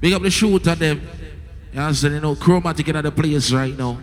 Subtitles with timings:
[0.00, 1.00] Big up the shooter them.
[1.72, 2.14] You understand?
[2.14, 3.98] You know, chromatic in the place right now.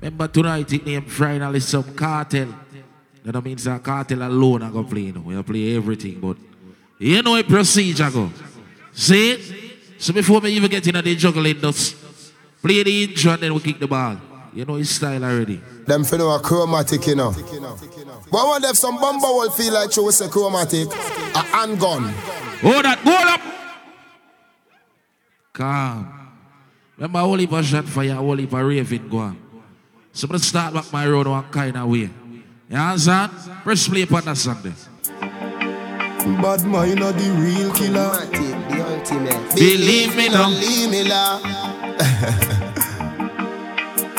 [0.00, 2.54] Remember tonight it named finally some Kartel.
[3.24, 5.02] That don't mean a Kartel alone I go play.
[5.02, 5.20] You know.
[5.20, 6.36] We play everything, but
[6.98, 8.30] you know a procedure go.
[8.92, 9.40] See it?
[9.98, 11.96] So before me even get into the juggling just
[12.62, 14.16] play the intro and then we kick the ball.
[14.54, 15.60] You know his style already.
[15.86, 17.32] Them for know a chromatic, you know.
[18.30, 20.88] But I want to have some bumper will feel like you was a chromatic,
[21.34, 22.14] a handgun.
[22.62, 23.47] Oh, that go up.
[25.58, 26.06] Calm.
[26.96, 29.36] Remember, only for shot fire, only for raving go on.
[30.12, 32.10] So I'm going to start back my road one kind of way.
[32.70, 33.32] You understand?
[33.64, 34.72] Press play upon that song there.
[36.40, 38.10] Bad mind are the real killer.
[38.30, 39.54] The ultimate.
[39.56, 40.48] Believe me now.
[40.48, 42.54] Believe me now.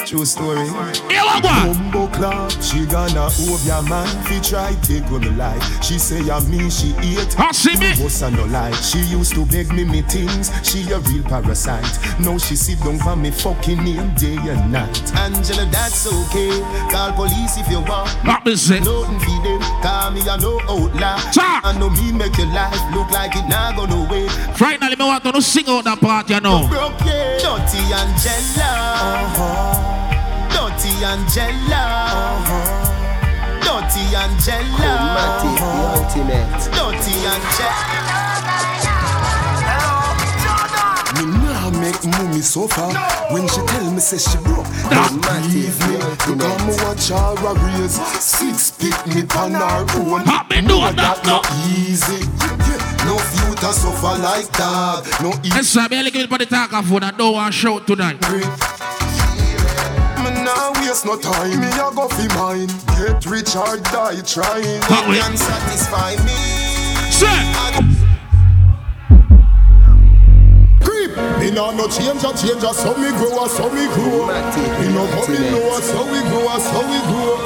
[0.10, 0.66] True story.
[0.66, 1.54] Here we go.
[1.70, 6.28] Bumbo club, she gonna hold your man Fi try take on the life She say
[6.32, 7.94] I me, she eat Ah, see me?
[8.02, 11.86] Was no lie She used to beg me me things She a real parasite
[12.20, 16.58] Now she sit down for me fucking name day and night Angela, that's okay
[16.90, 18.80] Call police if you want What me say?
[18.80, 21.62] Nothing for them Call me a no outlaw Cha.
[21.64, 25.24] I know me make your life look like it not gonna wait Finally, me want
[25.24, 26.68] to sing out that part, you know.
[26.68, 27.38] broke, yeah.
[27.38, 28.70] Dirty Angela.
[29.02, 29.99] Uh-huh.
[30.54, 31.84] Dirty Angela.
[32.10, 33.62] Uh-huh.
[33.62, 34.78] Dirty Angela.
[34.78, 36.50] Chromatic, the ultimate.
[36.74, 38.00] Dirty Angela.
[41.20, 42.88] Me nah make mommy suffer
[43.34, 45.98] When she tell me say she broke Don't believe me
[46.28, 50.62] Look how me watch her a raise Six pick me on her own How me
[50.62, 52.24] do Know that not easy
[53.04, 55.88] No future suffer like that No easy Yes, sir.
[55.90, 57.04] Me a little bit for the talk of phone.
[57.04, 58.20] I don't want to shout tonight.
[60.50, 62.74] Me nah waste no time, me a go fi mine.
[62.98, 64.82] Get rich or die trying.
[64.90, 65.22] But wait.
[65.22, 66.34] Can satisfy me.
[67.14, 67.30] Sir.
[70.82, 71.14] Creep.
[71.38, 74.26] Me nah no change a change a so me grow a so me grow.
[74.82, 77.38] Me no come in low a so we grow a so we grow.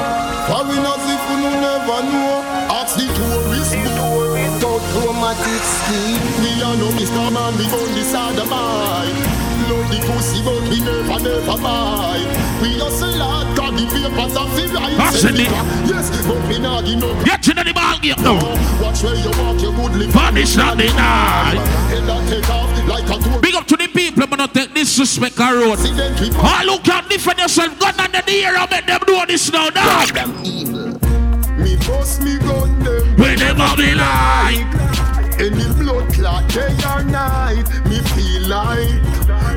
[0.47, 2.39] For we not if we no never know.
[2.71, 4.39] Ask the tourist boy.
[4.63, 6.23] Talk chromatic scheme.
[6.39, 7.33] Me a no Mr.
[7.33, 9.17] Man, we on this other mind.
[9.23, 9.32] Love
[9.89, 12.19] the pussy, but we never, never buy.
[12.61, 14.93] We hustle hard, got the papers and feel right.
[15.13, 15.51] It.
[15.87, 18.39] Yes, but me nah give no Get to the ball game now.
[18.81, 20.11] Watch where you walk, you good live.
[20.11, 23.41] Vanish not that take off like a tour.
[23.41, 25.79] Big up to the people, but not take disrespect a road.
[26.19, 29.69] We All who can defend yourself, gun under the and make them do this now,
[29.69, 30.09] dog.
[30.09, 30.93] Them evil.
[31.57, 33.15] Me bust me gun them.
[33.17, 35.02] We never be like.
[35.43, 37.67] Any blood clot day or night.
[37.89, 39.03] Me feel like.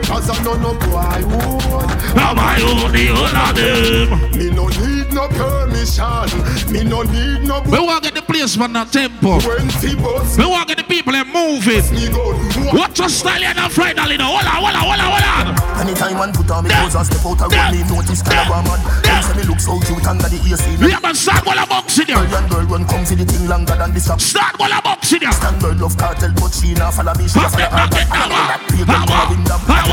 [0.06, 1.90] Cause I know no boy would.
[2.18, 4.30] Am I only one of them?
[4.38, 6.26] Me no need no permission.
[6.72, 9.38] Me no need no We want to get the place on the tempo.
[9.38, 9.94] twenty.
[9.94, 11.86] We want to get the people them moving.
[11.94, 12.34] Me gun.
[12.74, 14.34] What's your style and a finally now?
[14.34, 15.86] Hold on, hold on, hold on, hold on.
[15.86, 18.80] Anytime one put on me clothes and step out a road, me notice Calabar man.
[19.06, 20.82] Them say me look so cute under the AC.
[20.82, 22.14] We have a start while I'm boxing you.
[22.16, 24.10] Girl and girl run come for the thing longer than this.
[24.10, 24.20] up.
[24.20, 25.30] Start while I'm boxing you.
[25.32, 28.08] Stand girl love cartel, but she not follow me, she not follow her man.
[28.10, 29.60] I know that big gonna win them.
[29.66, 29.86] I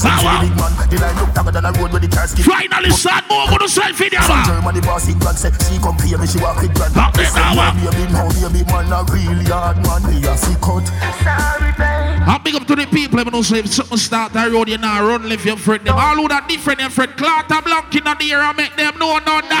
[0.00, 0.72] she big man.
[0.88, 2.46] The line look tougher than a road where the cars keep.
[2.46, 4.20] Finally, sad boy, go to side video.
[4.22, 6.94] From Germany, boss, he grand said she come pay me she walk with grand.
[6.94, 7.74] Back this hour.
[7.74, 10.02] Baby, no, baby, man, a real hard man.
[10.08, 10.86] Me a sick out.
[11.22, 12.28] Sorry, babe.
[12.28, 13.20] I'm big up to the people.
[13.20, 15.84] I know so if something start that road, you now run, live your friend.
[15.84, 17.12] Them all who that different, them friend.
[17.12, 19.60] Clarta Blanc in the air, I make them know, no, no.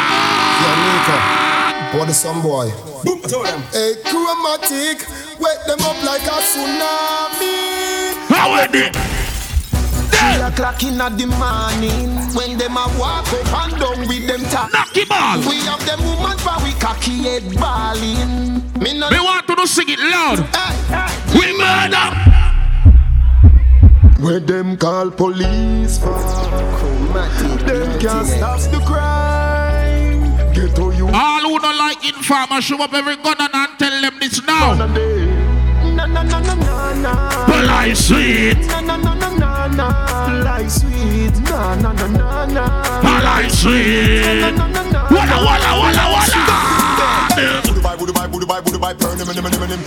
[0.64, 1.98] Yeah, Nico.
[1.98, 2.70] What is some boy?
[3.04, 3.60] Boom, tell them.
[3.70, 8.14] Hey, chromatic wet them up like a tsunami.
[8.28, 8.90] How are they?
[10.10, 14.72] Three o'clock in the morning, when them a walk up and down with them top.
[14.72, 15.38] Knock him all.
[15.40, 18.62] We have them woman for we cocky head balling.
[18.80, 20.40] Me no We want to do sing it loud.
[20.54, 21.38] Hey, hey.
[21.38, 22.34] We murder.
[24.24, 26.18] Where them call police for
[27.66, 29.33] Them can't stop the crime Get to you
[31.16, 34.74] all who don't like informer, show up every gun and, and tell them this now.
[34.74, 34.86] No,
[36.06, 38.58] no, no, sweet.
[39.76, 41.34] No, sweet.
[43.50, 44.24] Sweet
[48.54, 49.82] by voodoo by burn him and him him him.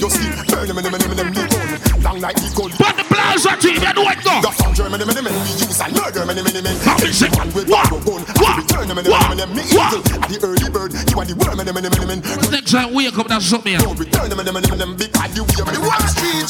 [0.00, 2.00] You see, burn him and him and him him.
[2.00, 2.72] Long like the gold.
[2.80, 4.40] But the plaza team, they do it now.
[4.40, 5.44] The sound German and him and him.
[5.44, 6.76] We use a murder him and him him.
[6.88, 7.28] I'm in sick.
[7.36, 7.90] Man with what?
[7.90, 8.24] gun.
[8.40, 8.64] What?
[8.64, 9.50] Return him and him and him.
[9.52, 10.96] Me the early bird.
[10.96, 12.20] You are the worm and him and him him.
[12.48, 13.76] Next time we come, that's something.
[13.76, 16.48] Don't return him and him and him because you are the one street.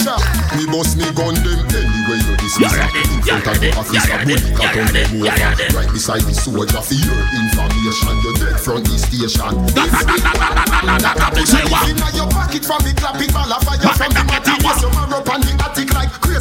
[0.55, 2.71] We must me gun them anyway you dismiss.
[2.71, 3.03] You're ready.
[3.27, 3.75] You're ready.
[3.75, 4.39] You're ready.
[5.11, 5.75] You're ready.
[5.75, 8.15] Right beside the soldier for your information.
[8.23, 10.68] You're dead from the station.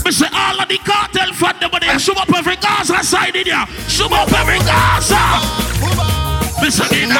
[0.07, 1.99] Me say all of the cartel fat the money.
[1.99, 3.65] Shoot up every Gaza side in ya.
[3.87, 5.19] Shoot up every Gaza.
[6.61, 7.11] Me say in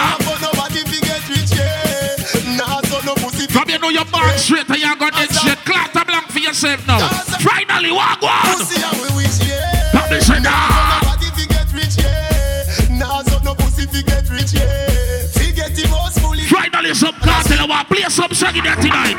[3.51, 5.57] From you know your man straight and you got that shit.
[5.65, 6.99] Clatter blank for yourself now.
[7.43, 8.59] Finally, walk on.
[10.09, 11.01] Me say nah.
[12.89, 14.86] Nah, so no pussy fi get rich.
[16.87, 17.59] Finally, some Kartel.
[17.59, 19.17] I want play some song in there tonight.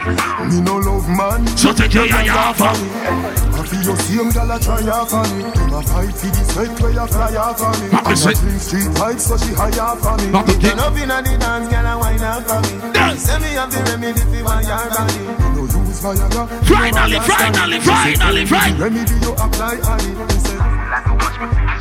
[0.48, 1.46] Me no love man.
[1.56, 2.64] So take your ya ya for.
[2.64, 5.44] I feel your same gal a try off on me.
[5.44, 7.88] Him a fight for the sweat where you fly off on me.
[8.08, 8.30] Me say?
[8.30, 10.32] a drink street vibes so she high off on me.
[10.58, 10.78] Thing.
[10.78, 13.18] Up inna the dance, girl, and wine up for me.
[13.18, 15.18] Say me have the remedy for my yard body.
[15.52, 16.48] No use Viagra.
[16.64, 18.80] Finally, finally, finally, finally.
[18.80, 20.16] Remedy you apply on it.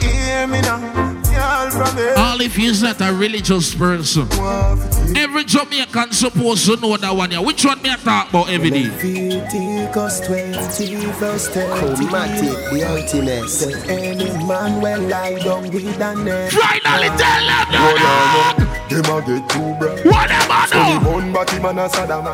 [0.01, 1.06] He Hear me now, girl.
[1.47, 4.27] All if he's not a religious person.
[4.29, 7.41] "Want to take Every Jamaican supposed to know that one here.
[7.41, 8.83] Which one me I talk about every day?
[8.83, 13.47] Leviticus 20 verse 20 Chromatic, the ultimate.
[13.49, 18.55] Say any man will lie down with a net Finally tell them that.
[18.89, 20.05] Them a get too bright.
[20.05, 21.11] Whatever So the no.
[21.11, 22.27] bun batty man a Saddam.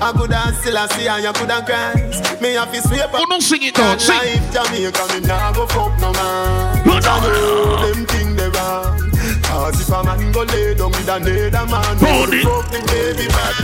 [0.00, 2.40] I could have still a see and you could have Christ.
[2.40, 3.28] Me have to sweep Oh, up.
[3.28, 4.00] no, sing it out.
[4.00, 4.16] Sing.
[4.16, 6.84] Life Jamaica, me nah go fuck no man.
[6.86, 7.22] Go down.
[7.22, 8.17] know them thing they
[8.58, 9.10] wrong.
[9.42, 12.44] Cause if a man go lay down with another man, Hold it.
[12.44, 13.54] fuck the baby man.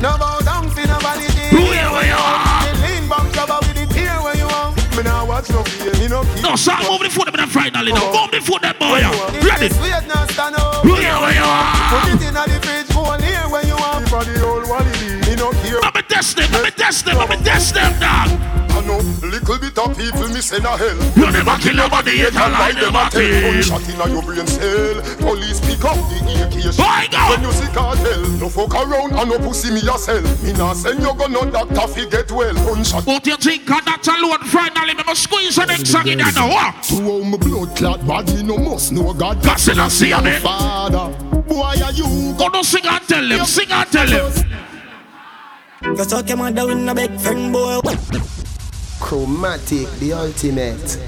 [0.00, 1.26] No bow down for nobody.
[1.50, 2.64] Who you where you are?
[2.64, 4.76] The lean back cover with the tear where you want.
[4.96, 6.42] Me nah watch no fear, me no keep.
[6.42, 8.12] No, start move the foot them finally now.
[8.12, 9.00] Move the foot them boy.
[9.42, 9.68] Ready?
[9.68, 10.84] this weight stand up.
[10.84, 11.48] Who you where you
[11.90, 13.44] Put it in the fridge, go on here
[16.10, 16.50] test them.
[16.52, 17.16] Let me test them.
[17.18, 18.28] Let me test them, dog.
[18.70, 20.98] I know little bit of people send a hell.
[21.16, 23.22] You never kill nobody yet and lie them a tell.
[23.22, 24.96] Gunshot inna your brain cell.
[25.18, 26.76] Police pick up the shot.
[26.76, 27.22] Boy, go.
[27.30, 30.24] When you see cartel, no fuck around and no pussy me yourself.
[30.42, 32.54] Me nah send you go no doctor fi get well.
[32.54, 34.42] Gunshot What you think of that alone?
[34.46, 36.48] Finally, me must squeeze the next song in now.
[36.48, 36.82] What?
[36.84, 39.42] to how my blood clot bad me no must know God.
[39.42, 40.40] God said I see you, man.
[40.40, 42.34] Father, boy are you?
[42.38, 43.44] Go no sing and tell them.
[43.44, 44.60] Sing and tell them.
[45.82, 47.80] You suck your mother with a big friend boy.
[49.00, 50.98] Chromatic, the ultimate.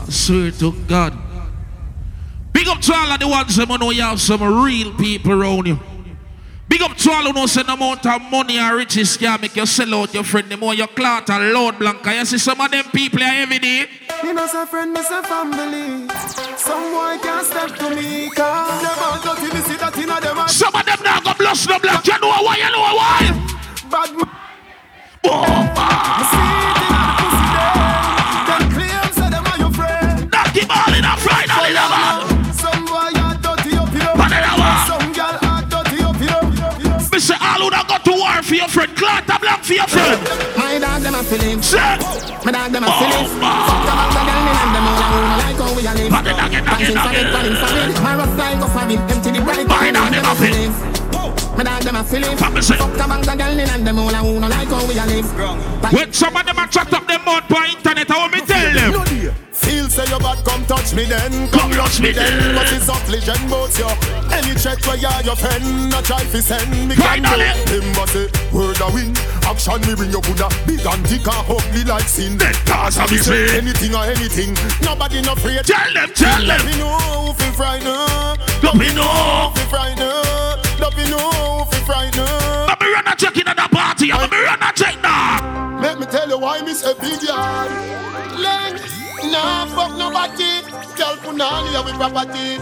[0.00, 1.12] I swear to God.
[2.52, 5.66] Big up to all of the ones that know you have some real people around
[5.66, 5.78] you.
[6.68, 9.54] Big up to all who know say the amount of money and riches can make
[9.54, 10.48] you sell out your friend.
[10.48, 12.14] The more your clout and load blanca.
[12.14, 13.86] You see some of them people are every day.
[14.24, 16.08] Me no say friend, me say family.
[16.56, 20.38] Some boy can't step to me, cause them all dirty, me see that inna them
[20.38, 20.56] eyes.
[20.56, 22.06] Some of them now go blush no black.
[22.06, 22.56] You know why?
[22.56, 23.52] You know why?
[23.90, 24.26] Bad man,
[25.30, 26.26] ah.
[26.26, 27.78] see it inna the pussy them.
[28.50, 30.26] Them claim say them are your friend.
[30.26, 32.16] Knock him all in a the man.
[32.50, 34.10] Some boy are dirty up here.
[34.18, 34.42] But they?
[34.90, 36.42] Some girl are dirty up here.
[37.20, 38.90] Say all who done go to war for your friend.
[38.98, 40.18] Clot a black for your friend.
[40.58, 41.62] My dog them a feeling.
[41.62, 41.78] Say.
[42.42, 43.38] My dog them a feeling.
[43.38, 43.54] man.
[43.70, 45.92] Fuck them up the girl and them all a who no like how we a
[45.94, 46.10] live.
[46.10, 47.30] But then again, again, Dancing solid, again.
[47.30, 47.94] falling solid.
[48.02, 48.98] My rough like a famine.
[49.14, 49.66] Empty the bright.
[49.70, 51.05] My dog them a feeling.
[51.56, 52.36] My dog them a feeling.
[52.36, 52.76] Fuck me say.
[52.76, 55.04] Fuck them up the girl and them all a who no like how we a
[55.06, 55.92] live.
[55.92, 58.74] When some of them a chat up them mouth by internet, I want me tell
[58.74, 58.92] them.
[58.92, 59.34] No dear.
[59.56, 61.48] Feel say you bad, come touch me then.
[61.48, 62.54] Come touch me then.
[62.54, 63.88] But it's up legend both you.
[64.28, 66.94] Any check where you are your friend, not try fi send me.
[66.94, 67.28] can do.
[67.32, 67.48] Finally.
[67.72, 69.16] Him must say word a win.
[69.48, 70.52] Action me bring your Buddha.
[70.68, 72.36] Big and thick and ugly like sin.
[72.36, 73.48] Then cause of his way.
[73.56, 74.52] Anything or anything.
[74.84, 75.64] Nobody no afraid.
[75.64, 76.66] Tell them, tell Let them.
[76.68, 78.36] me know who fi frightened.
[78.62, 79.52] Let me know.
[79.56, 80.65] Fi frightened.
[80.80, 82.68] Let me know who fi frightened.
[82.68, 84.12] Let me run a check in at the party.
[84.12, 85.78] Let me run a check now.
[85.80, 87.70] Let me tell you why me say big yard.
[89.30, 90.62] Nah fuck nobody.
[90.96, 92.58] Girl punani with property.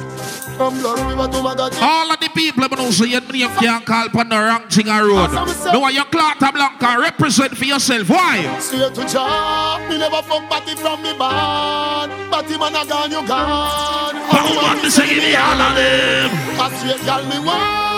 [0.56, 1.82] From blood river to Magati.
[1.82, 4.88] All of the people who know say your name can't call upon the wrong thing
[4.88, 5.30] a road.
[5.72, 8.08] No one you clot a blanca represent for yourself.
[8.08, 8.58] Why?
[8.60, 9.80] Straight to job.
[9.90, 12.30] Me never fuck body from me band.
[12.30, 14.14] Body man a gone, you gone.
[14.14, 16.30] Who want to say me all of them?
[16.60, 17.93] A straight girl me want.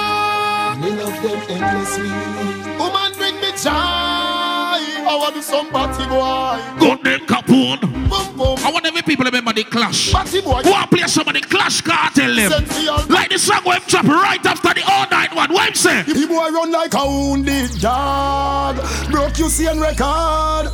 [0.80, 2.10] Me love them endlessly.
[2.78, 3.72] Woman bring me joy.
[3.72, 6.60] I want to some party boy.
[6.78, 7.80] Good name Capone.
[7.80, 8.58] Boom boom.
[8.58, 10.12] I want every people remember the clash.
[10.12, 10.62] Party boy.
[10.62, 12.50] Who are play some of the clash Kartel them?
[12.50, 15.52] Send for your Like the song where him drop right after the all night one.
[15.52, 16.02] What him say?
[16.02, 18.76] The boy run like a wounded dog.
[19.10, 20.68] Broke you see and record.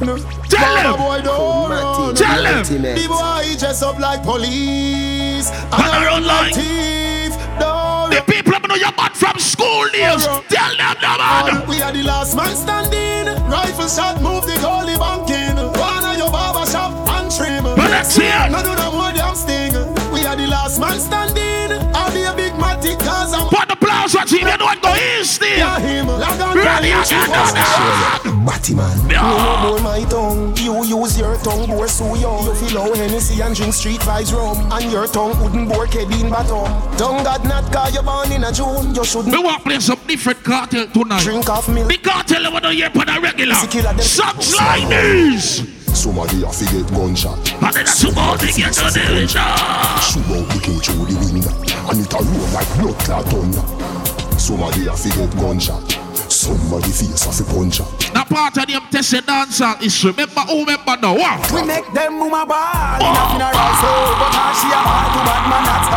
[0.00, 0.16] No.
[0.48, 0.96] Tell Mama him.
[0.96, 2.14] boy don't run.
[2.14, 2.82] Tell the him.
[2.82, 5.50] The boy dress up like police.
[5.50, 7.32] And And I I run run like like- thief.
[7.60, 10.24] Don't The people who know your bad from school days.
[10.24, 11.68] Tell them the man.
[11.68, 13.26] We are the last man standing.
[13.50, 15.56] Rifle shot, move the goalie banking.
[15.78, 17.64] One of your barber shop and trim.
[17.64, 18.50] But that's it.
[18.50, 19.74] No do no more damn sting.
[20.12, 21.76] We are the last man standing.
[21.94, 25.80] I'll be a big matic cause I'm Put the plaza team, you go east there.
[25.80, 26.06] him.
[26.06, 28.46] Like I'm Ready again, telling you, dog.
[28.46, 29.10] Batty man.
[29.10, 29.22] Yeah.
[29.22, 30.56] Me no bore my tongue.
[30.56, 32.44] You use your tongue, bore so young.
[32.44, 34.70] You feel out Hennessy and drink street vibes rum.
[34.72, 36.68] And your tongue wouldn't bore Kevin Baton.
[36.96, 38.94] Tongue got not cause you born in a June.
[38.94, 41.22] You shouldn't We want to play some different Kartel tonight.
[41.22, 41.88] drink off milk.
[41.88, 43.52] The Kartel I want to hear for the regular.
[43.52, 45.80] It's a killer, them Some people.
[45.94, 47.36] Somebody a fi get gunshot.
[47.62, 49.26] And then that's about to get to the.
[49.26, 51.50] Shoot out the cage through the window
[51.90, 53.99] And it a roll like blood clot thunder
[54.40, 55.84] Somebody a fi get gunshot
[56.32, 60.10] Somebody face a fi punch up Now part of them testing dancehall history.
[60.12, 61.14] Remember who remember now?
[61.14, 61.42] Wow.
[61.52, 65.12] We make them move my ball in a funeral so But how she a hard
[65.12, 65.88] to bad man that's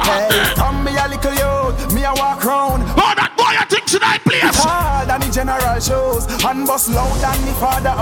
[0.00, 0.26] okay
[0.56, 4.24] From me a little youth, me a walk round Oh, that boy I think tonight,
[4.24, 4.40] please.
[4.64, 7.94] Hard than the general shows And bust loud than the father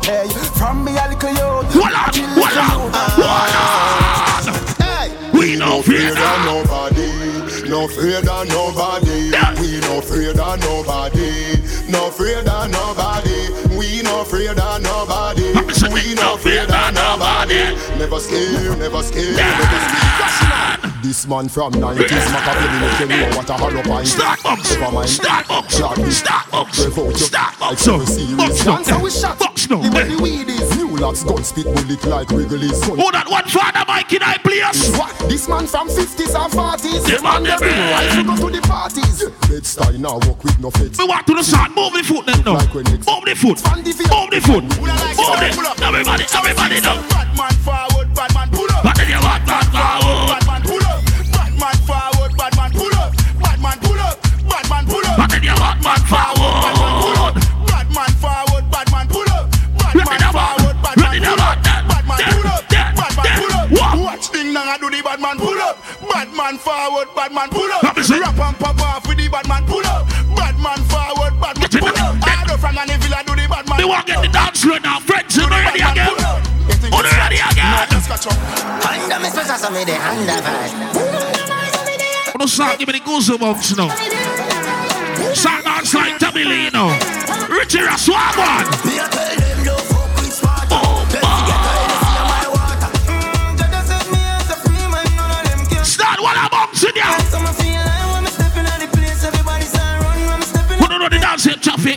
[0.00, 3.52] okay From me a little youth, Hold I on, kill hold little on, youth hold
[3.52, 4.32] on.
[5.32, 6.44] We no fear Afraid of that.
[6.46, 9.01] nobody No afraid of nobody
[10.52, 11.56] of nobody
[11.90, 15.52] No afraid of nobody We no afraid of nobody
[15.92, 21.72] We no no afraid of nobody Never scared, never scared, never scared This man from
[21.72, 24.78] 90s Machiavelli Make you know what a hollow pint Starbucks.
[24.78, 25.08] Never mind.
[25.08, 25.76] Starbucks.
[25.78, 26.04] Clock me.
[26.04, 26.84] Starbucks.
[26.84, 27.26] Revolt you.
[27.26, 27.72] Starbucks.
[27.72, 28.36] It's very serious.
[28.36, 28.76] Bucks no.
[28.76, 29.82] Dance how we shot Bucks no.
[29.82, 33.26] The way the weed is New locks gun spit bullet like Wrigley's gun Oh, that
[33.28, 34.94] one father Mike in I please.
[34.94, 35.10] what?
[35.28, 37.02] This man from 50s and 40s.
[37.10, 37.90] The man man eh.
[37.90, 39.18] right to go to the parties.
[39.50, 40.96] Bed style now walk with no feds.
[40.98, 41.74] We walk to the side.
[41.74, 42.54] Move the foot then now.
[42.54, 43.58] Like when Move the foot.
[43.58, 44.06] The.
[44.14, 44.62] Move the foot.
[44.78, 45.58] Who Move it?
[45.58, 45.82] it.
[45.82, 47.02] Everybody, everybody now.
[47.10, 48.91] Batman forward, Batman pull up.
[65.20, 65.76] Now I do the Batman pull up.
[66.08, 67.82] Batman forward, Batman pull up.
[67.82, 68.20] What is it?
[68.20, 70.06] Rap and pop off with the Batman pull up.
[70.36, 72.16] Batman forward, Batman Get it pull up.
[72.22, 73.76] I go from the villa do the Batman.
[73.78, 75.00] We want to get the dance floor now.
[75.00, 76.06] Friends, you Do the ready again?
[76.08, 76.40] pull up.
[76.68, 77.52] You think On it's ready scratch?
[77.52, 77.72] again?
[77.72, 78.36] No, just catch up.
[78.88, 80.72] Under me special, so me the under vibe.
[82.38, 83.90] No start give me the goosebumps now.
[85.34, 86.90] Start dance like Tommy Lee now.
[87.48, 88.32] Richie Raswan
[101.62, 101.96] traffic?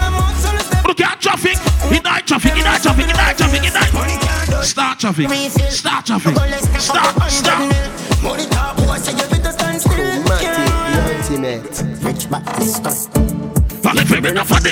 [0.85, 1.57] Look at traffic.
[1.91, 4.63] In night traffic, in night traffic, in night traffic, in night.
[4.63, 5.29] Start traffic.
[5.71, 6.35] Start traffic.
[6.79, 7.73] Start, start.
[8.23, 9.25] Money talk, boy, say you.
[12.05, 12.79] Rich back this.
[13.83, 14.71] But if you're of the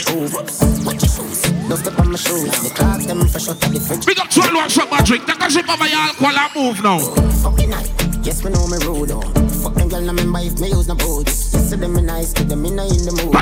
[3.80, 4.06] fridge.
[4.06, 5.28] Big up 12 one shot my drink.
[5.28, 7.00] A sip of my alcohol and move now.
[7.00, 8.03] Fucking.
[8.24, 9.20] Yes, we know me rude oh.
[9.20, 9.50] on.
[9.50, 11.54] Fuck them girl, no remember if me use no boots.
[11.54, 13.36] Yes, them me nice, to them in in the mood.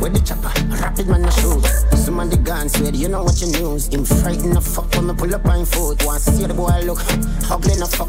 [0.00, 0.48] With the chopper,
[0.80, 1.64] rapid man no shoot.
[1.98, 3.88] Some of the guns swear, you know what you news.
[3.88, 6.02] Him frightened the fuck when me pull up on foot.
[6.06, 7.04] Want see the boy look
[7.50, 8.08] ugly no fuck.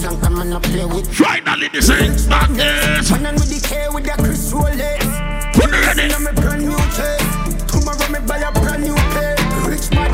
[0.00, 1.12] Flank a man no play with.
[1.12, 3.10] finally this ain't madness.
[3.10, 5.04] Man and with the K with the Chris Rolex.
[5.52, 6.08] Put it ready.
[6.08, 7.68] In a brand new chest.
[7.68, 9.36] Tomorrow me buy a brand new pair.
[9.68, 10.08] Rich man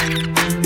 [0.00, 0.57] And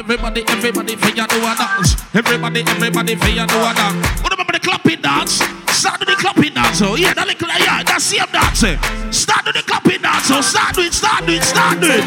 [0.00, 1.94] everybody, everybody for you do a dance.
[2.14, 4.22] Everybody, everybody for you do a dance.
[4.22, 5.42] What remember the clapping dance?
[5.68, 6.80] Start with the clapping dance.
[6.82, 8.64] Oh, yeah, that little, yeah, that same dance.
[8.64, 8.76] eh.
[9.10, 10.30] Start with the clapping dance.
[10.30, 12.04] Oh, start with it, start with it, start with it.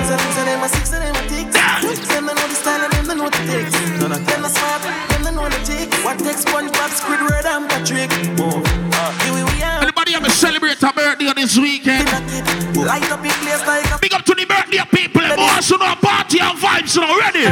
[9.60, 9.93] Yeah.
[10.04, 12.04] Anybody have a celebrate a birthday on this weekend?
[12.76, 15.24] Light up in place like a Big up to the birthday people.
[15.24, 17.48] Boys, you know, party and vibes, you know, ready?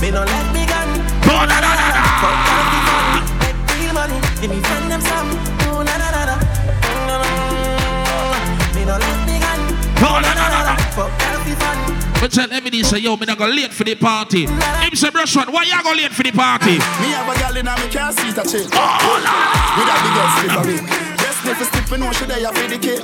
[0.00, 0.88] Me no like me gun.
[1.28, 1.92] Oh, da, da, da,
[2.24, 2.48] Fuck da.
[2.48, 3.20] gotta be fun.
[3.44, 4.16] Make real money.
[4.40, 5.28] Give me friend them some.
[5.68, 6.36] Oh na na na na.
[6.40, 8.72] Mm, na, na, na.
[8.72, 9.60] Me no like me gun.
[10.00, 10.24] Oh.
[10.96, 11.12] Fuck
[11.60, 12.30] fun.
[12.30, 14.46] Tell Emily say, yo, me not go late for the party.
[14.46, 16.80] Him say, brush one, why you go late for the party?
[17.04, 18.64] Me have a gal in a me car seat a chill.
[18.72, 19.52] Oh, Lord.
[19.76, 21.17] With a big head slippery.
[21.48, 23.02] Yes, never stepping on she there for the kill.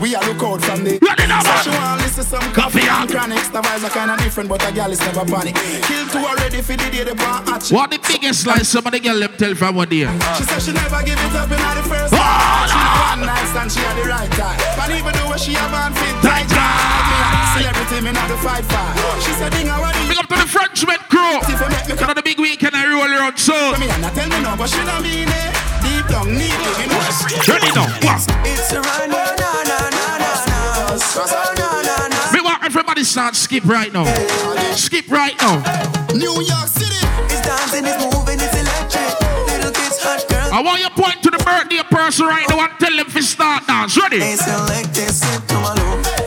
[0.00, 1.80] We a look out from the So she man.
[1.80, 3.48] want listen some Coffee and- and chronics.
[3.48, 5.54] The vibes are kinda different, but a gal is never panic.
[5.88, 7.70] Kill two already for the day they want hatch.
[7.70, 10.08] What the biggest lies somebody girl them tell from one day?
[10.36, 12.68] She said she never give it up in the first time.
[12.68, 14.58] She know one night stand, she had the right time.
[14.76, 17.56] But even though she have on fit Tight time.
[17.56, 18.95] celebrity me not the fight for.
[23.44, 23.80] Roll around so.
[23.80, 25.52] me and tell me no, but she don't mean it.
[25.82, 27.86] Deep down, need it, you know she Ready now.
[28.02, 28.22] What?
[28.46, 30.98] It's a run, no, no, no, no, no, no.
[31.18, 32.32] Oh, no, no, no.
[32.32, 34.04] Me want everybody start skip right now.
[34.74, 35.62] Skip right now.
[36.14, 37.00] New York City.
[37.28, 39.12] It's dancing, it's moving, it's electric.
[39.48, 40.52] Little kids, hot girls.
[40.52, 43.22] I want you to point to the birthday person right now and tell them to
[43.22, 43.96] start dance.
[43.96, 44.20] Ready?
[44.20, 46.25] Hey, select this, sit to my loop.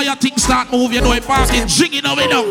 [0.00, 2.44] Skip, Me see boy, your things start moving, you know it parking, jigging away now.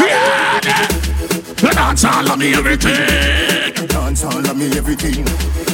[0.00, 3.86] Yeah, the dance all of me everything.
[3.88, 5.24] Dance all of me everything.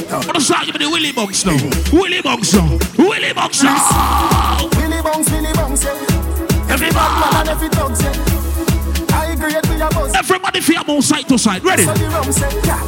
[0.09, 1.57] What song give me the Willie Bugs now?
[1.91, 2.77] Willie Bugs now.
[2.97, 4.69] Willie Bugs now.
[4.77, 5.93] Willy bounce, Willy bounce, yeah.
[6.69, 9.15] Everybody, Man and every dog, yeah.
[9.15, 10.15] I agree with your boss.
[10.15, 11.63] everybody feel move side to side.
[11.63, 11.83] Ready?
[11.83, 12.81] So the rum say, yeah.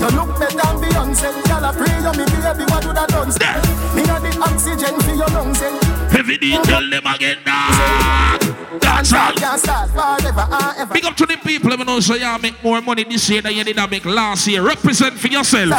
[0.00, 1.48] You look better than Beyonce.
[1.48, 3.32] Y'all a pray you me baby, what do that done?
[3.40, 3.60] Yeah.
[3.94, 5.89] Me a the oxygen for your lungs, yeah.
[6.10, 8.38] Heavy D, tell them again now.
[8.78, 9.32] Dance all.
[9.32, 10.94] Can't start forever and uh, ever.
[10.94, 13.42] Big up to the people, let me know so y'all make more money this year
[13.42, 14.62] than you did make last year.
[14.62, 15.70] Represent for yourself.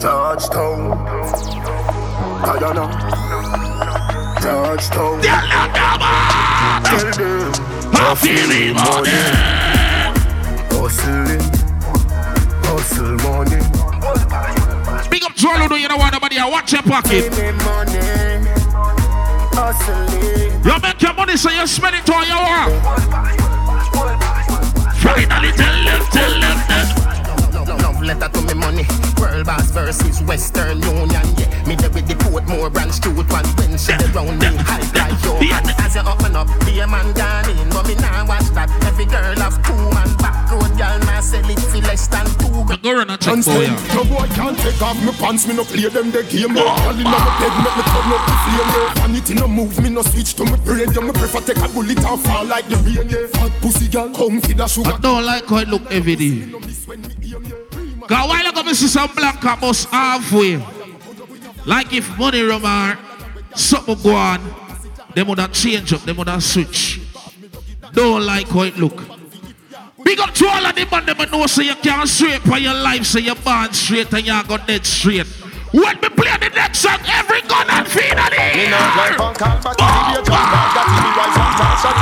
[0.00, 1.04] Touchdown.
[2.42, 2.86] Guyana.
[4.40, 5.20] Touchdown.
[5.22, 6.82] Tell them, come on.
[6.84, 7.52] Tell them.
[7.92, 9.10] I feel the money.
[10.72, 11.44] Hustling.
[12.64, 13.60] Hustle money.
[15.10, 16.36] Big up to all who know you don't want nobody.
[16.38, 17.10] Watch your pocket.
[17.10, 18.39] Give me money.
[19.52, 20.64] Hustling.
[20.64, 22.70] You make your money so you spend it all you want.
[24.96, 27.19] Finally tell them, tell them that.
[28.00, 28.84] Love, love letter to me money.
[29.20, 31.08] World boss versus Western Union.
[31.36, 34.80] Yeah, me there with the Portmore branch truth one when she dey round me high
[34.96, 35.38] like yo.
[35.40, 35.60] Yeah.
[35.84, 38.70] As you open up, be a man gone in, but me nah watch that.
[38.86, 42.48] Every girl have two man back road, girl nah sell it for less than two.
[42.64, 42.82] grand.
[42.82, 43.76] Go run a check And for say, you.
[43.94, 46.54] no boy can't take off my pants, me no play them the game.
[46.54, 48.70] No, all in my head, make me turn up the flame.
[48.72, 48.94] Yeah.
[49.04, 50.88] Vanity no move, me no switch to my brain.
[50.92, 53.08] Yeah, me prefer take a bullet and fall like the rain.
[53.08, 54.92] Yeah, fat pussy girl, come feed the sugar.
[54.94, 56.48] I don't like how it look every day.
[58.10, 58.52] No miss when me aim.
[58.52, 60.56] Cause while I see some black bus halfway.
[61.64, 62.98] Like if money rumor,
[63.54, 64.40] something go on,
[65.14, 67.00] they would have change up, they would have switch.
[67.92, 68.96] Don't like how it look.
[70.02, 72.74] Big up to all of them and them know so you can't straight for your
[72.74, 75.26] life, so you're born straight and you're going dead straight.
[75.72, 78.70] When we play the next song, every gun and feed on Me it.
[78.70, 81.94] not like punk and back in the jump back Got me rise and talk shot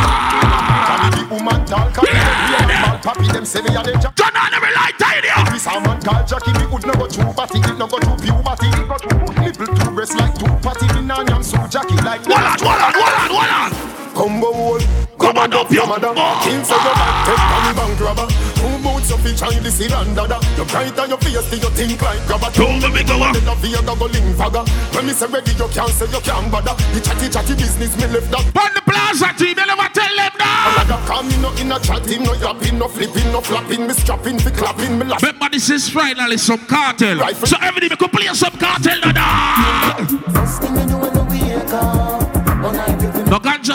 [0.88, 4.11] Can me the woman Can me the real man Papi them say me a danger
[4.16, 5.52] Turn on every light, tiny up.
[5.52, 8.18] We saw man called Jackie Me would no go through party It no go through
[8.18, 11.96] puberty It go through nipple two breasts like two patty Me nah yam so Jackie
[12.02, 14.14] like Hold on, hold on, hold on, hold on.
[14.14, 14.80] Combo hole
[15.18, 15.87] Come on up, you.
[15.87, 16.12] mother.
[16.42, 20.38] King for your back Take down bank robber Two boots of each This is dada
[20.59, 23.35] You bright on your face you think like grabber Don't let me go up.
[23.35, 26.75] The love you doubling fagger When me say ready You can't say you can't bother
[26.92, 30.33] The chatty chatty business Me left that On the plaza team, you never tell them
[30.38, 30.85] that.
[30.85, 34.38] Another call me no in a chatting, no yapping, no flipping, no flapping, me strapping,
[34.38, 35.23] fi clapping, me laugh.
[35.23, 37.18] Remember, this is finally some Kartel.
[37.18, 37.47] Rifle.
[37.47, 39.01] So every day we could play some Kartel.
[39.01, 39.11] No,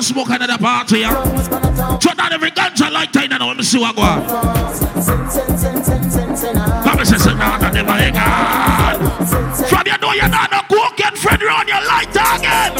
[0.03, 0.99] Ganja smoke another party.
[0.99, 1.33] Yeah.
[1.33, 4.01] was gonna talk Shut down every ganja light in and let me see what go
[4.01, 4.25] on.
[4.27, 4.33] ah.
[6.83, 8.99] Come and say, say, nah, that never hang on.
[9.69, 12.75] From you know you're not no cocaine friend around your light again.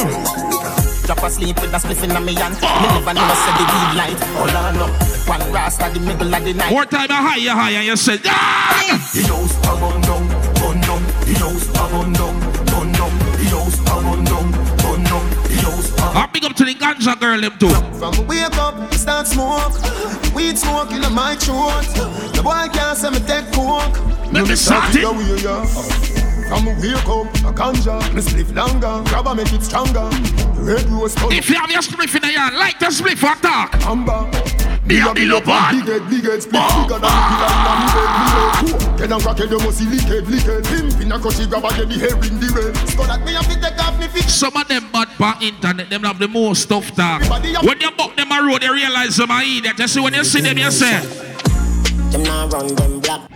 [1.06, 2.54] Drop asleep with a spliff in me hand.
[2.60, 4.20] Me never know say the weed light.
[4.36, 4.92] Hold on up,
[5.28, 6.70] one rasta the middle of the night.
[6.70, 8.98] More time, higher, higher, and you say, yeah.
[9.12, 10.28] The house a bun down,
[10.60, 11.02] bun down.
[11.24, 12.43] The house a bun down.
[16.54, 17.68] Up to the ganja girl, them too.
[17.98, 19.74] From wake up, start smoke.
[20.34, 21.82] Weed smoke in my throat.
[22.34, 23.98] The boy can't say me take coke.
[24.32, 25.02] Let me start it.
[26.48, 29.02] From wake up, a ganja, me spliff longer.
[29.10, 30.08] Grab a make it stronger.
[30.60, 33.74] Red rose If you have your spliff in the yard, light the spliff for talk.
[33.86, 34.63] amber.
[34.86, 35.80] Me a bill up on.
[35.80, 38.98] Big head, big head, split bigger than the pillar in me bed, me head.
[38.98, 40.64] Get down crackhead, you must see lick head, lick head.
[40.64, 41.08] Pimp in
[41.48, 42.76] grab a get the hair in the red.
[42.92, 44.28] So that me have to take off me feet.
[44.28, 47.22] Some of them bad on internet, them have the most stuff talk.
[47.30, 49.78] When you buck them a road, they realize them are idiot.
[49.78, 51.00] You see, when you see them, you say,
[52.10, 53.30] Them now run them black.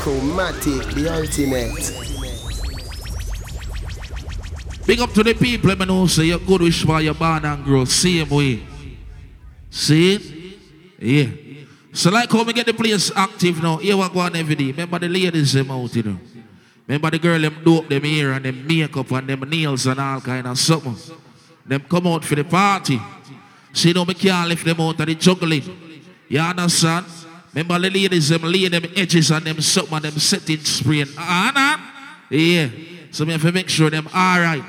[0.00, 1.92] Chromatic, the ultimate.
[4.86, 7.44] Big up to the people, let me know, say you're good wish for your born
[7.44, 7.84] and grow.
[7.84, 8.67] Same way.
[9.70, 10.58] See?
[10.98, 11.26] Yeah.
[11.92, 14.66] So like how we get the place active now, here we go on every day.
[14.66, 16.18] Remember the ladies them out, you know.
[16.86, 20.20] Remember the girl them dope them hair and them makeup and them nails and all
[20.20, 20.96] kind of something.
[21.66, 23.00] Them come out for the party.
[23.72, 25.62] See now me can't lift them out of the juggling.
[26.28, 27.06] You understand?
[27.52, 31.04] Remember the ladies them lay them edges and them something and them setting spray.
[31.16, 32.36] Ah, nah?
[32.36, 32.68] Yeah.
[33.10, 34.64] So me have to make sure them alright.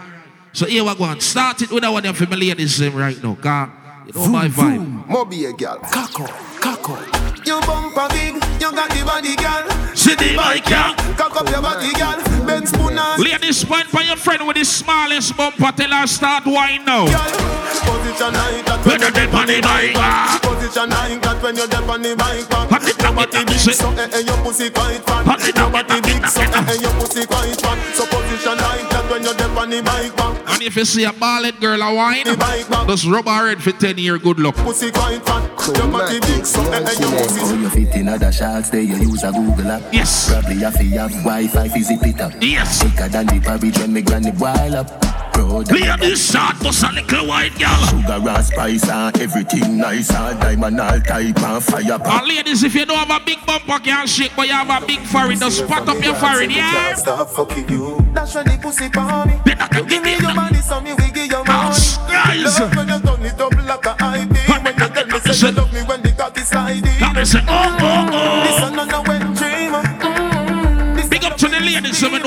[0.51, 1.19] So here we go on.
[1.19, 3.35] Start it with one them for my ladies them right now.
[3.35, 3.69] Cause
[4.09, 5.07] You know my vibe.
[5.07, 5.77] Moby a girl.
[5.93, 7.45] Cock up, cock up.
[7.45, 9.69] You bumper big, you got the body, girl.
[9.95, 10.95] City bike, girl.
[11.13, 12.17] Cock up your body, girl.
[12.47, 15.71] Ben spoon and Ladies, point for your friend with the smallest bumper.
[15.77, 17.05] Tell her start wine now.
[17.05, 19.93] Position like that When you dip on the bike.
[20.41, 22.49] Position like that when you dip on the bike.
[22.49, 25.25] Hot it, Nobody big, so eh eh your pussy quite fat.
[25.25, 27.77] Hot it, Nobody big, so eh eh your pussy quite fat.
[27.93, 30.48] So position like that when you dip on the bike.
[30.59, 32.85] And if you see a ballet girl a wine, The bike back.
[32.87, 34.55] just rub her head for 10 year good luck.
[34.55, 35.47] Pussy quite fat.
[35.77, 37.55] Your body big, so eh your pussy.
[37.57, 39.83] You fit in other shots there, you use a Google app.
[39.93, 40.29] Yes.
[40.29, 42.33] Probably have to have Wi-Fi to zip it up.
[42.41, 42.83] Yes.
[42.83, 45.18] Thicker than the porridge when me granny boil up.
[45.39, 47.79] Proud of Ladies, short, bust a little white girl.
[47.87, 52.75] sugar and spice and everything nice and diamond all type and fire And ladies, if
[52.75, 55.59] you don't have a big bumper, can't shake, but you have a big forehead, just
[55.59, 56.93] spot up your forehead, yeah?
[56.95, 58.05] Stop fucking you.
[58.13, 59.39] That's when the pussy for me.
[59.45, 61.45] Then I can Give give me you your body, so me we give you money.
[61.47, 62.59] Guys.
[62.59, 64.43] Love when you turn it up like a high beam.
[64.47, 66.99] When you tell me say you love me when the cock is sliding.
[66.99, 68.88] Now they say, oh, oh, oh.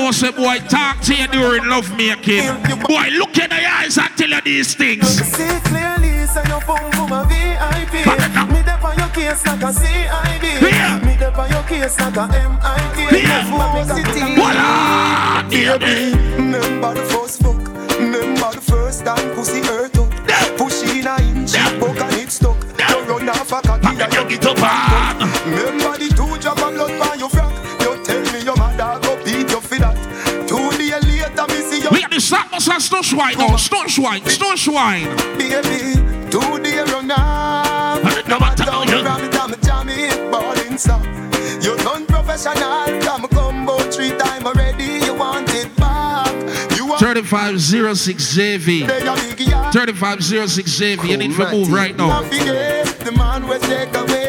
[0.03, 2.43] Know, say, boy, talk to you during love making.
[2.87, 5.07] Boy, look in the eyes and tell you these things.
[5.07, 7.93] See clearly, say your phone for my VIP.
[8.51, 10.45] Me dep on your case like a CID.
[10.61, 10.99] Yeah.
[11.05, 13.23] Me dep on your case like a MIT.
[13.23, 13.83] Yeah.
[13.83, 14.35] City.
[14.35, 15.43] Voila!
[15.49, 17.57] Baby, remember the first fuck.
[17.99, 20.11] Remember the first time pussy hurt up.
[20.57, 22.57] Push in a inch, buck and it stuck.
[22.89, 25.21] You run off a cocky And then and you you get up ah.
[25.21, 25.32] on.
[32.23, 33.55] See you Ladies, that must have stush wine now.
[33.55, 35.07] Stush wine, stush wine.
[35.37, 36.29] baby.
[36.29, 38.27] Two days run off.
[38.27, 41.03] No matter how you- Ram it, ram it, jam it, balling stop.
[41.61, 45.05] You done professional, come combo three time already.
[45.05, 46.33] You want it back.
[46.75, 48.87] You want 3506 JV.
[48.87, 49.73] They a big yard.
[49.73, 51.09] 3506 JV.
[51.09, 52.21] You need to move right now.
[52.23, 54.22] The man will take away.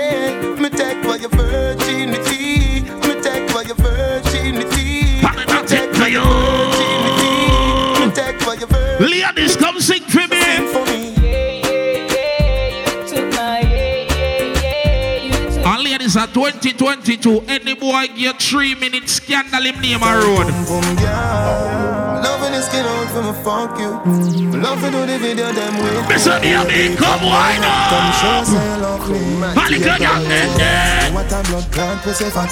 [16.35, 20.51] 2022, any boy get three minutes scandal him name a road.
[20.51, 22.20] Boom, boom, yeah.
[22.27, 24.59] Loving the skin out for me, fuck you.
[24.59, 26.11] Love to the video, them with.
[26.11, 26.40] Mr.
[26.42, 29.18] Baby, come wine Come show say love me.
[29.55, 31.14] Eh, eh.
[31.14, 32.51] What a blood clot, pussy fat.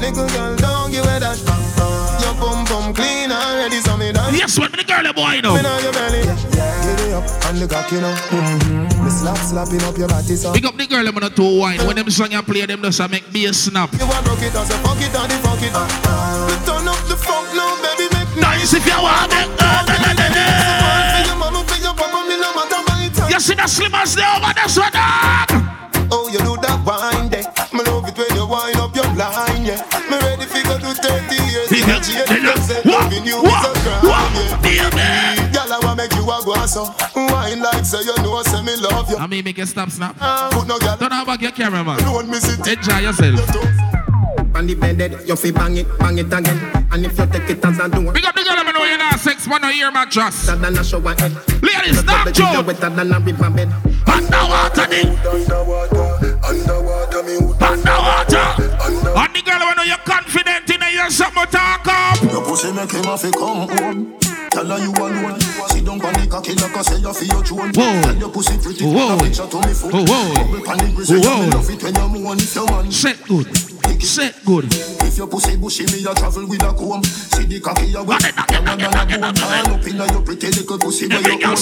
[0.00, 1.36] Little girl, don't give it that.
[2.24, 4.34] Your bum bum clean already, so me done.
[4.34, 5.60] Yes, what the girl a boy Me now.
[5.60, 6.19] know your belly.
[7.20, 8.14] It up and the cock, you know.
[8.32, 9.04] Mm-hmm.
[9.04, 10.52] Me slap slapping up your body, so.
[10.52, 11.78] Pick up the girl them on a two wine.
[11.86, 13.92] When them song you play, them just a make me a snap.
[13.92, 15.72] You want rock it, I say fuck it, and the fuck it.
[15.72, 18.40] Me turn up the funk now, baby, make me.
[18.42, 19.48] Nice if you want it.
[19.60, 19.76] Uh.
[23.30, 25.48] You see the slimmers there over there, so dog.
[26.12, 27.46] Oh, you do that wine there.
[27.72, 29.80] Me love it when you wind up your line, yeah.
[30.10, 31.68] Me ready fi go to 30 years.
[31.70, 32.56] Pick in a up, jail, pick up.
[32.56, 33.06] you say What?
[33.06, 33.46] loving you What?
[33.46, 33.69] is a crime, What?
[36.40, 39.44] A go and so Wine like say you know, say me love you I mean,
[39.44, 40.16] make a stop, snap.
[40.52, 41.98] Put no girl, Don't have back your camera, man.
[41.98, 43.40] don't me sit Enjoy yourself.
[44.54, 46.58] On the bed, you fi bang it, bang it again.
[46.90, 48.98] And if you take it as a door, Pick up the girl them know you're
[48.98, 50.46] not sex, man, no ear mattress.
[50.46, 51.32] better than a shower head.
[51.62, 52.62] Ladies, Your knock bed Joe.
[52.66, 53.68] wetter than a river bed.
[54.06, 55.06] Underwater, thing.
[55.24, 58.46] Underwater, underwater, me would Underwater.
[59.16, 62.20] And the girl when know you're confident in it, you're something talk up.
[62.22, 64.18] Your pussy make him have to come home
[64.60, 65.60] Tell her you alone
[65.98, 68.02] down on the cocky like I say you feel your throne Whoa.
[68.02, 69.16] Tell your pussy pretty Whoa.
[69.16, 70.34] Take a picture to me foot Whoa, whoa.
[70.36, 71.40] Bubble the grizzly Whoa.
[71.40, 73.48] Me love it when you moan if you man Set good.
[74.04, 74.66] Set good.
[74.68, 77.04] If your pussy bushy, me a travel with a comb.
[77.04, 79.64] See the cocky a wet, Knock it, knock it, knock it, knock it, knock it.
[79.64, 81.56] Turn up inna your pretty little pussy where you own.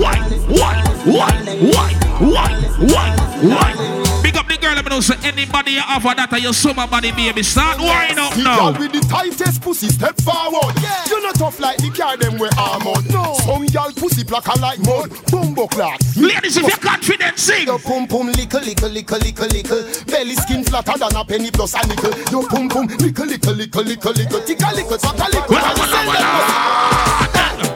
[0.00, 0.16] Why?
[0.48, 0.80] Why?
[1.04, 1.32] Why?
[1.60, 1.92] Why?
[2.20, 2.52] Why?
[2.80, 3.16] Why?
[3.40, 4.11] Why?
[4.52, 7.10] Big up the girl, let me know say anybody you offer that you summer body
[7.12, 7.42] baby.
[7.42, 8.72] Start wind up The now.
[8.72, 10.76] girl with the tightest pussy step forward.
[11.08, 12.92] You're not tough like the car them wear armor.
[13.08, 13.32] No.
[13.48, 15.08] Some girl pussy blacker like mud.
[15.32, 16.00] Bumbo clock.
[16.16, 17.66] Ladies, if you're confident, sing.
[17.66, 19.82] Your pum pum lickle lickle lickle lickle lickle.
[20.06, 22.12] Belly skin flatter than a penny plus a nickel.
[22.30, 24.44] Your pum pum lickle lickle lickle lickle lickle.
[24.44, 25.48] Ticka lickle twaka lickle.
[25.56, 27.28] Walla, walla, walla.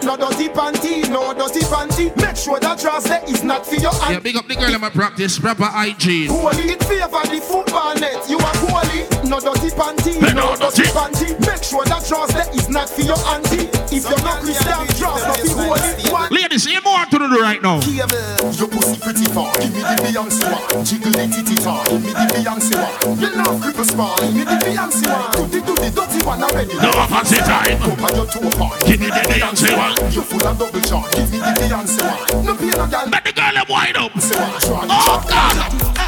[0.07, 2.15] No dirty panty, no dirty panty.
[2.23, 4.81] Make sure that dress there is not for your Yeah, big up the girl in
[4.81, 6.29] my practice, proper hygiene.
[6.31, 8.29] Goalie, it favor the football net.
[8.29, 11.29] You are goalie, no dirty panty, no dirty panty.
[11.47, 13.69] Make sure that dress there is not for your auntie.
[13.95, 16.13] If you're not Christian, dress not goalie.
[16.13, 16.33] What?
[16.33, 17.81] Ladies, you more to do right now.
[18.57, 20.85] Your pussy pretty far, give me the Beyonce one.
[20.85, 23.19] Jiggle the titty tar, give me the Beyonce one.
[23.21, 25.51] You love cripple small, give me the Beyonce one.
[25.51, 26.75] Do the do the dirty one already.
[26.79, 27.79] No fancy time.
[27.83, 29.95] Up on your toe part, Give me the Beyonce one.
[30.13, 32.45] You full of double charge, give me the Beyonce one.
[32.47, 34.13] No pain no gal, But the girl them wind up.
[34.17, 36.06] Oh God.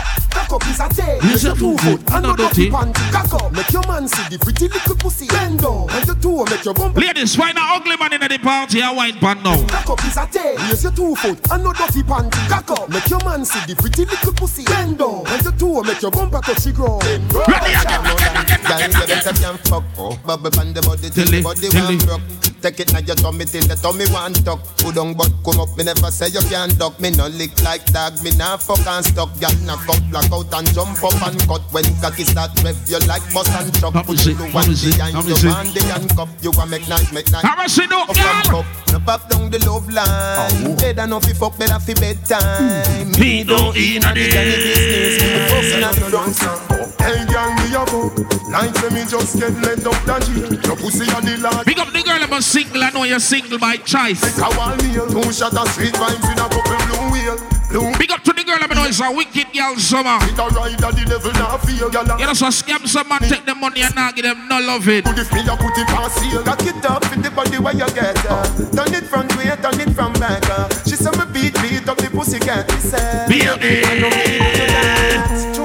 [0.48, 1.22] Cock up is a tail.
[1.24, 2.70] Use your two foot, and not dirty.
[2.70, 5.26] Cock up, make your man see the pretty little pussy.
[5.28, 6.96] Bend down, and your two make your bump.
[6.96, 9.60] Ladies, find an ugly man in the party, a wine pan now.
[9.68, 10.56] Cock up is a tail.
[10.68, 12.40] Use your two foot, and no dirty panty.
[12.48, 14.64] Cock up, make your man see the pretty little pussy.
[14.64, 17.04] Bend down, and your two make your bumper touch the ground.
[17.04, 19.04] Ready again, again, again, again, again.
[19.04, 19.84] better can fuck.
[20.24, 21.96] Bubble on the body till Tilly, the body Tilly.
[21.96, 22.47] one broke.
[22.60, 24.58] Take it now your tummy till the tummy one tuck.
[24.82, 25.70] Put on but come up.
[25.78, 26.98] Me never say you can't duck.
[26.98, 28.18] Me no lick like dog.
[28.22, 29.30] Me nah fuck and stuck.
[29.38, 31.62] Gal knock up, black out and jump up and cut.
[31.70, 33.94] When cocky start rev, you like bus and truck.
[33.94, 36.30] Come Put you come one behind your man, the handcuff.
[36.42, 37.46] You want make nice, make nice.
[37.46, 38.66] And see, no, Up and up.
[38.90, 40.76] No pop down the love line.
[40.76, 43.12] Better no fi fuck, better fi bedtime.
[43.20, 45.22] Me don't eat a the business.
[45.22, 48.08] Me fucking at the drunk Hey, gang, me a go.
[48.48, 50.40] Like say me just get let up that G.
[50.64, 51.66] Your pussy on the lad.
[51.66, 52.82] Big up the girl, I'm a single.
[52.82, 54.22] I know you're single by choice.
[54.24, 55.06] Like a wall meal.
[55.06, 57.36] Two shot of sweet vibes in a couple blue wheel.
[57.68, 60.16] Blue Big up to the girl, I know it's a wicked girl summer.
[60.24, 61.90] it a ride that the devil not feel.
[61.90, 64.58] Gyal You know, so scam some man, take the money and not give them no
[64.60, 65.04] love it.
[65.04, 66.42] Put if me a put it on seal.
[66.42, 68.48] Cock it up in the body where you get uh.
[68.72, 70.68] Turn it front way, turn it from back uh.
[70.88, 73.84] She said me beat, beat up the pussy cat said Baby.
[73.84, 75.57] I know me do that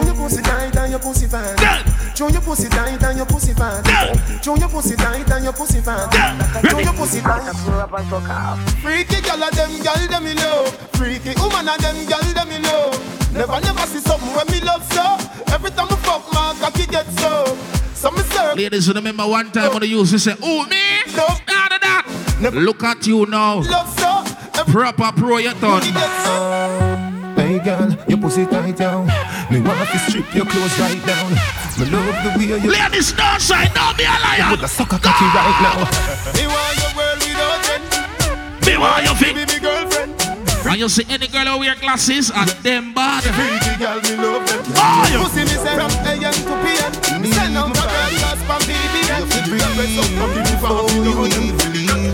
[0.93, 1.58] and your pussy fat.
[1.58, 2.17] Good.
[2.17, 3.82] Show your pussy tight and your pussy fat.
[4.43, 6.13] Show your pussy tight and your pussy fat.
[6.69, 7.56] Show your pussy tight
[8.82, 10.69] Freaky gal a them gal them me love.
[10.93, 13.34] Freaky woman a them gal them me love.
[13.34, 15.17] Never never see something when me love so.
[15.53, 17.58] Every time I fuck my cocky get so.
[17.95, 18.58] So me serve.
[18.58, 20.77] Ladies, remember one time when the used to say, Oh, me?
[21.15, 21.25] No.
[21.47, 22.01] Nah, nah,
[22.41, 22.49] nah.
[22.49, 23.62] Look at you now.
[23.62, 24.63] love so.
[24.71, 27.12] Proper pro, you done.
[27.43, 29.08] Get Hey girl, your pussy tight down.
[29.51, 31.32] Me want to strip your clothes right down.
[31.77, 34.49] Me love the way you Ladies, don't shy, don't be a liar.
[34.51, 35.77] put the sucker cocky right now.
[36.36, 38.65] Me want your world without end.
[38.65, 39.53] Me want you Be fit.
[39.53, 40.13] me girlfriend.
[40.65, 43.23] And you see any girl who wear glasses and them bad.
[43.23, 44.63] Freaky girl, me love them.
[44.77, 47.21] Oh, you- Pussy me say from AM to PM.
[47.21, 49.23] Me send out a girl class from BBM.
[49.45, 50.84] Girl, rest up, no give me for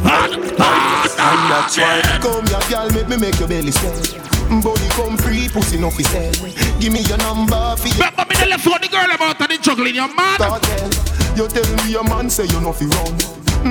[0.03, 4.38] Bad, bad, And that's why come here, girl, make me make your belly swell.
[4.49, 6.33] Body come free, pussy no fi sell.
[6.79, 9.49] Give me your number for your Remember me the left for the girl about and
[9.51, 10.38] the juggling your man.
[10.38, 10.89] cartel.
[11.38, 13.13] You tell me your man say you no fi run.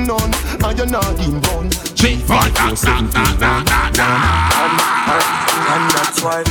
[0.06, 0.32] None,
[0.64, 1.70] and you're not in bun.
[1.96, 5.48] Three, four, nah, nah, nah, nah, nah, nah.
[5.68, 6.44] And that's why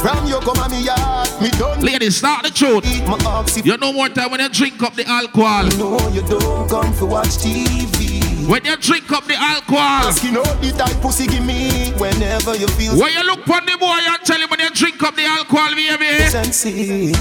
[0.00, 2.84] From you come on me yard, me done Ladies, start the truth.
[2.86, 5.66] eat my ox if You no more time when you drink up the alcohol.
[5.68, 8.11] you know you don't come to watch TV.
[8.48, 10.12] When you drink up the alcohol.
[10.12, 13.76] Skin out the tight pussy give me whenever you feel When you look on the
[13.78, 16.28] boy and tell him when you drink up the alcohol, baby.
[16.28, 17.12] sexy.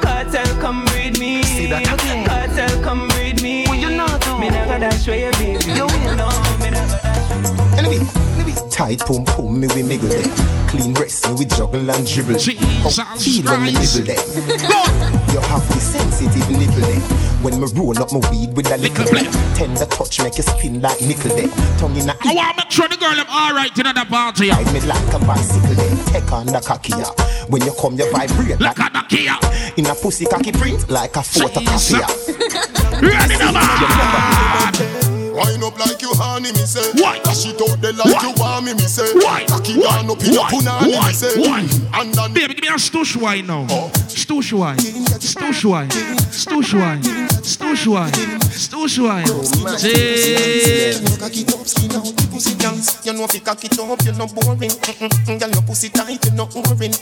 [0.00, 1.42] Cartel, come read me.
[1.42, 1.84] See that?
[1.84, 3.66] Cartel, come read me.
[3.66, 4.38] What you not do?
[4.38, 5.58] Me never dash where you be.
[5.68, 6.28] You know
[6.60, 7.78] me never dash.
[7.78, 7.98] Enemy,
[8.50, 8.70] enemy.
[8.70, 10.68] Tight pum pum me we miggle there.
[10.68, 12.38] Clean breast me we juggle and dribble.
[12.38, 14.24] Jesus Come feel when me nibble there.
[15.28, 17.00] You have the sensitive nipple there.
[17.44, 19.54] When me roll up my weed with a little Little there.
[19.54, 21.48] Tender touch make you skin like nickel there.
[21.78, 24.46] Tongue in a I want to make sure the girl I'm alright in the party.
[24.46, 24.56] yeah.
[24.56, 25.96] Ride me like a bicycle there.
[26.06, 27.10] Take on the cocky yeah.
[27.48, 29.36] When you come you vibrate Look like a the Kia.
[29.76, 32.00] in a pussy cocky print like a photocopy.
[32.00, 32.08] yeah.
[33.00, 35.34] Ready now, man.
[35.34, 37.02] Wind up like you honey, me say.
[37.02, 37.18] Why?
[37.18, 38.22] Dash it out there like Why?
[38.22, 39.10] you want me, me say.
[39.18, 39.44] Why?
[39.48, 39.96] Cocky Why?
[39.96, 41.08] down up in your punani, Why?
[41.08, 41.40] me say.
[41.40, 41.60] Why?
[42.00, 43.66] And then Baby, give me a stush wine now.
[43.70, 43.90] Oh.
[44.08, 44.76] Stush wine.
[44.78, 45.88] Stush wine.
[45.88, 47.02] Stush wine.
[47.02, 48.12] Stush wine.
[48.12, 49.78] Stush wine.
[49.78, 50.92] Say.
[51.18, 53.04] Cock it up, skin out, the pussy dance.
[53.06, 54.70] You know if you cock it up, you're not boring.
[55.38, 56.92] Girl, your pussy tight, you're not boring.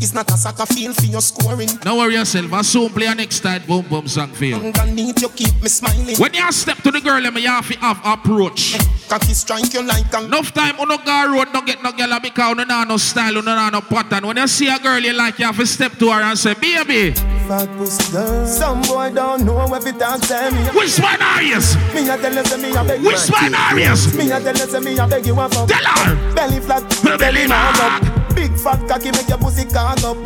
[0.00, 1.68] It's not a soccer field for your scoring.
[1.82, 2.52] Don't worry yourself.
[2.52, 4.56] I soon play a next time boom boom song for you.
[4.56, 6.16] Underneath, you keep me smiling.
[6.16, 8.79] When you step to the girl, and you have to have approach.
[9.08, 12.20] Cocky strike you like a Enough time, you no go road, no get no girl
[12.20, 14.26] because you no no style, you no no pattern.
[14.26, 16.54] When you see a girl you like, you have to step to her and say,
[16.54, 17.12] baby,
[17.50, 18.46] fat pussy girl.
[18.46, 20.58] Some boy don't know if it talk tell me.
[20.78, 21.58] which one are you?
[21.94, 23.06] Me a tell you say me a beg you.
[23.08, 23.94] Which one are you?
[24.16, 25.68] Me a tell you say me a beg you a fuck.
[25.68, 26.34] Tell her.
[26.34, 27.74] Belly flat, Belly belly man.
[27.74, 28.34] man up.
[28.36, 30.16] Big fat cocky make your pussy cock up.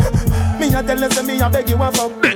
[0.60, 2.33] Me a tell you say me a beg you a fuck.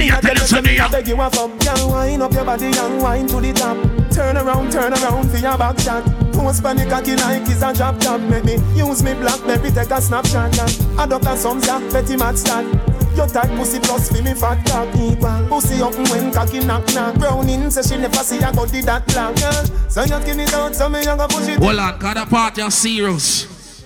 [0.00, 1.50] Me a tell you say me a- beg you a fuck.
[1.58, 3.76] Girl, wind up your body and wind to the top.
[4.10, 6.02] Turn around, turn around for your back shot.
[6.32, 8.18] Post panic cocky like it's a drop top.
[8.22, 10.56] Make me use me blackberry take a snapshot.
[10.98, 12.80] I duck a some ya petty mat stand.
[13.14, 15.46] Your tight pussy plus for me fat cock equal.
[15.50, 17.16] Pussy up when cocky knock knock.
[17.16, 19.36] Browning say she never see a body that black.
[19.36, 21.58] Girl, so you skin it out, so me a go push it.
[21.58, 23.84] Hold on, cause the party is serious.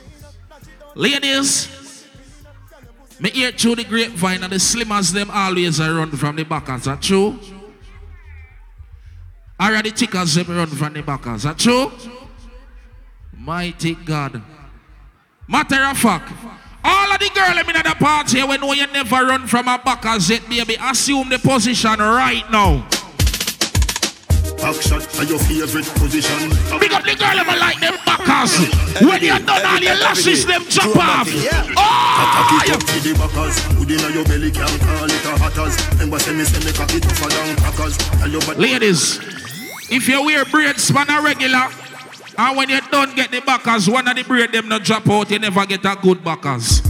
[0.94, 1.83] Ladies,
[3.20, 6.68] me hear through the grapevine and the slimmers them always a run from the back.
[6.70, 7.38] Is that true?
[9.58, 11.26] Are the thickers them run from the back.
[11.28, 11.92] Is that true?
[13.32, 14.42] Mighty God.
[15.46, 16.32] Matter of fact,
[16.82, 20.30] all of the girls in the party when you never run from a back as
[20.30, 22.88] it, baby, assume the position right now.
[24.58, 26.48] Back shot are your favorite position.
[26.80, 28.56] Big up the girl, I like them backers.
[29.02, 31.28] When you done all your lashes, them chop off.
[31.28, 33.58] Oh, Cock it up to the backers.
[33.76, 35.74] Hood inna your belly can't call it a hatters.
[35.92, 37.96] Remember say me say me cock it tougher than crackers.
[37.98, 39.18] Tell your body Ladies,
[39.90, 41.68] if you wear braid span a regular,
[42.38, 45.30] and when you don't get the backers, one of the braid them not drop out,
[45.30, 46.80] you never get a good backers.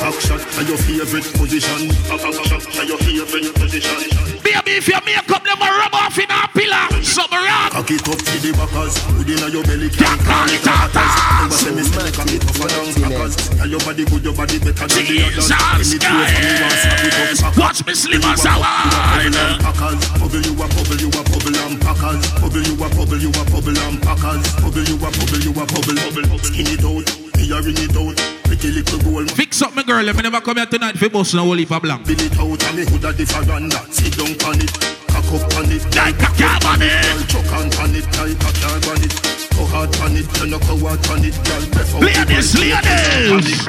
[0.00, 1.88] Back shot are your favorite position.
[2.08, 4.27] Back shot are your favorite position.
[4.68, 7.72] Baby, if you make up them a rub off in a pillar, something wrong.
[7.72, 9.00] Cock it up to the backers.
[9.16, 11.12] Hood inna your belly can't call it a hatters.
[11.40, 13.34] Remember say me say me cock it tougher than crackers.
[13.56, 15.48] Tell your body good, your body better than the others.
[15.48, 17.56] Jesus Any place me want slap it up Christ.
[17.56, 19.32] Watch me slim as a wine.
[19.64, 22.24] Packers, bubble you a bubble you a bubble and packers.
[22.36, 24.44] Bubble you a bubble you a bubble and packers.
[24.60, 26.44] Bubble you a bubble you a bubble bubble.
[26.44, 27.08] Skin it out,
[27.40, 28.20] me a ring it out.
[28.58, 29.26] Pretty little goal.
[29.26, 31.70] Fix up my girl, let me never come here tonight for bust no whole heap
[31.70, 32.04] of blank.
[32.04, 33.78] Bill it out and me hood'a the veranda.
[33.94, 34.74] Sit down on it,
[35.06, 35.86] cock up on it.
[35.94, 36.90] Like a cab on it.
[36.90, 39.14] Girl, chuck on on it, like a cab on it.
[39.54, 41.38] Go hard on it, you know go hard on it.
[41.46, 42.02] Girl, breath out.
[42.02, 43.62] Ladies, ladies.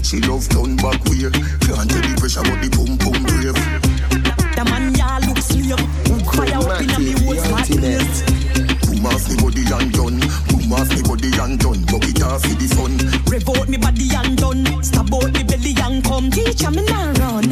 [0.00, 1.28] She love turn back way.
[1.60, 3.52] Can't tell the pressure but the boom boom brave.
[4.56, 5.76] The man ya look slave.
[6.24, 8.24] Fire up in a me whole smart place.
[8.88, 10.24] Boom off me body and done.
[10.48, 11.84] Boom off me body and done.
[11.84, 12.96] Buck it off for the fun.
[13.30, 14.82] Rev out me body and done.
[14.82, 16.30] Stab out me belly and come.
[16.30, 17.44] Teacher me now run.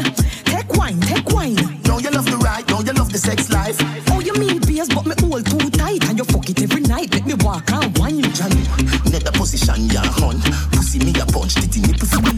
[0.44, 1.54] Take wine, take wine.
[1.84, 3.76] Now you love the ride, now you love the sex life.
[4.10, 6.04] Oh, you mean beers, but me hold too tight.
[6.08, 7.14] And you fuck it every night.
[7.14, 8.22] Let me walk and wine.
[8.34, 8.62] Johnny,
[9.10, 10.40] net the position ya hun.
[10.72, 12.37] Pussy me a punch, titty nipple for me lunch.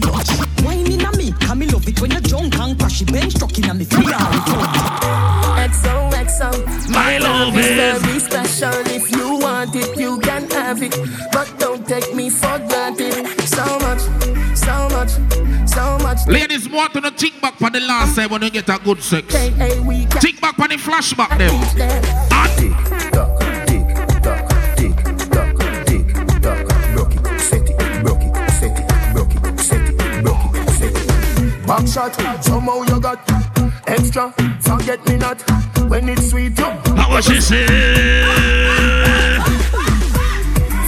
[1.51, 1.65] in me.
[1.67, 3.11] Love it when you drunk and crash it.
[3.11, 5.71] Bench truck in a me free all the time.
[5.71, 6.89] XOXO.
[6.91, 8.81] My love is is- very special.
[8.87, 10.95] If you want it, you can have it.
[11.31, 13.27] But don't take me for granted.
[13.47, 14.01] So much,
[14.55, 15.11] so much,
[15.69, 16.27] so much.
[16.27, 19.01] Ladies, want to know think back for the last time when you get a good
[19.01, 19.33] sex.
[19.33, 21.51] Hey, hey, we can Think back for the flashback them.
[21.51, 23.40] teach
[31.71, 33.17] Back shot, somehow you got
[33.87, 34.33] extra.
[34.59, 35.39] Forget me not
[35.89, 36.59] when it's sweet.
[36.59, 37.65] You How was she say?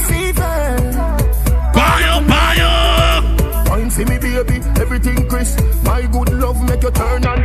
[0.05, 0.77] fever.
[1.73, 3.69] Bio, bio.
[3.69, 4.59] Wine for me, baby.
[4.81, 5.61] Everything crisp.
[5.85, 7.42] My good love make you turn on.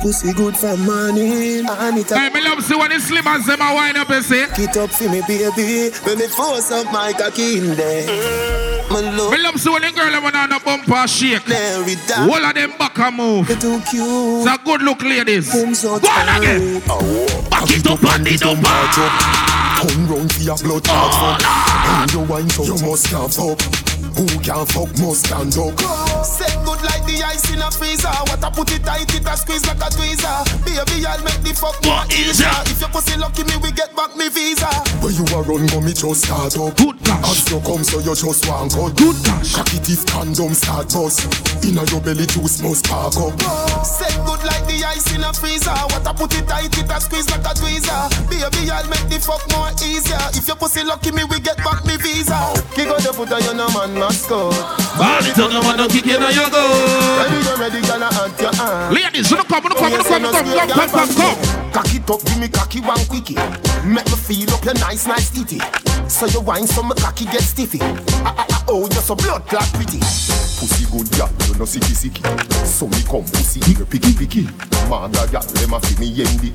[0.00, 3.60] Pussy good for money, and it Hey, me love see when the slim as them
[3.60, 4.44] a wine up and say.
[4.44, 5.90] it up for me, baby.
[6.04, 8.06] When me force up my cocky in there,
[8.90, 11.46] my love Me love see when the girl them on a bumper shake.
[11.48, 12.28] never die.
[12.28, 13.48] All of them back a move.
[13.48, 14.46] You too cute.
[14.46, 15.52] It's a good look, ladies.
[15.52, 16.80] Boom so Go on again.
[16.80, 16.90] tight.
[16.90, 18.58] Oh, back it up and it up.
[19.78, 21.42] Turn round for your blood oh, clot fuck.
[21.88, 23.60] And you wine so you must can't fuck.
[24.18, 25.78] Who can fuck must stand up.
[26.24, 28.14] Set good like the ice in a freezer.
[28.30, 30.38] What I put it tight, it a squeeze like a tweezer.
[30.62, 32.54] Baby, I'll make the fuck more What is easier.
[32.70, 34.70] If your pussy lucky, me we get back me visa.
[35.02, 36.78] Where you are run, mommy just start up.
[36.78, 37.26] Good gosh.
[37.26, 38.94] As you come, so you just want cut.
[38.94, 39.54] Good gosh.
[39.58, 41.26] Cock it if condom start bust.
[41.66, 43.34] Inna your belly juice must park up.
[43.82, 45.74] Set good like the ice in a freezer.
[45.90, 48.02] What I put it tight, it a squeeze like a tweezer.
[48.30, 50.22] Baby, I'll make the fuck more easier.
[50.38, 52.38] If your pussy lucky, me we get back me visa.
[52.78, 54.54] Kick out the foot of your no man mascot.
[54.98, 57.47] All the tongue don't kick in on your go.
[57.48, 58.92] You ready, girl, I hunt your hand.
[58.92, 61.72] Ladies, you come, you come, you come, you come, come, come, come, come.
[61.72, 63.40] Cock it up, give me cocky one quickie.
[63.88, 65.56] Make me feel up your nice, nice titty.
[66.12, 67.80] So you wine, so my cocky get stiffy.
[67.80, 69.96] Ah, ah, ah, oh, you're so blood clot pretty.
[70.60, 72.20] Pussy good gal, you no sicky sicky.
[72.68, 74.44] So me come pussy here picky picky.
[74.92, 76.52] Manda gal, them a fi me yendi.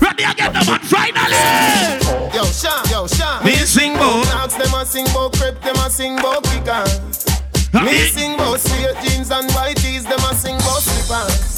[0.00, 2.32] Ready again, the man, finally.
[2.32, 3.44] Yo, Sean, yo, Sean.
[3.44, 4.24] Me sing bout.
[4.32, 7.31] Dogs, them a sing bout crepe, them a sing bout kickers.
[7.72, 11.51] Me sing bout straight jeans and white tees, them a sing bout slippers.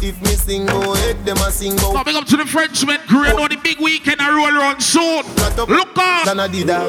[0.00, 3.34] If me sing bout head, them a sing bout Coming up to the Frenchman, great
[3.34, 5.26] on the big weekend, I roll around soon.
[5.66, 6.24] Look out.
[6.24, 6.86] than a did that.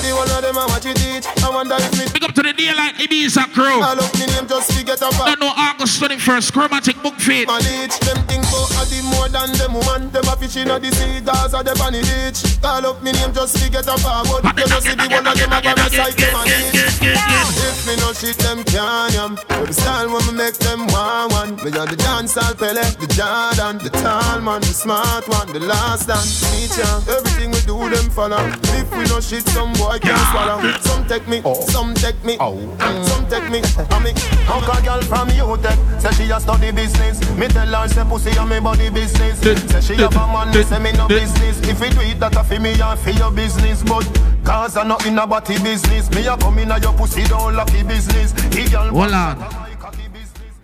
[0.00, 1.24] The one of them a watch it eat.
[1.44, 3.80] I wonder if me Big up to the daylight Ibiza crew.
[3.80, 5.12] call up me name just to get up.
[5.12, 7.48] Don't know August 21st, chromatic book feed.
[7.48, 10.08] Manage them think for a the more than them woman.
[10.08, 12.40] Them a fishing at the sea, Gaza, them on the beach.
[12.64, 14.44] Call up me name just to get a forward.
[14.56, 16.72] You know see the one of them a gonna sight them on it.
[17.04, 19.36] If me no shit, them can't yam.
[19.48, 21.50] Every style when me make them want one.
[21.60, 26.06] Me on the dancehall Pele, the Jordan, the tall man, the smart one, the last
[26.06, 26.46] dance.
[26.46, 28.38] Teacher, everything we do them follow.
[28.78, 30.62] If we no shit, some boy can't swallow.
[30.80, 31.60] Some take me, oh.
[31.66, 32.54] some take me, oh.
[32.54, 33.60] mm, some take me.
[33.90, 34.14] I mean,
[34.46, 37.18] Uncle girl from UTech say she a study business.
[37.36, 39.40] Me tell her say pussy a me body business.
[39.42, 41.58] Say she have a man, me say me no business.
[41.66, 43.82] If you do it, that a fi me and fi your business.
[43.82, 44.06] But
[44.44, 46.10] cause I not in a body business.
[46.14, 48.30] Me a come in a your pussy don't lucky business.
[48.54, 49.36] He girl Hold on.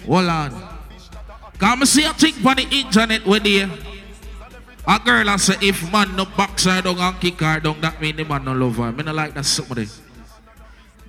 [0.07, 0.70] Hold on.
[1.61, 3.71] Come see a thing on the internet with you.
[4.89, 8.01] A girl I say if man no box her down and kick her down, that
[8.01, 8.91] mean the man no love her.
[8.91, 9.87] Me no like that somebody.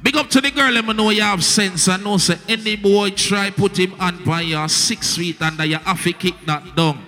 [0.04, 2.76] Big up to the girl, let me know you have sense and know say any
[2.76, 7.02] boy try put him on by your six feet under your to kick that down.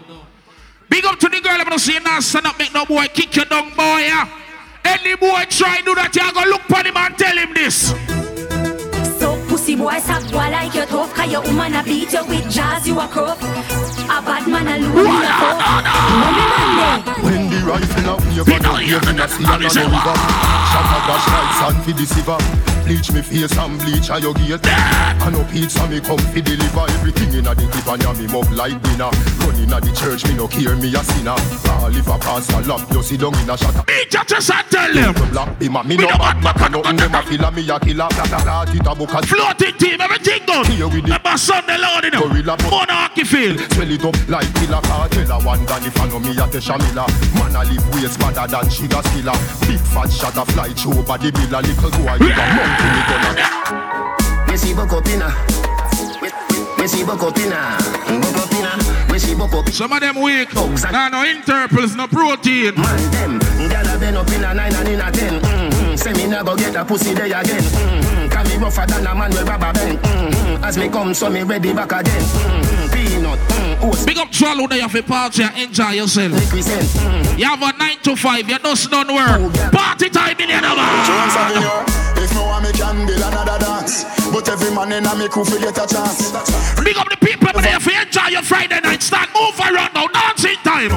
[0.89, 2.85] Big up to the girl, let me know say you not stand up, make no
[2.85, 3.99] boy kick you down, boy.
[3.99, 4.29] Yeah.
[4.85, 8.22] Any boy try do that, you go look for him and tell him this.
[9.73, 12.87] So boy suck boy like you tough Cause your woman a beat you with jazz
[12.87, 15.57] you a crop A bad man a loon in a cup
[16.21, 16.45] Mommy
[16.77, 19.69] man When the rifle up me up and up here, me a see and a
[19.69, 20.15] river.
[20.69, 22.72] Shot a dash lights and fi the silver.
[22.85, 24.59] Bleach me face and bleach a your gate.
[24.67, 28.51] And no pizza me come fi deliver everything inna the clip and ya me mug
[28.51, 29.09] like dinner.
[29.39, 31.35] Run inna the church me no care me a sinner.
[31.79, 33.87] All if a pastor lock you sit down inna shot.
[33.87, 35.13] Beat your chest and tell them.
[35.31, 38.07] Black be me no bad back and nothing them a a me a killer.
[38.11, 38.63] Blah blah blah.
[38.67, 40.67] It a book a Floating team, everything good.
[40.67, 42.27] Here with the Remember Sunday Lord, know.
[42.27, 43.59] Gorilla but- Monarchy field.
[43.73, 46.75] Swell it up like killer cartel a one than if I know me a Tesha
[46.77, 47.07] Miller
[47.39, 51.31] Man a live ways badder than sugar skiller Big fat shot a fly through body
[51.31, 52.72] bill a little boy a monkey
[54.53, 55.05] me see buck up.
[56.79, 57.77] Me see buck up inna.
[58.33, 59.11] Buck.
[59.11, 59.69] Me see buck up.
[59.69, 60.53] Some of them weak.
[60.53, 62.75] Nah, no interples, no protein.
[62.75, 65.41] Man them, gyal a bend up inna nine and inna ten.
[65.41, 65.95] Mm-hmm.
[65.95, 67.61] Say me nah go get a pussy there again.
[67.61, 68.29] Mm-hmm.
[68.29, 69.99] Can me rougher than a man with rubber band.
[69.99, 70.63] Mm-hmm.
[70.63, 72.21] As me come, so me ready back again.
[72.21, 72.93] Mm-hmm.
[72.93, 76.31] Peanut, mm, oats, Big up Troll there, you have a party and enjoy yourself.
[76.33, 77.39] Mm-hmm.
[77.39, 79.53] You have a 9 to 5, you just done work.
[79.71, 80.81] Party time, million James dollar.
[80.81, 82.02] Avenue.
[82.17, 85.43] If no one me can build another dance, but every man in a me crew
[85.45, 86.31] get a chance.
[86.83, 89.01] Big up the people over there for enjoy your Friday night.
[89.01, 90.93] Start move around now, dancing time.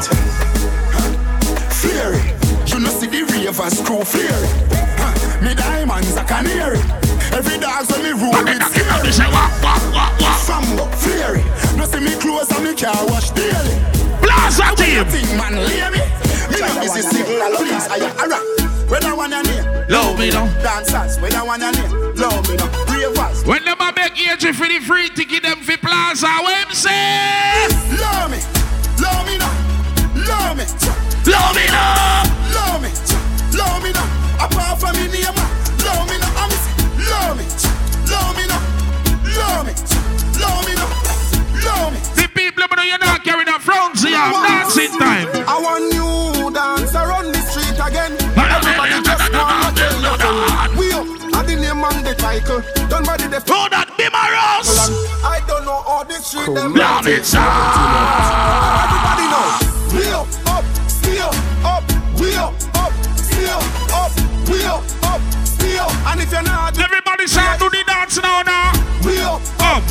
[1.80, 2.20] Fury,
[2.66, 4.48] you know see the ravers crew fury.
[4.98, 6.78] Huh, Me diamonds a canary.
[7.34, 9.12] Every dog when me rule with fury.
[10.46, 11.42] Sambo fury,
[11.76, 13.74] no see me clothes and me car wash daily.
[14.22, 15.04] Plaza team.
[15.10, 16.02] Thing man lay me.
[16.50, 17.86] Me no busy signal please.
[17.90, 18.46] I alright.
[18.88, 20.46] When I want your name, Love me now.
[20.62, 21.18] dancers.
[21.20, 22.68] When I want your name, love me now.
[22.90, 27.68] Ravers, When them a beg age for the free ticket, them for Plaza, him say?
[28.00, 28.38] love me,
[28.98, 29.52] love me now,
[30.26, 30.64] love me.
[31.26, 32.22] Love me now.
[32.54, 32.90] Love me,
[33.58, 34.44] love me now.
[34.44, 35.34] Apart from me name,
[35.82, 36.42] love me now.
[36.42, 36.50] I'm
[37.10, 37.44] love me,
[38.10, 38.62] love me now,
[39.38, 39.72] love me,
[40.38, 40.90] love me now,
[41.66, 41.98] love me.
[42.14, 44.30] The people there, you're not carrying a front, see ya.
[44.42, 45.35] Dancing time.
[52.26, 52.88] Name on the title.
[52.88, 54.90] Done by the def- Oh, that be my Ross.
[55.24, 56.74] I don't know all this street them.
[56.74, 57.40] Love it, sir.
[58.86, 59.48] Everybody know.
[59.94, 61.30] We up, up, still
[61.64, 61.84] up,
[62.20, 62.92] we up, up,
[63.92, 64.12] up,
[64.48, 65.20] we up, up.
[66.08, 68.72] And if you're not, Everybody start do the dance now, now.
[69.04, 69.82] we up, Up,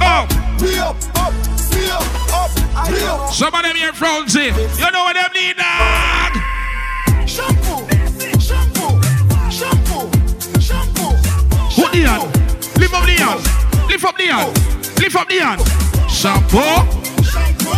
[0.00, 0.28] up.
[0.60, 1.34] we up, up,
[1.64, 3.32] up, we up.
[3.32, 4.34] Some of them here frowns.
[4.34, 6.43] You know what them need, dog?
[12.04, 12.78] The hand.
[12.78, 13.40] Lift up the hand.
[13.88, 14.52] Lift up the hand.
[15.00, 15.60] Lift up the hand.
[16.10, 16.58] Shampoo.
[17.24, 17.74] Shampoo,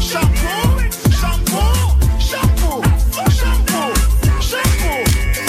[0.00, 1.70] shampoo, shampoo,
[2.18, 2.82] shampoo,
[3.30, 3.94] shampoo,
[4.42, 5.04] shampoo,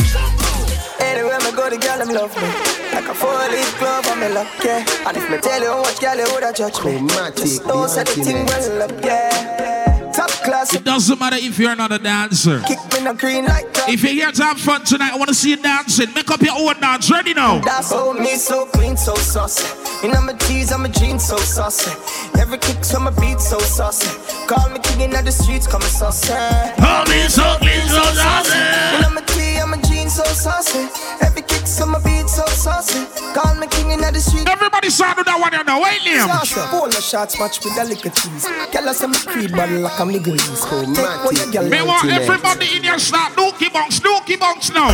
[0.05, 1.03] shampoo.
[1.03, 2.47] Anywhere me go, the girl them love me.
[2.93, 4.86] Like a four-leaf glove on me luck, yeah.
[5.07, 8.03] And if me tell you how much girl you woulda judge me, just know say
[8.03, 9.90] the thing well up, yeah.
[10.14, 12.59] Top class, It doesn't matter if you're not a dancer.
[12.68, 13.89] kick me no green like that.
[13.89, 16.14] If you're here to have fun tonight, I want to see you dancing.
[16.14, 17.09] Make up your own dance.
[17.09, 17.59] Ready now?
[17.59, 19.66] That's me so clean, so saucy.
[20.03, 21.91] In my tees, I'm a jeans, so saucy.
[22.39, 24.09] Every kick from my beat, so saucy.
[24.47, 26.34] Call me king in the streets, come saucy.
[26.34, 28.57] Oh, me so clean, so saucy.
[29.05, 30.89] In my tee, I'm a jeans, so saucy.
[31.24, 33.07] Every kick from my beat, so saucy.
[33.34, 34.49] Call me king in the streets.
[34.49, 35.80] Everybody sound to that one you know.
[35.80, 36.28] Wait, Liam.
[36.28, 36.59] Saucy.
[36.68, 38.45] Polo shots match with the liquor cheese.
[38.72, 40.68] Girl, I say me creed bottle like I'm legalese.
[40.95, 43.34] Take what your girl Me want everybody in your start.
[43.34, 44.91] Dookie bounce, dookie bounce now.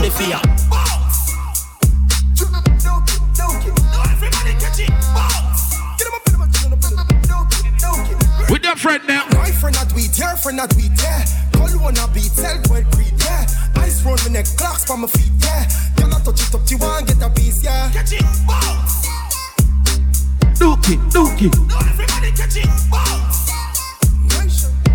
[8.67, 9.25] Your friend now.
[9.31, 11.23] My friend not weed, your friend not weed, yeah.
[11.53, 13.47] Call you wanna beat, sell well breed, yeah.
[13.77, 15.67] Ice round my neck, clocks for my feet, yeah.
[15.95, 17.89] Girl, I touch it up, you want get a piece, yeah.
[17.91, 18.25] Catch it,
[20.59, 21.51] Dookie, dookie.
[21.89, 22.67] Everybody catch it,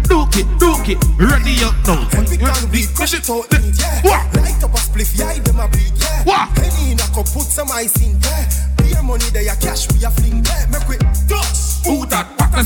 [0.08, 0.72] Dookie, dookie.
[0.82, 2.08] Rocky, ready up now.
[2.18, 4.02] Every can we crush it out neat, yeah.
[4.02, 4.34] What?
[4.34, 6.24] Light up a spliff, yeah, them a beat, yeah.
[6.24, 6.54] What?
[6.56, 8.50] Penny in a cup, put some ice in, yeah.
[8.76, 10.66] Beer money there, ya cash we a fling, yeah.
[10.72, 11.01] Make we touch.
[11.01, 11.01] Who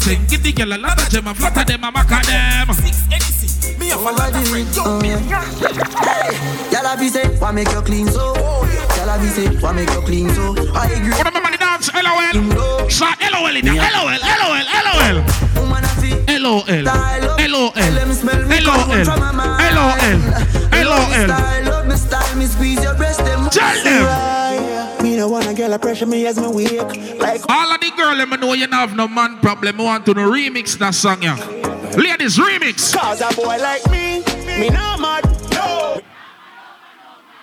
[0.06, 0.30] that?
[0.30, 2.74] Give the girl a lot of gem, a flatter them, a maca them.
[2.74, 4.40] Six anything, me a follow the
[4.74, 5.18] yo, me a
[6.72, 8.34] Y'all have say, why make you clean so?
[8.96, 10.54] Y'all have say, why make you clean so?
[10.74, 11.12] I agree.
[11.12, 11.90] What about the dance?
[11.92, 12.90] LOL.
[12.90, 13.74] Start LOL in there.
[13.74, 15.16] LOL, LOL, LOL.
[15.56, 16.62] Woman a fi LOL.
[16.62, 17.72] LOL.
[17.72, 18.74] Tell them smell me LOL.
[18.74, 19.74] coming from my mind.
[19.74, 20.06] LOL.
[20.84, 21.10] LOL.
[21.26, 24.85] style, love me style, me squeeze your breast, them Tell them.
[25.26, 27.18] No wanna girl a pressure me as me wake.
[27.18, 29.80] Like All of the girl, let me know you have no man problem.
[29.80, 31.34] I want to know remix that song, yeah.
[31.96, 32.94] Ladies, remix.
[32.94, 36.00] Cause a boy like me, me not mad, no.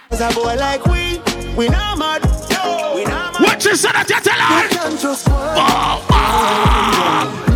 [0.09, 1.19] Cause a boy like we,
[1.57, 2.93] we not mad, no.
[2.95, 3.43] We not mad.
[3.43, 4.69] What you said that you tell her?
[4.69, 5.37] Can't just one.
[5.37, 7.52] Oh, oh.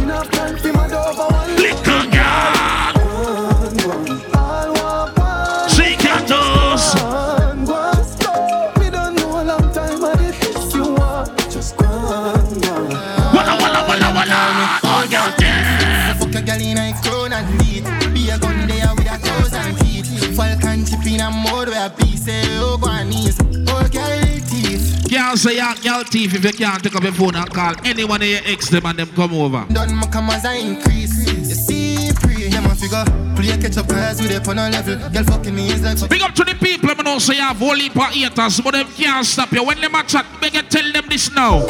[20.38, 22.89] Falcon chip in a mode where a say, oh, go.
[22.89, 25.09] Oh, girl teeth.
[25.09, 28.21] Can't say your girl thief if you can't take up your phone and call anyone
[28.21, 29.65] of your ex them and them come over.
[29.73, 31.25] Done my come as I increase.
[31.25, 33.03] You see, pre, yeah, my figure.
[33.35, 35.09] Play catch up cause with up on a level.
[35.09, 36.07] Girl fucking me is like.
[36.07, 38.73] Big up to the people, I know say you have whole heap of haters, but
[38.73, 39.63] them can't stop you.
[39.63, 41.65] When them a chat, beg you tell them this now.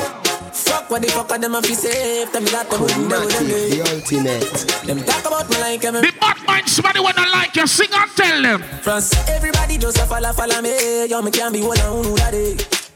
[0.58, 2.32] Fuck what the fuck are them a fi safe?
[2.32, 4.42] Them that them wouldn't do them The ultimate.
[4.88, 7.94] Them talk about me like I'm The bad mind somebody when I like you, sing
[7.94, 8.64] and tell them.
[8.82, 9.14] France.
[9.30, 11.06] Everybody just a follow follow me.
[11.06, 12.87] Yo me can't be one on who that is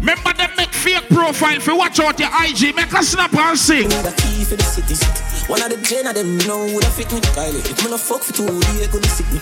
[0.00, 3.88] Remember them make fake profile for watch out your IG, make a snap and sing.
[3.88, 4.94] the key for the city
[5.50, 7.98] One of the gen of them know who da fit me Kylie If me no
[7.98, 9.40] fuck for two days couldn't sick me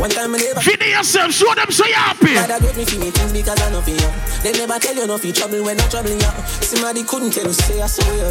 [0.00, 2.32] One time me never Video yourself, show them so you happy.
[2.38, 4.08] Father got me for me things because I know for you
[4.42, 6.32] They never tell you no for trouble when I'm troubling you
[6.64, 8.30] Somebody couldn't tell you say I saw you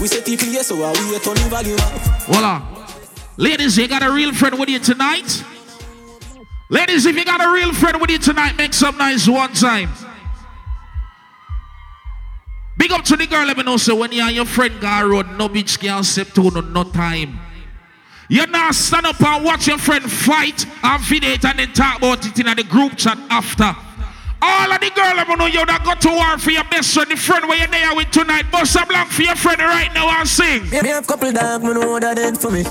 [0.00, 1.92] We say people yes so I we turn the volume up
[2.26, 2.62] Voila.
[3.36, 5.44] Ladies, you got a real friend with you tonight?
[6.68, 9.88] Ladies, if you got a real friend with you tonight, make some nice one time.
[12.80, 13.76] Big up to the girl, let me know.
[13.76, 16.84] So when you and your friend go road, no bitch can step to no, no
[16.84, 17.38] time.
[18.30, 21.98] You now stand up and watch your friend fight and video it and then talk
[21.98, 23.76] about it in the group chat after.
[24.40, 26.94] All of the girl, let me know you that got to war for your best
[26.94, 28.50] friend, the friend where you're there with tonight.
[28.50, 30.62] Bust a block for your friend right now and sing.
[30.70, 32.62] Me have couple dog, me know that dead for me.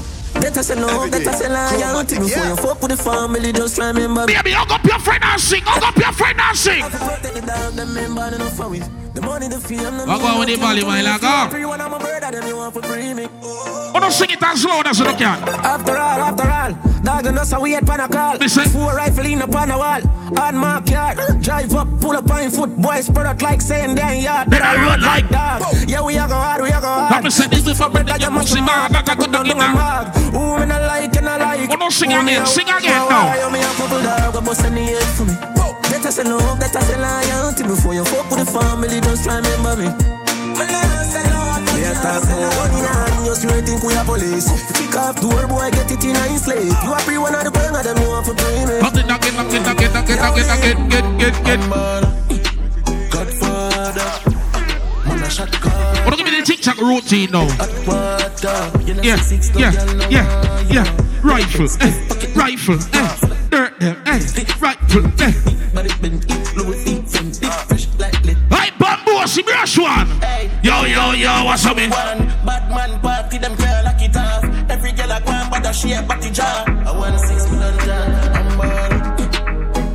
[0.42, 3.54] Better say no, better say loyalty before you fuck with the family.
[3.54, 4.34] Just try remember me.
[4.34, 5.62] Baby, hug up your friend and sing.
[5.66, 6.82] Hug up your friend and sing.
[9.20, 9.80] The dog, them men bad enough for it.
[9.80, 11.48] The money, the fame, the I'll go with the volume, I like, oh.
[11.50, 13.28] Free one of my brother, them you want for free me.
[13.44, 15.38] Oh, don't sing it as loud as you can.
[15.50, 18.38] After all, after all, dog and us a wait pan a call.
[18.38, 18.66] Listen.
[18.70, 20.02] Four rifle in upon a wall.
[20.40, 22.76] On my car, drive up, pull up on foot.
[22.78, 24.50] Boys spread out like saying damn yard.
[24.50, 25.64] Then I run like dog.
[25.88, 27.12] Yeah, we a go hard, we a go hard.
[27.12, 28.96] Let me say this before bread that you must see man.
[28.96, 29.74] I got to Don't get do my now.
[29.74, 30.16] mag.
[30.34, 31.70] Who me not like and I like.
[31.72, 33.26] Oh, don't sing again, a- sing again now.
[33.26, 35.59] why you me a couple dog, a bust in the head for me.
[36.00, 39.02] Better say no, better say loyalty before you fuck with the family.
[39.02, 39.92] Just try remember me.
[41.76, 44.48] We a talk about money and you straight think we a police.
[44.80, 46.72] Kick off door, boy, get it in a slate.
[46.72, 48.80] You a free one of the burn of them, you want for me.
[48.80, 51.04] Knock it, knock it, knock it, knock it, knock it, knock it, knock it, get,
[51.20, 51.60] get, get.
[53.12, 54.10] Godfather.
[55.04, 55.72] Man a shot call.
[55.76, 57.44] Oh, don't give me the tic-tac routine now.
[58.88, 59.20] You Yeah,
[59.60, 60.88] yeah, yeah, yeah.
[61.22, 61.92] Rifle, eh,
[62.36, 63.39] rifle, eh.
[63.80, 63.96] Them.
[64.04, 64.36] But
[67.40, 68.38] deep fresh like lit.
[68.50, 70.64] Hey, bamboo, see Brush1.
[70.64, 71.90] Yo, yo, yo, what's up, man?
[71.90, 74.44] Bad man party, them girl lock it off.
[74.70, 76.66] Every girl a go and bother shape body jaw.
[76.68, 78.36] I want six million jaw.
[78.36, 79.00] I'm ball.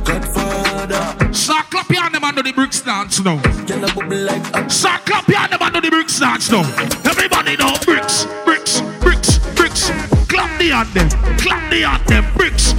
[0.03, 1.33] Godfather.
[1.33, 3.35] Start clap your hand them under the bricks dance now.
[3.35, 6.63] A like a Start clap your hand them under the bricks dance now.
[7.05, 9.89] Everybody know bricks, bricks, bricks, bricks.
[10.27, 12.25] Clap the hand them, clap the hand them.
[12.35, 12.73] Bricks,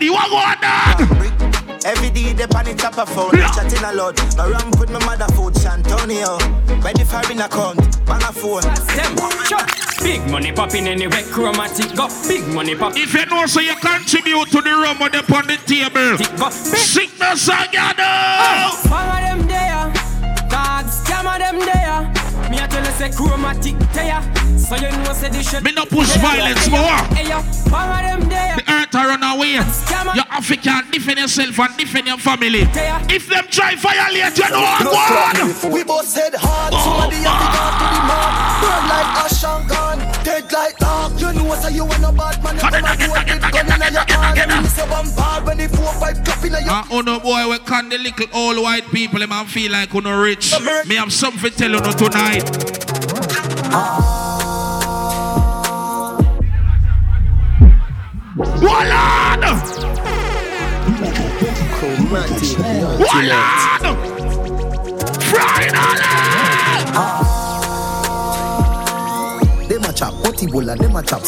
[0.00, 0.10] eerie.
[0.10, 1.60] What go on.
[1.84, 3.36] Every day they pan it up a phone.
[3.36, 3.50] Yeah.
[3.52, 4.16] Chatting a lot.
[4.36, 5.56] My ram put my mother food.
[5.56, 6.38] Santonio.
[6.82, 7.78] Ready for in account.
[8.06, 8.62] Man a phone.
[8.96, 9.64] Them, sure.
[10.02, 12.08] Big money popping anyway, chromatic go.
[12.28, 12.96] Big money pop.
[12.96, 16.16] If you know so you contribute to the room on the on the table.
[16.38, 16.50] go.
[16.50, 18.02] Sickness and gather.
[18.02, 18.80] Oh.
[18.88, 22.19] One of them there, dogs, some of them there.
[22.50, 24.20] Me a say chromatic tear.
[24.58, 25.62] So you know say this shit.
[25.62, 26.98] Me no push violence, more.
[27.14, 27.40] Hey yo,
[27.70, 28.56] power them there.
[28.56, 29.54] The earth a run away.
[29.54, 32.66] You African defend yourself and defend your family.
[33.08, 35.72] If them try violate, you know what one.
[35.72, 38.34] We both said hard, somebody have to go to the mark.
[38.60, 41.12] Burn like ash and gone, dead like dark.
[41.20, 43.94] You know say you ain't a bad man, you come and go with gun in
[43.94, 44.50] your hand.
[44.50, 46.62] And me say one bar when the four five clap in your.
[46.66, 49.94] Ah, uh, no boy, we can the little old white people, them and feel like
[49.94, 50.52] you no rich.
[50.86, 51.92] Me have something to tell you no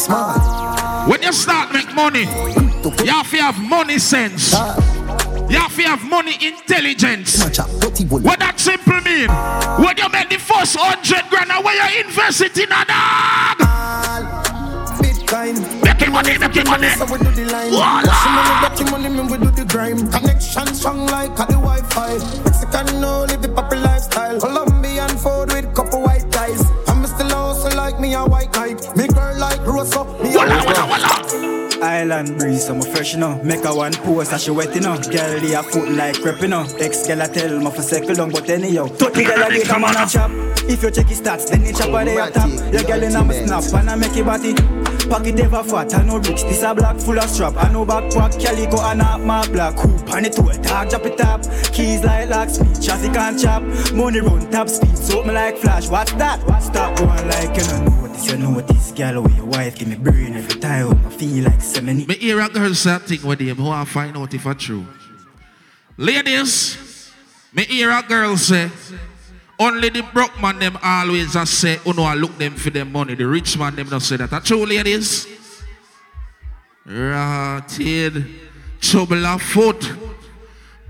[0.03, 1.09] smart.
[1.09, 4.53] When you start make money, you have to have money sense.
[5.53, 7.37] You have to have money intelligence.
[7.37, 9.29] What that simple mean?
[9.77, 13.61] When you make the first hundred grand, and where you invest it in a dog.
[14.97, 15.53] Bitcoin.
[15.85, 16.89] Making money, making money.
[16.97, 17.69] So we do the line.
[17.69, 20.09] Money, making money, me we do the grime.
[20.09, 22.17] Connection strong like a the Wi-Fi.
[22.49, 24.41] Mexican no live the poppy lifestyle.
[24.41, 26.65] Colombian food with couple white guys.
[26.89, 28.81] I'm still also like me a white knight.
[28.97, 30.01] Me girl like Rosa.
[30.17, 31.72] Me walla, walla, walla.
[31.83, 33.43] Island breeze, I'm a fresh, you know.
[33.43, 34.95] Make a one post, as she wet, you know.
[34.95, 36.65] Girl, they a foot like crepe, you know.
[36.79, 38.87] Ex girl, I tell me for circle down, but anyhow.
[38.87, 40.31] Totally girl, I come on a chop.
[40.69, 42.49] If you check his stats, then you chop a day up top.
[42.71, 44.53] Your girl in a snap, and I make it body.
[45.09, 46.43] Pocket ever fat, I know rich.
[46.43, 47.55] This a black full of strap.
[47.57, 50.09] I know backpack, calico, and a my black hoop.
[50.13, 51.43] On it to a dog, drop it up.
[51.73, 53.61] Keys like locksmith, chassis can't chop.
[53.93, 55.89] Money run top speed, so me like flash.
[55.89, 56.39] What's that?
[56.47, 56.97] What that?
[56.97, 60.33] going like you know this, you know this girl with your wife give me brain
[60.35, 61.05] every time.
[61.05, 62.05] I feel like seven.
[62.05, 64.85] Me hear a girl say thing with him who I find out if it's true.
[65.97, 67.11] Ladies,
[67.53, 68.69] me hear a girl say,
[69.59, 72.91] only the broke man them always I say, oh no, I look them for them
[72.91, 73.15] money.
[73.15, 74.29] The rich man them don't say that.
[74.29, 75.27] That's true, ladies.
[76.85, 78.25] Rotted,
[78.81, 79.91] trouble afoot.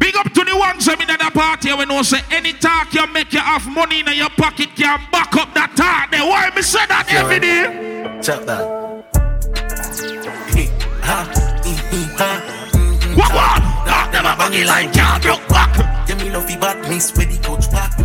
[0.03, 3.07] Big up to the ones I'm in the party when you say any talk you
[3.07, 6.11] make you have money in your pocket you can back up that talk.
[6.11, 8.19] Then why me say that every day?
[8.21, 8.67] Check that.
[13.15, 13.63] What what?
[13.87, 15.71] Dog them a buggy like can't broke back.
[16.09, 17.95] Yeah, me love the bad miss where the coach back.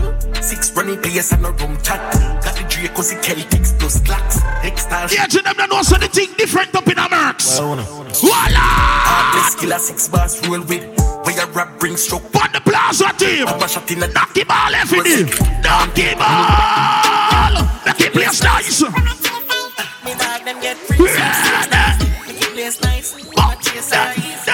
[0.40, 1.98] Six running players and a room chat.
[2.44, 4.38] Got the Dracos, the Celtics plus Glocks.
[4.62, 5.08] X-Style.
[5.10, 7.42] Yeah, to them that know so the thing different up in America.
[7.58, 7.74] Well,
[8.14, 8.54] Voila!
[8.54, 10.97] Heartless killer six bars roll with.
[11.28, 12.24] Where your rap bring stroke.
[12.40, 13.46] On the plaza team.
[13.46, 15.24] I'm a shot in the Knocky ball every day.
[15.60, 17.52] Knocky ball.
[17.84, 18.80] Knocky place nice.
[18.80, 21.04] Me dog them get free.
[21.04, 23.12] Make it place nice.
[23.36, 24.52] My chase are easy.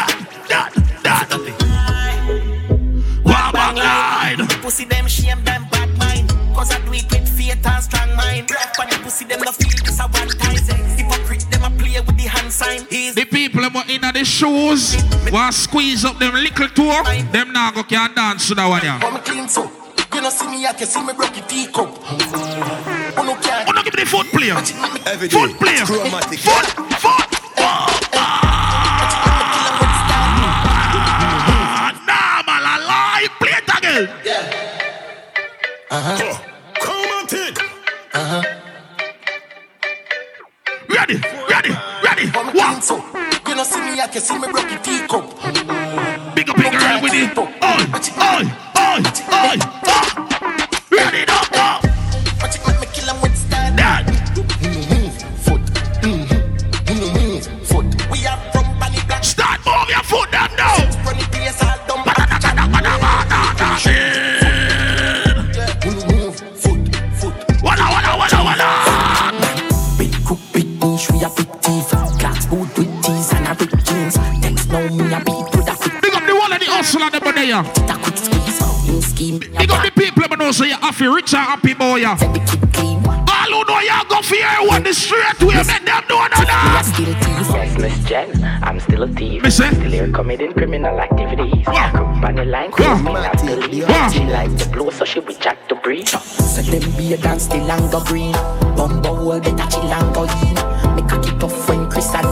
[3.23, 4.49] Wabang line.
[4.61, 6.29] Pussy them shame them bad mind.
[6.57, 8.51] Cause I do it with faith and strong mind.
[8.51, 11.04] Rough on the pussy them no feel this a one time.
[12.45, 12.87] Hypocrite them a the hand sign.
[12.91, 13.21] Easy.
[13.21, 14.97] The people them in the shoes
[15.33, 17.03] want squeeze up them little toe.
[17.33, 19.01] Them now go can dance to that one yeah.
[19.01, 19.71] Come clean so.
[20.13, 21.99] You know see me, I can see me broke your teacup.
[23.17, 23.69] Oh no can't.
[23.69, 24.57] Oh no give me the foot player.
[25.07, 25.37] Every day.
[25.37, 25.85] Foot player.
[25.85, 26.39] Chromatic.
[26.41, 26.67] Foot.
[27.01, 27.31] Foot.
[32.07, 33.31] Normal alive.
[33.41, 34.09] Play it again.
[35.91, 36.39] Uh-huh.
[36.75, 37.59] Chromatic.
[38.13, 38.43] Uh-huh.
[40.89, 41.19] Ready,
[42.65, 42.81] ready, ready.
[42.81, 42.97] Come clean so.
[43.47, 45.25] You know see me, I can see me broke your teacup.
[46.35, 47.39] Big up, big girl with it.
[47.39, 47.81] Oi, oi,
[48.21, 48.45] oi,
[48.79, 49.03] oi,
[49.33, 49.59] oi.
[50.91, 51.81] Ready, now, now.
[52.41, 53.77] Watch it, me kill with style.
[53.77, 54.05] Dad.
[57.65, 57.87] Foot.
[58.11, 59.25] We are from Bali Black.
[59.25, 60.77] Start move your foot down now.
[61.05, 62.05] Run the place all dumb.
[67.63, 68.69] Walla, walla, walla, walla.
[69.99, 71.49] Big cook, big niche, we a big
[74.75, 76.03] now me a beat with a quick.
[76.03, 77.63] Big up the one of the hustle and the money, yeah.
[77.63, 78.89] A quick squeeze.
[78.89, 79.39] In scheme.
[79.39, 82.19] Big up the people who know say you happy, rich and happy boy, yeah.
[82.19, 86.43] All who know you go for your one the straight way, make them know no
[86.43, 86.83] that.
[86.99, 89.43] Yes, Miss Jen, I'm still a thief.
[89.43, 89.71] Miss eh?
[89.71, 91.65] Still here committing criminal activities.
[91.67, 93.03] Come on the line, Yeah.
[93.03, 93.89] me not to leave.
[93.89, 94.09] Yeah.
[94.11, 96.09] She like to blow, so she be jack to breathe.
[96.09, 98.33] So them be a dance still and go green.
[98.77, 100.55] Bumbo hole better chill and go in.
[100.97, 102.27] Make a kick off when Chris and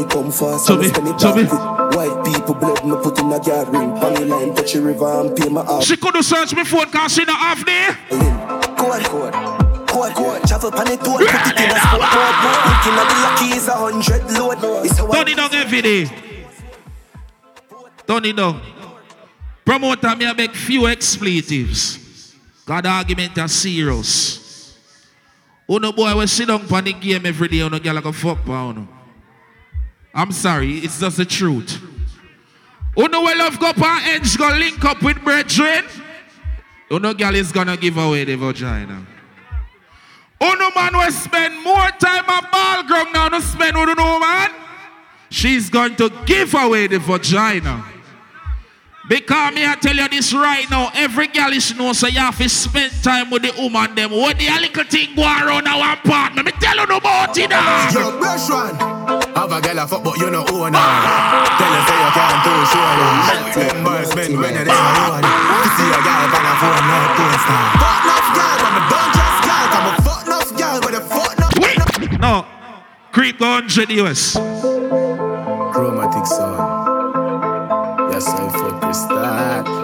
[0.00, 1.60] money come fast, So so spend it so me- quick.
[1.96, 3.90] White people blood me put in a yard ring.
[3.90, 5.86] On the line touch the river and pay my house.
[5.86, 7.98] She could have searched me phone cause she not have there.
[10.46, 11.80] Travel pan it, put it in a.
[12.70, 14.86] Looking at the lucky is a hundred load.
[14.86, 16.04] It's a Turn it down every day.
[18.06, 18.60] Turn it down.
[19.64, 22.34] Promoter me I make few expletives.
[22.64, 24.76] God argument are serious.
[25.68, 28.04] Oh, uno boy will sit down on the game every day, oh, uno girl like
[28.04, 28.99] a fuck pa oh, uno.
[30.14, 31.80] I'm sorry, it's just the truth.
[32.96, 35.84] Uno will love go on edge, go link up with brethren.
[36.90, 39.06] Uno girl is gonna give away the vagina.
[40.42, 44.50] Uno man will spend more time at ball ground now to spend with uno man.
[45.28, 47.84] She's going to give away the vagina.
[49.10, 52.38] Because me I tell you this right now, every girl is know so you have
[52.38, 54.12] to spend time with the woman them.
[54.12, 57.90] What the little thing go around our apartment, me tell you no about it now.
[57.90, 59.34] Yo, Brush1.
[59.34, 60.86] Have a girl a fuck, but you no own her.
[61.58, 62.86] Tell her say you can't do sure.
[63.74, 65.26] Embarrassment when you're there alone.
[65.26, 67.66] You see a girl on a phone, no phone star.
[67.82, 69.66] Fuck enough girl, but me don't just girl.
[69.74, 72.14] Come a fuck enough girl, but the fuck enough.
[72.22, 72.46] No,
[73.10, 74.38] creep go 100 US.
[75.74, 76.79] Chromatic sound.
[78.20, 79.16] Yes, I fuck Crystal.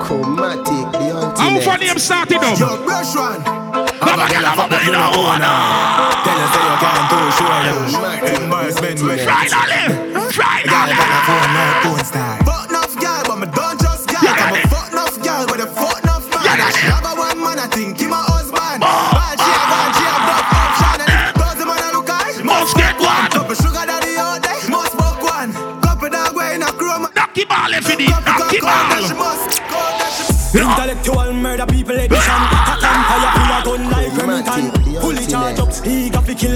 [0.05, 2.59] Chromatic, the How funny I'm starting up?
[2.61, 3.41] Yo, Brush1.
[3.41, 5.41] Have a girl a fuck, but you no own.
[5.41, 8.45] Tell her say you can't do sure.
[8.45, 9.89] Embarrassment when you're Finally!
[10.33, 10.69] Finally!
[10.69, 12.56] Girl on a phone, no phone star.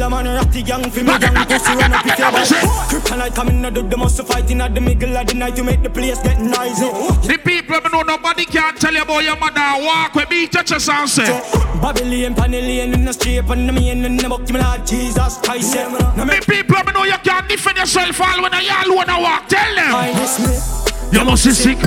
[0.00, 2.48] Kill a man Ratty gang fi me gang pussy run up if you bad
[2.88, 5.82] Kryptonite coming out of the muscle fighting at the middle of the night To make
[5.82, 6.88] the place get noisy
[7.28, 10.62] The people me know nobody can tell you about your mother walk with beat your
[10.62, 10.92] chest eh.
[10.92, 11.82] and.
[11.82, 15.76] Babylon, Panellian in the street And the main in the book, me Lord Jesus Christ.
[15.76, 15.88] Eh.
[16.16, 19.48] Now The people me know you can't defend yourself all when you alone walk.
[19.48, 19.94] Tell them.
[19.94, 21.78] I me You must be sick.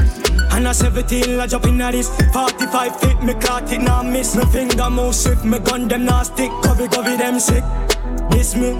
[0.51, 4.35] And a 17, I jump in at this 45 feet, me caught it, now miss
[4.35, 7.63] Me finger move swift, me gun them now stick Covey, covey, them sick
[8.33, 8.73] This me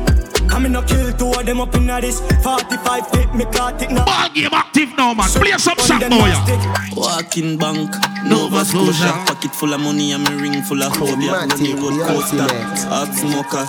[0.52, 3.82] I'm in a kill two of them up in at this 45 feet, me caught
[3.82, 5.30] it now Ball game active now, man.
[5.30, 6.94] Play some song now, yeah.
[6.96, 7.96] Walking bank,
[8.26, 9.14] Nova Scotia.
[9.26, 11.32] Pocket full of money and my ring full of phobia.
[11.32, 12.46] Run the road coaster,
[12.90, 13.66] hot smoker.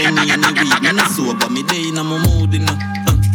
[0.00, 1.50] Any any weed, me no sober.
[1.50, 2.74] Me day in a my mood in a.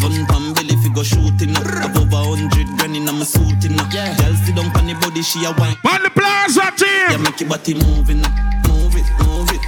[0.01, 1.63] Gun pan belly fi go shooting up.
[1.85, 3.83] Above a hundred grand in a my suit in a.
[3.87, 5.77] Girl sit down pon the body, she a wine.
[5.85, 7.11] On the plaza team.
[7.11, 8.31] Yeah, make your body moving up.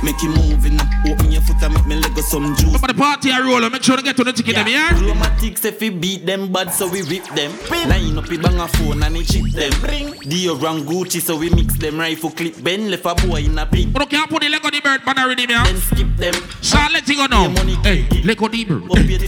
[0.04, 0.80] Make it moving.
[1.08, 2.80] Open your foot and make me leg go some juice.
[2.80, 4.90] But the party I roll, make sure to get to the ticket, them, yeah?
[4.90, 7.52] Chromatics if we beat them bad, so we rip them.
[7.90, 9.72] Line up, we bang a phone and we chip them.
[9.72, 12.00] Dior run Gucci, so we mix them.
[12.00, 13.94] Rifle clip, Ben left a boy in a pig.
[13.94, 15.64] But can't put the leg on the bird with him, yeah?
[15.64, 16.34] Then skip them.
[16.62, 17.50] So let it go now.
[17.84, 18.84] Hey, let go bird.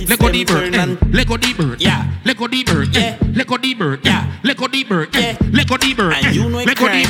[0.09, 0.75] Let go bird.
[0.75, 1.81] Hey, Let go bird.
[1.81, 2.11] Yeah.
[2.23, 2.95] Let go bird.
[2.95, 3.99] Hey, Let go bird.
[4.05, 4.39] Yeah.
[4.43, 5.15] Let go bird.
[5.15, 6.13] Hey, Let go bird.
[6.13, 6.87] And you know it Let go.
[6.87, 7.05] Hey,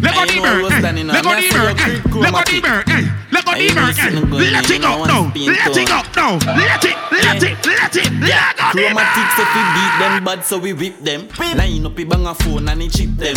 [0.00, 0.62] Let go I the bird.
[0.62, 1.78] what's Hey, Let go Me the bird.
[1.78, 2.93] your Hey, Let go bird.
[2.94, 3.74] Hey, Let go ain't.
[3.74, 5.32] Hey, Let it go now.
[5.34, 6.38] Let it go now.
[6.54, 6.96] Let it.
[7.10, 7.66] Let it.
[7.66, 8.12] Let it.
[8.20, 8.74] Let go bird.
[8.74, 11.28] Chromatics if we beat them bad, so we whip them.
[11.56, 13.36] Line up, we bang a phone and we chip them.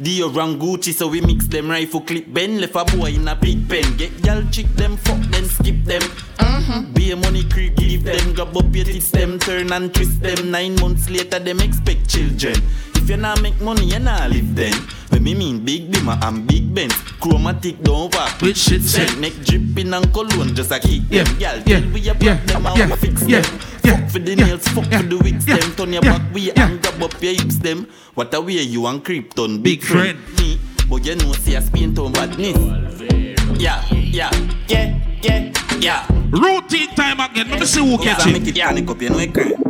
[0.00, 1.70] Dior run Gucci, so we mix them.
[1.70, 3.96] Rifle clip, Ben left a boy in a big pen.
[3.96, 6.92] Get gal chick them, fuck then skip them.
[6.94, 8.34] Be a money creep, give them.
[8.34, 10.50] Grab up your tits, them turn and twist them.
[10.50, 12.56] Nine months later, them expect children.
[12.94, 14.74] If you not make money, you not live then.
[15.10, 18.40] When me mean big bimmer and big Benz, chromatic don't work.
[18.42, 19.06] Which shit say?
[19.20, 21.38] Neck dripping and cologne just a kick Yeah, them.
[21.38, 23.60] Gal, yeah, tell we a yeah, problem, how yeah, fix yeah, them.
[23.84, 25.58] yeah, Fuck for the nails, fuck for the wigs, them.
[25.76, 26.52] Turn your back yeah.
[26.66, 27.86] and grab up your hips, them.
[28.14, 30.18] What a way you and creep done, Big friend.
[30.38, 30.58] Me,
[30.88, 33.25] but you know, see a spin to badness.
[33.58, 34.30] Yeah, yeah,
[34.68, 36.06] yeah, yeah, yeah.
[36.30, 37.48] Routine time again.
[37.50, 38.32] Let me see who catch I it.
[38.32, 39.65] make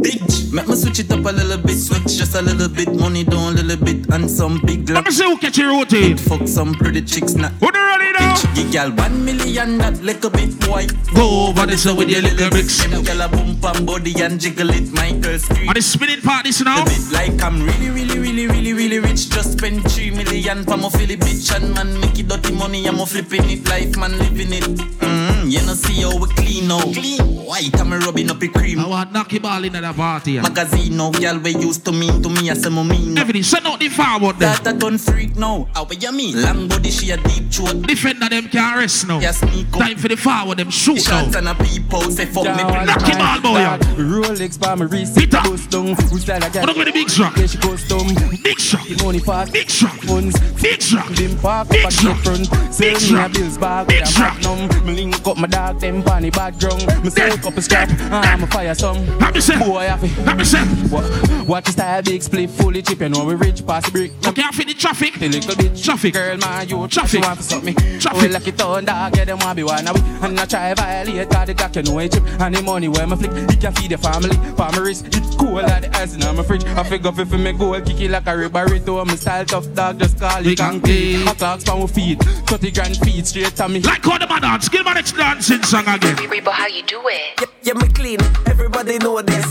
[0.00, 3.24] Bitch, make me switch it up a little bit, switch just a little bit, money
[3.24, 6.16] down a little bit, and some big Let me see who catch your routine.
[6.16, 8.34] Fuck some pretty chicks, not Who the ready now?
[8.34, 10.86] Bitch, give y'all one million, that little bit, boy.
[11.14, 12.86] Go over this with your little bricks.
[12.86, 15.68] Girl a bump and body and jiggle it, my girl scream.
[15.68, 16.82] Are the spinning parties now?
[16.82, 19.30] A bit like I'm really, really, really, really, really rich.
[19.30, 22.86] Just spend three million for my Philly bitch and man make it dirty money.
[22.86, 24.62] I'm a flipping it, life man living it.
[24.62, 26.80] Mm, Mm, you know see how we clean now.
[26.80, 28.80] Clean white, I'm rubbing up a cream.
[28.80, 30.32] I want knocky ball in the party.
[30.32, 30.42] yeah.
[30.42, 33.16] Magazine now, y'all we used to mean to me, I say me mean.
[33.18, 34.54] Everything, send out the forward there.
[34.56, 35.68] That a gun freak now.
[35.74, 36.42] How you mean?
[36.42, 37.82] Long body, she a deep throat.
[37.82, 39.20] Defender them can rest now.
[39.20, 39.80] Yeah, sneak up.
[39.80, 41.38] Time for the forward them shoot Shots now.
[41.38, 42.50] and a people say fuck me.
[42.64, 43.58] Knocky ball boy.
[43.58, 43.78] yeah.
[43.96, 45.40] Rolex by my wrist, Peter.
[45.44, 45.94] bust down.
[46.10, 46.60] Who's that I got?
[46.62, 47.36] What up with the big truck?
[47.36, 48.08] Yeah, she custom.
[48.42, 48.86] Big truck.
[48.86, 49.52] The money fast.
[49.52, 49.92] Big truck.
[50.02, 50.38] Funds.
[50.62, 51.08] Big truck.
[51.08, 52.16] Them park Big up at truck.
[52.18, 52.50] the front.
[52.50, 53.32] Big Sell me a truck.
[53.32, 54.34] bills bag Big with a truck.
[54.42, 54.86] magnum.
[54.86, 56.84] Me link up my dog them funny background.
[57.04, 59.04] Me soak up a strap, I'm a fire some.
[59.06, 60.88] Boy, I fi.
[60.90, 63.00] Wa- Watch the style, big split, fully chip.
[63.00, 64.12] You know we rich past the brick.
[64.26, 65.14] Okay, I feel the traffic.
[65.18, 66.14] The little bit traffic.
[66.14, 67.22] Girl, my you Traffic.
[67.22, 67.74] Want to suck me.
[67.98, 68.22] Traffic.
[68.22, 70.00] We lucky town dog, get them want be one we.
[70.26, 72.24] And I try violate, cause the Glock you know it chip.
[72.40, 74.36] And the money where me flick, it can feed the family.
[74.58, 76.64] My wrist, it cool like the ice in my fridge.
[76.64, 79.00] I figure fi fi me goal, kick it like a ribberito.
[79.00, 81.26] I'm a style tough dog, just call it kanky.
[81.26, 83.80] A clocks for my feet, 30 grand feet straight to me.
[83.80, 86.16] Like how the man dance, skill man dancing song again.
[86.44, 87.40] But how you do it?
[87.40, 88.20] Yeah, yeah, me clean.
[88.46, 89.46] Everybody know this.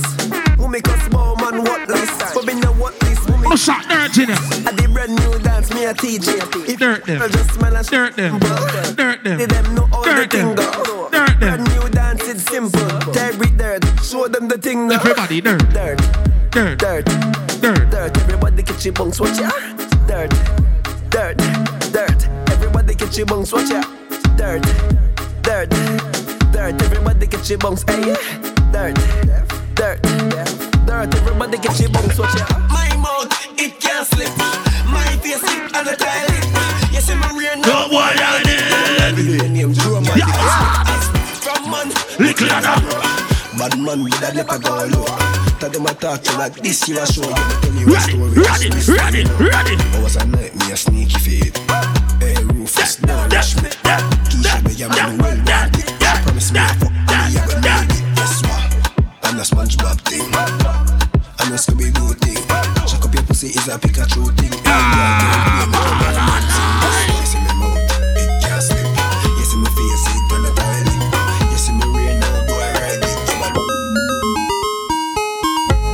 [0.55, 2.09] Who make us small man what this?
[2.33, 3.19] But me know what this.
[3.27, 4.67] Who make What's that dirt in it?
[4.67, 6.39] I did brand new dance, me a teach you.
[6.39, 7.21] If Dirt them.
[7.21, 8.39] I just man a Dirt them.
[8.95, 9.37] Dirt them.
[9.37, 10.55] They them know all Dirt the thing them.
[10.55, 11.09] go.
[11.11, 11.63] Dirt them.
[11.63, 12.87] Brand new dance, it's simple.
[13.11, 14.95] Terry dirt, show them the thing now.
[14.95, 15.59] Everybody dirt.
[15.73, 15.99] Dirt,
[16.51, 16.79] Dirt.
[16.79, 17.05] dirt,
[17.61, 17.89] Dirt.
[17.91, 18.17] dirt.
[18.17, 19.49] Everybody catch your bunks, watch ya.
[20.07, 20.31] Dirt,
[21.09, 21.37] dirt,
[21.91, 22.19] dirt.
[22.55, 23.83] Everybody catch your bunks, watch ya.
[24.37, 25.06] Dirt, dirt,
[25.47, 25.69] dirt.
[26.51, 28.11] dirt, Everybody catch your bunks, hey.
[28.11, 28.15] Eh?
[28.71, 28.95] Dirt,
[29.75, 30.01] dirt,
[30.85, 31.15] dirt.
[31.15, 32.45] Everybody catch your bunks, watch ya.
[32.67, 34.27] My mouth, it can't slip.
[34.91, 36.43] My face, it on the toilet.
[36.91, 38.59] Yes, I'm a real No boy, I did.
[41.43, 41.87] From man,
[42.19, 42.75] Little Anna.
[43.57, 45.05] Bad man with a never go low.
[45.59, 47.33] Tell them I talk to you like this, you a show you.
[47.33, 48.99] Tell you a Ready, story.
[48.99, 49.75] ready, ready, ready.
[49.95, 51.57] I was a night, me a sneaky feet.
[52.19, 53.69] Hey, Rufus, no rush me.
[54.29, 55.36] Keisha, me a man well want it.
[56.57, 58.01] Will need it.
[58.17, 58.65] Guess what?
[59.23, 60.25] I'm a SpongeBob thing.
[61.37, 62.41] I'm a Scooby-Doo thing.
[62.87, 64.53] Check up your pussy is a Pikachu thing.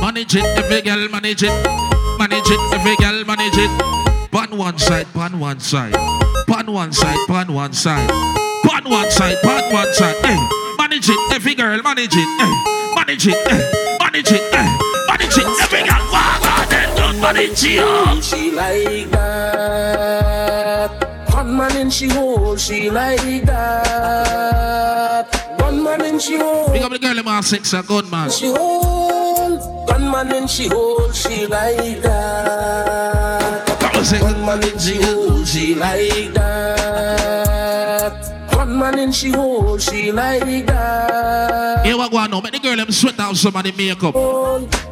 [0.00, 1.50] Manage it, every girl manage it.
[2.18, 4.30] Manage it, every girl manage it.
[4.30, 5.92] Pan one side, pan one side.
[6.46, 8.43] Pan one side, pan one side.
[8.84, 10.14] Pan one side, pan one side.
[10.16, 10.36] Hey,
[10.76, 12.28] manage it, every girl manage it.
[12.38, 12.52] Hey,
[12.94, 14.68] manage it, hey, manage it, hey,
[15.08, 16.06] manage it, every girl.
[16.12, 18.22] Walk on and don't manage it.
[18.22, 20.90] She like that.
[21.32, 25.28] One man in she hole, she like that.
[25.60, 26.70] One man in she hole.
[26.70, 28.30] Pick up the girl in my six, a gun man.
[28.30, 33.66] She hold, gunman in she hold, she like that.
[34.20, 37.53] Gunman in she hold, she like that.
[38.74, 41.86] Gunman in she hold, she like that.
[41.86, 42.40] Here what go now.
[42.40, 44.14] Make the girl them sweat out some of the makeup.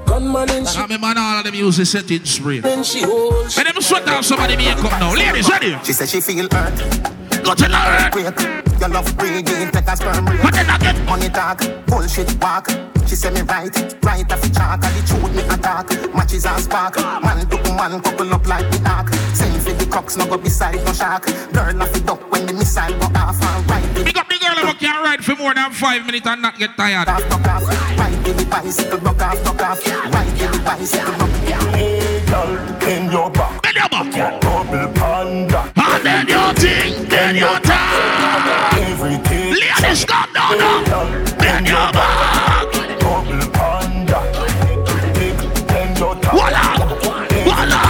[0.06, 2.58] Gunman in she I mean, man, all of them use the setting spray.
[2.58, 3.46] in she hold.
[3.56, 5.12] Make them sweat out some of the makeup now.
[5.12, 5.76] Ladies, ready?
[5.82, 7.21] She said she feel hurt.
[7.44, 8.80] Go tell her hurt.
[8.80, 10.42] Your love breathing, take a sperm break.
[10.42, 12.68] But then again, money talk, bullshit walk.
[13.06, 13.70] She say me right,
[14.02, 15.86] right off the chalk, and the truth me attack.
[16.14, 19.08] Matches and spark, man to man couple up like the ark.
[19.34, 21.26] Send for the crocks, no go beside no shark.
[21.52, 24.06] Girl off the duck when the missile go off and right.
[24.06, 26.76] Pick up the girl who can ride for more than five minutes and not get
[26.76, 27.08] tired.
[27.08, 27.62] Off, duck off,
[28.26, 31.32] in the bicycle, duck off, duck off, in the bicycle, duck
[31.74, 32.01] Hey,
[32.32, 33.62] girl, in your back.
[33.62, 34.40] Bend your back.
[34.40, 35.60] Double panda.
[35.76, 38.80] And then your thing, then your time.
[38.88, 39.52] Everything.
[39.60, 41.04] Ladies, come down now.
[41.38, 42.72] Bend your back.
[43.00, 44.18] Double panda.
[45.16, 45.36] Big,
[45.68, 46.32] bend your top.
[46.32, 46.64] Voila.
[47.46, 47.80] Voila.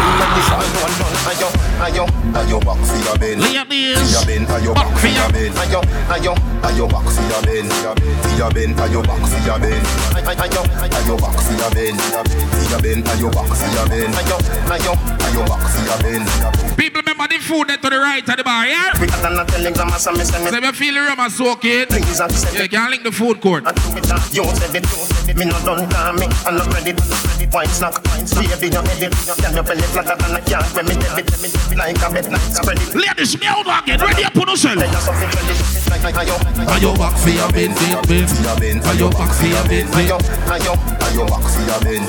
[1.30, 1.49] Ayo,
[1.86, 3.51] ayo, ayo, back for your ben.
[3.69, 5.53] Ladies, your ben, back back for for your- your.
[5.63, 7.69] Ayo, ayo, ayo, back for your ben.
[7.71, 7.95] For
[8.35, 9.79] ayo, back for your ben.
[10.15, 11.95] Ayo, ayo, back for your ben.
[11.97, 12.23] For
[13.13, 14.11] ayo, back for your ben.
[14.13, 14.37] Ayo,
[14.67, 14.93] ayo,
[15.27, 16.77] ayo, back for your ben.
[16.77, 18.91] People remember the food there to the right of the bar, yeah?
[18.97, 21.65] Quicker than a telegram, as I miss So if you feel the rum and soak
[21.65, 23.65] it, Please, I said you can link the food court.
[23.67, 24.17] I do it now.
[24.33, 25.37] You said it, you said it.
[25.37, 26.19] Me no done call.
[26.47, 26.93] I'm not ready.
[26.93, 27.47] ready.
[27.53, 28.49] White snack, white snack.
[28.59, 29.13] Baby, you head it.
[29.39, 30.65] Can you belly flatter than a cat?
[30.75, 31.29] When me debit,
[31.71, 32.41] me like a bed night.
[32.53, 32.95] Spread it.
[32.95, 34.00] Ladies, me out again.
[34.00, 34.78] Ready up on yourself.
[34.80, 35.82] Then you something ready.
[35.92, 36.34] Like ayo,
[36.66, 38.26] Are you back for your bin, bin, bin?
[38.26, 40.09] For your Are you back for your bin, bin?
[40.09, 40.18] ayo,
[40.50, 40.74] ayo,
[41.07, 42.03] ayo, back for your ben.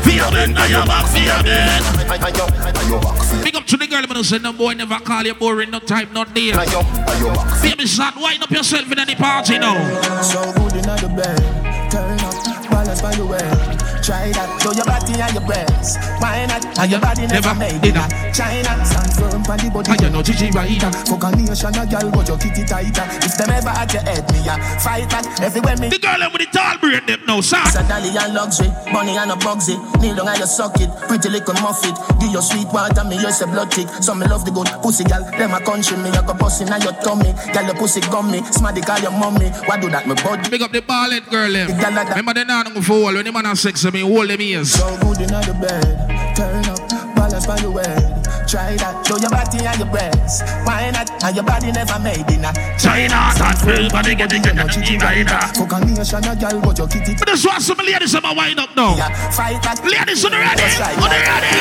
[0.00, 1.82] For your bin, are you back for your bin?
[2.08, 4.72] Ayo, ayo, back for your Big up to the girl, man, who said, no boy
[4.74, 6.54] never call you boring, no type, no deal.
[6.56, 6.80] Ayo,
[7.10, 9.74] ayo, back for Baby, son, wind up yourself in any party now.
[10.22, 13.83] So good in the bed, turn up, balance by the way.
[14.04, 15.96] Try that, show your body and your breasts.
[16.20, 16.60] Why not?
[16.76, 17.96] And your body never, made it.
[18.36, 19.88] China, stand firm on the body.
[19.88, 20.92] And you know Gigi Rider.
[21.08, 23.06] Fuck a nation, a girl, but you kick it tighter.
[23.24, 25.24] If them ever at your head, me a fight that.
[25.40, 25.88] Everywhere me.
[25.88, 27.24] The girl them with the tall braid them.
[27.24, 29.80] It's a dolly and luxury, money and a bugsy.
[30.04, 31.96] Kneel down and you suck it, pretty little muffet.
[32.20, 33.88] Give your sweet water, me use a blood tick.
[34.04, 35.24] Some me love the good pussy, gal.
[35.32, 37.32] Them a country, me a go bust in your tummy.
[37.56, 39.48] Gal, your pussy gummy, smarty call your mommy.
[39.64, 40.44] Why do that, me bud?
[40.50, 41.72] Big up the ballad girl them.
[41.72, 42.16] The gal like that.
[42.20, 44.72] Remember they not go forward when the man has sex, I mean, hold them ears.
[44.72, 46.82] So good in the bed, turn up,
[47.14, 47.86] balance by the way.
[48.42, 50.42] Try that, show your body and your breasts.
[50.66, 51.06] Why not?
[51.22, 54.98] And your body never made in a China, that real body getting good and you
[54.98, 55.46] right now.
[55.54, 57.14] Fuck a nation, a girl, but you kitty.
[57.14, 58.98] But this one, some ladies in my wind up now.
[58.98, 59.78] Yeah, Fight that.
[59.86, 60.66] Ladies on the ready,
[60.98, 61.54] on the ready.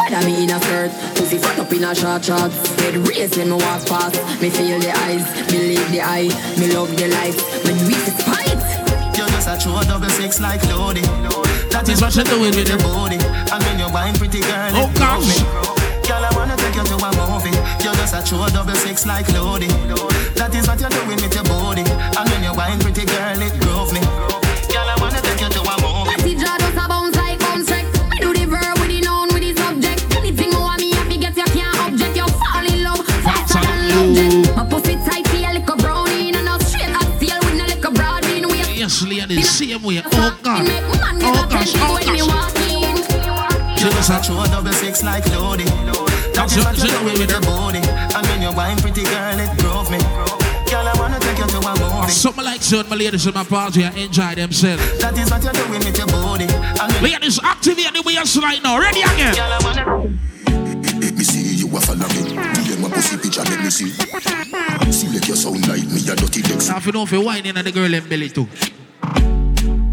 [0.00, 3.52] Whether me in a skirt, pussy front up in a short shorts Head raised when
[3.52, 5.22] me walk past Me feel the eyes,
[5.52, 8.43] believe the eye Me love the lights, me do it
[9.44, 11.02] You're a true double six like Lodi.
[11.68, 13.20] That is what you're doing with your body.
[13.20, 15.36] And when you're wine pretty girl Oh gosh
[16.08, 17.52] Girl, I wanna take you to a movie.
[17.84, 19.68] You're just a true double six like Lodi.
[20.40, 21.84] That is what you're doing with your body.
[21.84, 23.52] And when you're wine pretty girl, it
[39.02, 40.02] bean We Yes, ladies, same way.
[40.04, 40.66] Oh God.
[40.66, 42.34] Oh gosh, oh when you gosh.
[42.34, 42.64] walk
[43.84, 45.64] just a true double six like Lodi
[46.32, 47.80] That is what you're doing with your body
[48.16, 49.98] And when you're wine pretty girl, it grove me
[50.70, 53.44] Girl, I wanna take you to a movie Something like so, my ladies in my
[53.44, 54.80] party and enjoy themselves.
[55.00, 58.62] That is what you're doing with your body And when Ladies, activate the waist right
[58.62, 58.80] now.
[58.80, 59.34] Ready again?
[59.34, 59.84] Girl, I wanna
[60.96, 62.32] Make me see you a follow me.
[62.32, 63.90] Me and my pussy picture make me see.
[64.92, 66.68] See like you sound like me a dirty Dex.
[66.68, 68.48] Now if you know if you whining at the girl in belly too.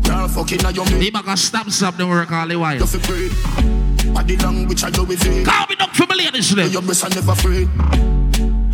[0.03, 1.11] Girl fucking at your me.
[1.35, 2.75] Stop stop the work all the while.
[2.75, 4.13] You fi breathe.
[4.13, 5.45] Body language I do with it.
[5.45, 6.71] Call me for my ladies then.
[6.71, 7.67] Your breast are never afraid.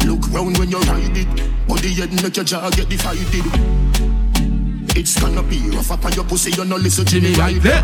[0.05, 1.67] Look round when you ride it.
[1.67, 3.45] Body head make your jaw get divided.
[4.97, 6.51] It's gonna be rough up on your pussy.
[6.51, 7.83] You no listen to me right there.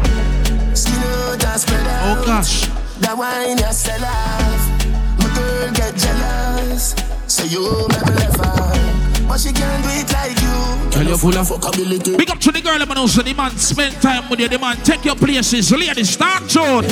[0.75, 2.65] Skin out and spread out Oh gosh.
[2.99, 6.95] That wine you sell off My girl get jealous
[7.27, 8.92] Say you make me left her
[9.27, 10.53] But she can't do it like you
[10.93, 12.17] Girl, you full of fuckability.
[12.17, 12.97] Big up to the girl, man.
[12.97, 14.47] Also, the man spend time with you.
[14.47, 15.71] The man take your places.
[15.71, 16.85] Ladies, start John.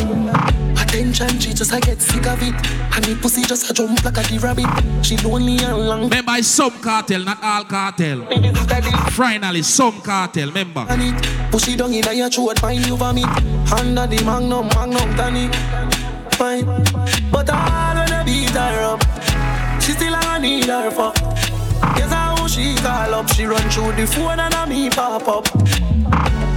[0.81, 2.53] Attention, she just I get sick of it
[2.95, 6.33] And the pussy just a jump like a the rabbit She lonely and long Remember,
[6.35, 8.25] it's some Kartel, not all Kartel.
[9.11, 10.47] Frinally, some Kartel.
[10.47, 10.81] Remember.
[10.89, 13.23] on it Push it down in your throat, find you vomit
[13.71, 15.53] Under the magnum, magnum tonic
[16.33, 16.65] Fine
[17.31, 21.50] But all when I beat her up She still a need her fuck Guess how
[22.51, 25.45] she call up She run through the phone and a me pop up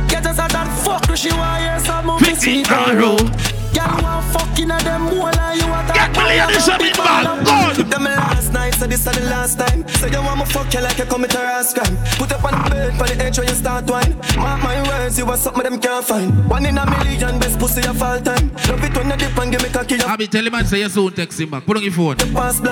[0.09, 3.54] Get us out that fuck She hear some Fifty sweet euro.
[3.85, 7.76] Girl want fucking at them more like you a Get me ladies a bit bad.
[7.76, 7.91] Good.
[7.91, 9.87] Them last night, so this is the last time.
[9.89, 11.97] Say you want me fuck you like you commit a rash crime.
[12.18, 14.16] Put up on the bed for the edge when you start wine.
[14.37, 16.49] Mark my words, you are something them can't find.
[16.49, 18.51] One in a million, best pussy of all time.
[18.68, 19.97] Love it when you dip and give me cocky.
[20.01, 21.66] I be telling man say you soon text him back.
[21.66, 22.16] Put on your phone.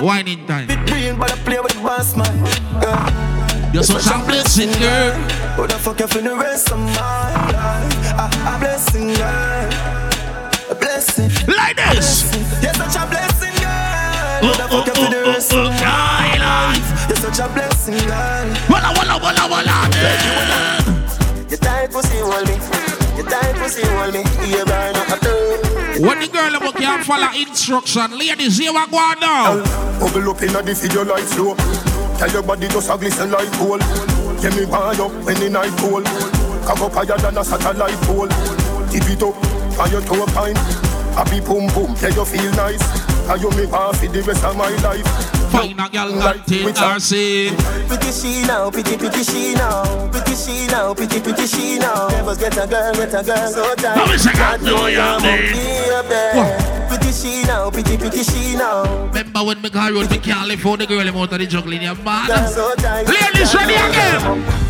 [0.01, 0.67] wine in time.
[0.67, 2.33] Bit green, but I play with the boss man.
[3.73, 5.13] You're such a blessing, girl.
[5.55, 8.13] Who the fuck you the rest of my life?
[8.13, 9.92] A, a blessing, girl.
[11.03, 11.55] A blessing.
[11.55, 12.31] Like this.
[12.61, 14.39] You're such a blessing, girl.
[14.39, 17.09] Who the fuck you for the rest of my life?
[17.09, 18.47] You're such a blessing, girl.
[18.69, 19.89] Walla walla walla walla.
[21.49, 22.55] You tight pussy hold me.
[23.17, 24.23] You tight pussy hold me.
[24.47, 25.33] You burn up a.
[25.99, 29.61] When the girl about can follow instruction, ladies, here we go now.
[29.99, 31.55] Bubble up inna the video light slow.
[32.17, 33.81] Tell your body just a glisten like gold.
[34.41, 36.05] Get me wind up when the night cold.
[36.65, 38.29] Cock up higher than a satellite pole.
[38.89, 40.92] Tip it up, your toe pine.
[41.15, 42.81] Happy boom boom, yeah you feel nice.
[43.29, 45.05] And you me want for the rest of my life.
[45.53, 47.53] Find a girl that take her say.
[47.87, 50.09] Pretty she now, pretty pretty she now.
[50.09, 52.07] Pretty she now, pretty pretty she now.
[52.09, 53.97] Never get a girl, get a girl so tight.
[53.97, 55.53] How is it got God no know young you're man?
[55.53, 56.89] monkey up there.
[56.89, 59.05] Pretty she now, pretty pretty she now.
[59.07, 61.45] Remember when me car road, me can't live for the girl I'm out of the
[61.45, 62.49] juggling, you Girl mad?
[62.49, 63.07] so tight.
[63.07, 64.62] Ladies, ready again.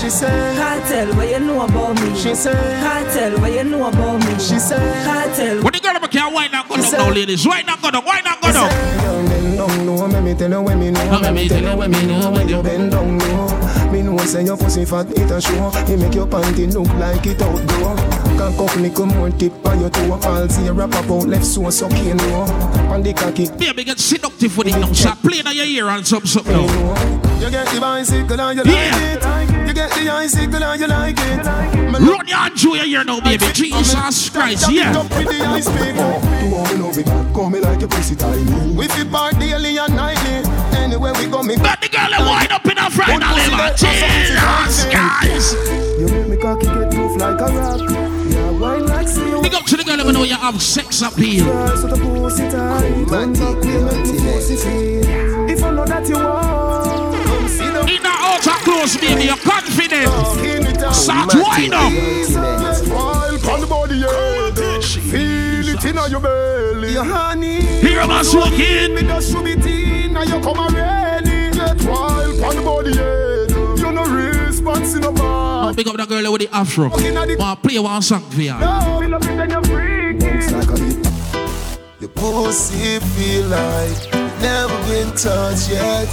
[0.00, 2.14] She said, Kartel, what you know about me?
[2.18, 4.32] She said, Kartel, what you know about me?
[4.38, 7.46] She said, Kartel, When the girl I'm can't wine and go down now, ladies.
[7.46, 8.70] Wine and go down, wine and go down.
[9.02, 11.20] Young men don't know, let me tell you when me know.
[11.20, 13.92] Let me tell you when me know, when you bend down low.
[13.92, 15.70] Me know say your pussy fat, it a show.
[15.74, 18.19] It make your panty look like it outdoor.
[18.40, 20.18] Cock up, little more tip on your toe.
[20.22, 22.44] I'll see you wrap up out left so sucking low.
[22.88, 25.20] On the cocky, Baby, get seductive for the young shot.
[25.20, 27.38] Play in your ear and some something now.
[27.38, 29.18] You get the bicycle and you Yeah.
[29.20, 29.68] like it.
[29.68, 31.44] You get the icicle and you like it.
[31.44, 33.44] Run your hand through your ear now, baby.
[33.52, 34.96] Jesus Christ, yeah.
[34.96, 35.66] Up with the ice.
[35.66, 36.56] Do oh.
[36.56, 38.72] all me love it, call me like a pussy tiny.
[38.74, 40.48] We fit part daily and nightly.
[40.78, 43.76] Anywhere we go, me Got the girl that wind up in a friend and live.
[43.76, 45.56] Jesus Christ.
[46.00, 47.99] You make me cocky get tough like a rock.
[49.50, 51.44] Big up to the girl that know you have sex appeal.
[51.76, 53.08] So the pussy tight.
[53.08, 55.50] Turn back, we make me pussy feel.
[55.50, 60.94] If I know that you want, come In the outer clothes, baby, you're confident.
[60.94, 61.90] Start wind up.
[62.94, 64.50] While on body, yeah.
[65.10, 66.92] Feel it in inna your belly.
[66.92, 67.62] Your honey.
[67.82, 68.94] Hear him us walking.
[68.94, 71.50] Me just should be teen, now you come a rainy.
[71.50, 73.39] Get wild on the body head.
[74.70, 75.74] You no response in a bar.
[75.74, 76.88] Pick up that girl with the afro.
[76.90, 78.54] Wanna play one song for you.
[78.58, 80.26] No, me love it when you're freaky.
[80.26, 81.06] It's like a beat.
[82.00, 86.08] Your pussy feel like never been touched yet.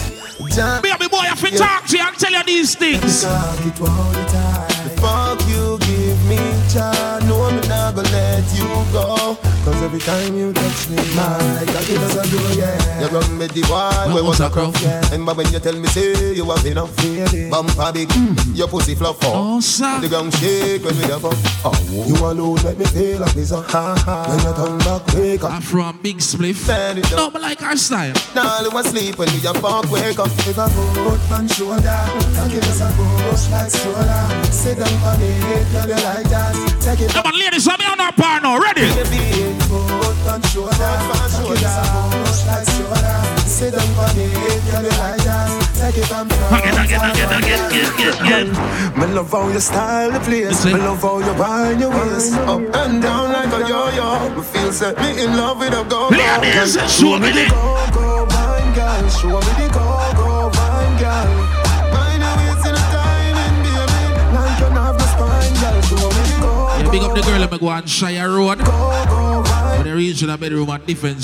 [0.49, 3.23] Jam- Baby boy, I fi talk to you and tell you these things.
[3.23, 4.76] Talk it all the time.
[4.97, 6.37] The fuck you give me,
[6.73, 7.23] child.
[7.27, 9.37] No, I'm not gonna let you go.
[9.63, 13.01] Cause every time you touch me, my cocky doesn't do, yeah.
[13.01, 14.73] You run me the wall, where was a crop?
[15.11, 16.95] Remember when you tell me, say you have enough?
[17.51, 18.09] Bumper big,
[18.55, 19.99] your pussy flop Oh, sir.
[19.99, 21.33] The ground shake when we have up.
[21.65, 21.75] Oh,
[22.07, 23.51] you alone make me feel like this.
[23.51, 24.25] uh, Ha ha.
[24.31, 25.51] When you turn back, wake up.
[25.51, 26.65] Afro and big spliff.
[26.65, 28.13] Bend No, but like our style.
[28.33, 30.31] Now you sleep when we a fuck wake up.
[30.47, 31.89] If I put on shoulder,
[32.39, 34.43] and give us a push like stroller.
[34.51, 34.86] Sit down on it, girl you like that.
[37.13, 38.57] Come on, ladies, I'm on our bar now.
[38.59, 38.87] Ready?
[48.97, 50.65] Me love how you style the place.
[50.65, 54.35] Me love how you wind your waist up and down like a yo-yo.
[54.35, 56.09] Me feel set me in love with a go-go.
[56.09, 59.09] Ladies, show me the- go-go wine, girl.
[59.09, 61.56] Show me the go-go wine, girl.
[66.99, 68.59] The go-go Yeah, big up the girl and me go on Shire Road.
[69.77, 71.21] When they reach in the bedroom and different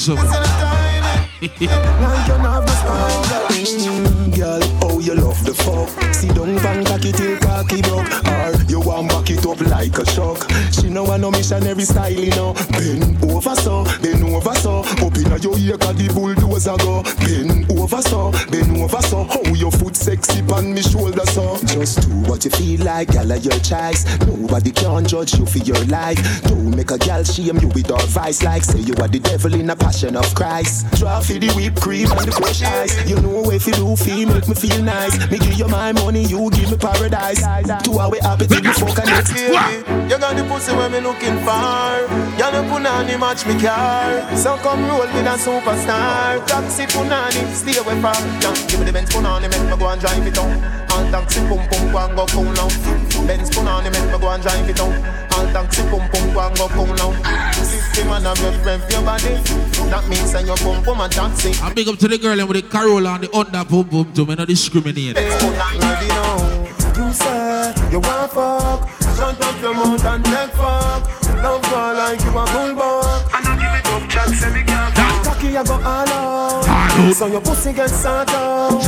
[1.41, 4.72] like you have the spine, girl.
[5.03, 6.13] Oh you love the fuck.
[6.13, 8.07] See don't bang cocky till cocky broke.
[8.23, 12.11] Or you want back it up like a shock She know I no missionary style,
[12.11, 12.53] you know.
[12.71, 14.79] Bend over so, bend over so.
[14.79, 17.03] Up inna your ear cause the bulldozer go.
[17.19, 19.23] Bend over so, bend over so.
[19.23, 21.57] How your foot sexy on me shoulder so.
[21.65, 24.05] Just do what you feel like, gal your choice.
[24.25, 26.19] Nobody can judge you for your life.
[26.43, 29.69] Don't make a gal shame you with advice Like say you are the devil in
[29.69, 30.87] a passion of Christ.
[30.95, 33.09] Draw for the whipped cream and the fresh ice.
[33.09, 34.92] You know if you do feel make me feel nice
[35.31, 37.41] Me give you my money, you give me paradise.
[37.83, 41.37] Two hour happy till you fuck and next You got the pussy where me looking
[41.41, 42.05] for
[42.37, 44.21] You no punani match me car.
[44.37, 46.45] So come roll with a superstar.
[46.45, 48.53] Taxi punani, stay away from yeah.
[48.67, 50.53] Give me the Benz punani, make me go and drive it down
[50.91, 52.69] All taxi pum pum go and go cool now.
[53.25, 54.93] Benz punani, make me go and drive it down
[55.33, 57.11] All taxi pum pum go and go cool now
[57.93, 59.37] Fifty man a rev rev your body
[59.93, 62.49] That means that you pum pum a taxi I big up to the girl and
[62.49, 65.15] with the Corolla and the under boom boom to me, no discriminate.
[65.15, 66.65] Ready now.
[66.97, 68.89] You say you want fuck.
[69.13, 71.05] Shut up your mouth and take fuck.
[71.43, 73.29] Love girl like you a bulldog.
[73.29, 77.13] And I give it up chat say me can't Cocky I go all out.
[77.13, 78.81] So your pussy get sat out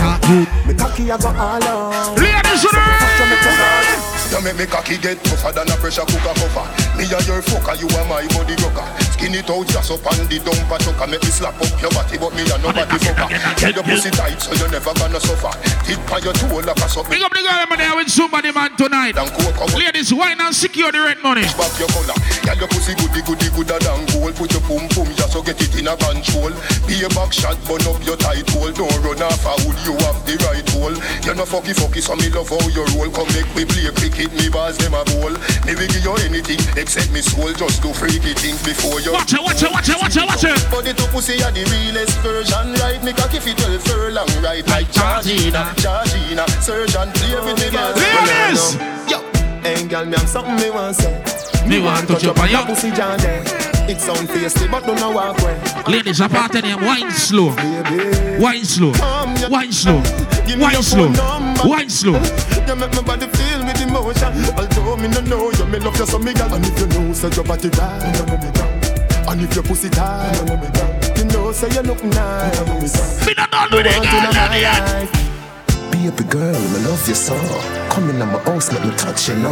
[0.66, 2.18] Me cocky I go all out.
[2.18, 6.98] Ladies and You make me cocky get tougher than a pressure cooker cover.
[6.98, 9.05] Me a your fucker, you are my body rocker.
[9.26, 11.10] Skin it out just up on the dumper chucker.
[11.10, 13.26] Make me slap up your body, but me a nobody fucker.
[13.58, 15.50] Get your pussy tight so you never gonna suffer.
[15.82, 17.10] Tip on your toe like a suck.
[17.10, 19.18] Big up the girl I'm there with somebody man tonight.
[19.74, 21.42] Ladies, wine and secure the rent money.
[21.58, 22.14] Back your collar.
[22.46, 24.38] Yeah, your pussy goody goody gooder than gold.
[24.38, 26.54] Put your pum pum just so get it in a control.
[26.86, 28.70] Be a back shot, burn up your tight hole.
[28.70, 30.94] Don't run off a hood, you have the right hole.
[31.26, 33.10] You're no fucky fucky, so me love how you roll.
[33.10, 35.34] Come make me play cricket, me bars them a bowl.
[35.66, 37.50] Me will give you anything except me soul.
[37.58, 39.15] Just do freaky things before you.
[39.16, 40.60] Watch it, watch it, watch it, watch it, watch it.
[40.70, 42.74] Body to pussy are the realest version.
[42.84, 44.28] Right, me cocky fit 12 furlong.
[44.44, 46.44] Right, like Georgina, Georgina.
[46.60, 47.96] Surgeon, play with me, girl.
[47.96, 48.76] Ladies!
[49.08, 49.24] Yo,
[49.64, 51.16] hey girl, me have something me want say.
[51.66, 53.42] Me want touch up on your pussy there.
[53.88, 55.56] It sound tasty, but don't know walk way.
[55.88, 57.56] Ladies, a part of them, wine slow.
[58.38, 58.92] Wine slow.
[59.50, 60.04] Wine slow.
[60.60, 61.10] Wine slow.
[61.64, 62.20] Wine slow.
[62.68, 64.34] You make my body feel with emotion.
[64.58, 66.54] Although me no know you, me love you so me girl.
[66.54, 68.75] And if you know, say your body right, you know me down.
[69.36, 71.18] And if your pussy tight, you know me down.
[71.18, 73.28] You know, say you look nice.
[73.28, 75.12] Me not done with it, girl, not yet.
[75.92, 77.36] Baby girl, me love you so.
[77.92, 79.52] Come in my house, let me touch you now.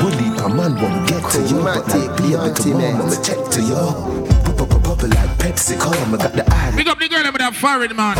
[0.00, 3.16] We'll leave a man when we get to you, but like baby tomorrow, when we
[3.16, 4.46] check to you.
[4.86, 6.76] Bubble like Pepsi, come, I got the eye.
[6.76, 8.16] Big up the girl with that foreign man.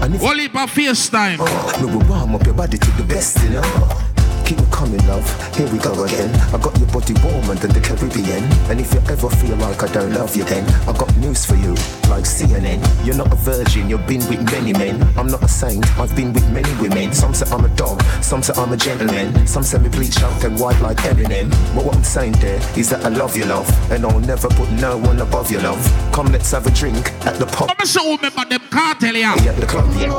[0.00, 1.38] Only for FaceTime.
[1.80, 4.05] Me will warm up your body to the best, you know.
[4.46, 5.26] Keep coming, love.
[5.56, 6.32] Here we go again.
[6.54, 8.44] I got your body warmer than the Caribbean.
[8.70, 11.56] And if you ever feel like I don't love you, then I got news for
[11.56, 11.74] you,
[12.08, 12.78] like CNN.
[13.04, 15.02] You're not a virgin, you've been with many men.
[15.18, 17.12] I'm not a saint, I've been with many women.
[17.12, 19.48] Some say I'm a dog, some say I'm a gentleman.
[19.48, 21.50] Some say me bleach out and white like Eminem.
[21.74, 23.68] But what I'm saying there is that I love you, love.
[23.90, 25.82] And I'll never put no one above your love.
[26.12, 27.68] Come, let's have a drink at the pub.
[27.76, 29.34] I'm so remember them Kartel, yeah.
[29.34, 30.14] At the club, yeah.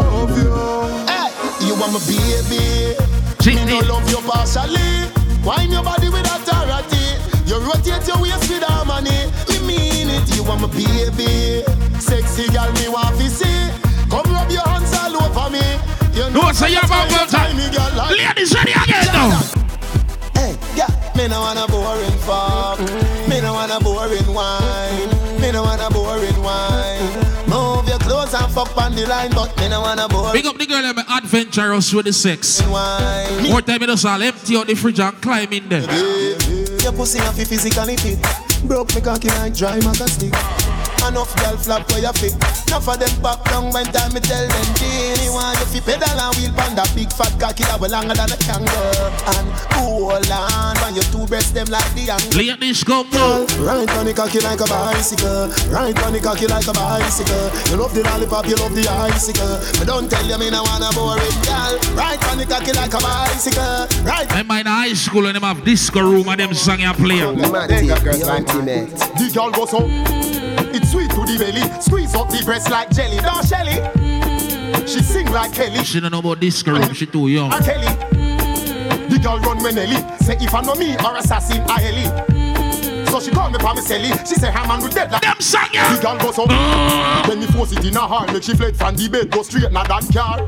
[1.07, 3.16] Hey, you want my baby.
[3.47, 5.07] Me no love you partially.
[5.41, 7.15] Wine your body with authority.
[7.47, 9.31] You rotate your waist with harmony.
[9.47, 11.63] Me mean it, you want my baby.
[11.97, 13.71] Sexy girl, me want to see.
[14.11, 15.63] Come rub your hands all over me.
[16.11, 17.55] You know, say you're about time.
[17.55, 19.39] Ladies, ready again now.
[20.35, 22.79] Hey, yeah, me no want a boring fuck.
[23.29, 25.16] Me no want a boring wine.
[28.57, 30.33] Fuck on the line, but me no want a boring.
[30.33, 32.61] Big up the girl, I'm adventurous with the sex.
[32.63, 33.49] Wine.
[33.49, 35.81] More time, me just all empty out the fridge and climb in there.
[36.81, 38.19] Your pussy have physically fit.
[38.63, 40.76] Broke me cocky like dry maca stick.
[41.07, 42.35] Enough girl flap where you fit.
[42.67, 46.19] Enough of them back down when time me tell them Genie want you fi pedal
[46.19, 49.07] and wheel pan that big fat cocky that way longer than a kangaroo.
[49.39, 52.35] And hold on when your two breasts them like the angle.
[52.35, 55.47] Ladies come now Right on the cocky like a bicycle.
[55.71, 57.55] Right on the cocky like a bicycle.
[57.71, 59.63] You love the lollipop, you love the icicle.
[59.79, 61.79] But don't tell you me no wanna boring girl.
[61.95, 63.87] Right on the cocky like a bicycle.
[64.03, 64.27] Right.
[64.27, 67.23] Remember in high school when them have disco room and them song you play.
[67.23, 67.47] The
[69.31, 70.26] girl goes so It's sweet to
[71.37, 73.17] the belly Squeeze up the breast like jelly.
[73.17, 73.71] Don't Shelly.
[73.71, 74.85] Mm-hmm.
[74.85, 75.83] She sing like Kelly.
[75.83, 77.53] She don't know about disco room, she too young.
[77.53, 77.87] A Kelly.
[77.87, 79.09] Mm-hmm.
[79.09, 79.95] The girl run when Nelly.
[80.19, 82.09] Say if I know me or assassin I Ellie.
[82.33, 83.05] Mm-hmm.
[83.07, 85.39] So she call me for me Sally She say her man with dead like Them
[85.39, 88.53] song ya The girl goes so Then me force it in her heart Make she
[88.53, 90.43] fled from the bed Go straight na that car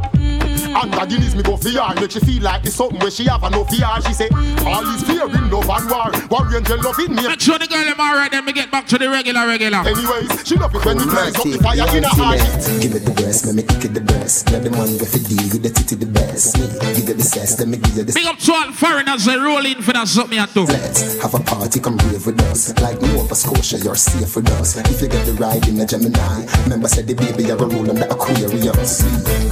[0.69, 0.83] Mm.
[0.83, 3.43] and the Guinness me go fear Make she feel like it's something where she have
[3.43, 4.29] a no fear She say,
[4.65, 6.11] all is fear in love and war.
[6.29, 7.27] War angel love in me.
[7.27, 9.79] Make sure the girl them alright Then me get back to the regular regular.
[9.79, 12.39] Anyways, she love it when we blaze up the fire in her heart
[12.81, 15.19] Give it the breast, let me kick it the breast Let the man go for
[15.19, 16.57] deal with the titty the best.
[16.59, 19.25] Me, give it the cess, let me give you the Big up to all foreigners
[19.25, 20.63] They roll in for that something I do.
[20.65, 22.77] Let's have a party, come rave with us.
[22.79, 24.77] Like Nova Scotia, you're safe with us.
[24.77, 27.89] If you get the ride in a Gemini Remember said the baby, you're a rule
[27.89, 29.01] on the Aquarius.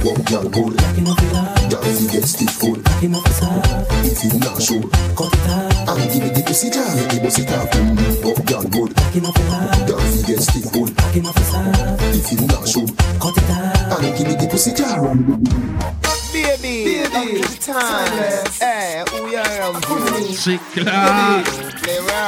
[0.02, 0.78] Whoa, you're good
[1.08, 6.68] Girl, if you get stiff good If you not sure And give me the pussy
[6.68, 10.92] jar, make the pussy talk mm, Oh, girl, good Girl, if you get stiff good
[10.92, 11.22] If you
[12.46, 15.14] not sure And give me the pussy jar
[16.30, 19.80] Baby, baby, time Hey, we are on
[20.34, 20.60] Sick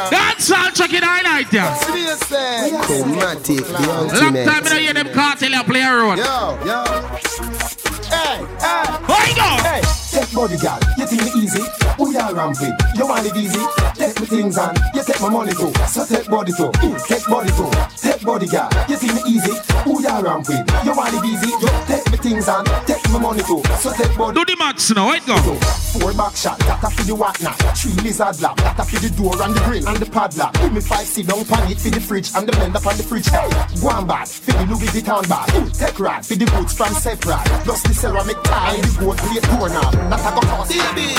[0.09, 4.47] That's all check it ya Seriously Chromatic, the Long ultimate.
[4.47, 6.17] time I don't hear them Kartel play around.
[6.17, 9.01] Yo, yo Hey, hey
[9.31, 9.49] you go?
[9.63, 11.63] Hey, Take body, girl, you think it easy?
[11.99, 12.75] Who you ramping?
[12.97, 13.63] You want it easy?
[13.95, 15.73] Take me things and you take my money too.
[15.87, 17.71] So take body too, mm, take body too.
[17.97, 19.55] Take body, girl, you think it easy?
[19.85, 20.65] Who you ramping?
[20.85, 21.51] You want it easy?
[21.51, 23.63] You take me things and take my money too.
[23.81, 24.35] So take body.
[24.35, 25.37] Do the max now, right go.
[25.37, 27.53] Four back shot, that a for the what now?
[27.75, 30.55] Three lizard lap, that a for the door and the grill and the padlock.
[30.55, 33.03] Give me five sit down pan it for the fridge and the blender for the
[33.03, 33.29] fridge.
[33.29, 33.49] Hey,
[33.81, 35.49] go on bad, for the Louis Vuitton bag.
[35.75, 37.43] Take rad, for the boots from Sephora.
[37.65, 39.93] Plus the ceramic tie, the gold plate doorknob.
[40.11, 40.71] That a go cost.
[40.71, 41.15] Baby,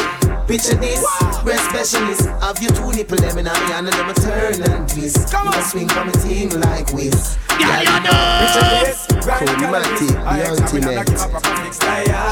[0.47, 1.03] picture this,
[1.43, 2.25] breast specialist.
[2.39, 5.31] Have you two nipple them in me and them a turn and twist.
[5.31, 7.37] Come on, swing from a team like this.
[7.59, 8.15] Yeah, you know.
[8.39, 11.07] Picture this, Chromatic, the ultimate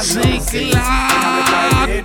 [0.02, 2.04] Sick lad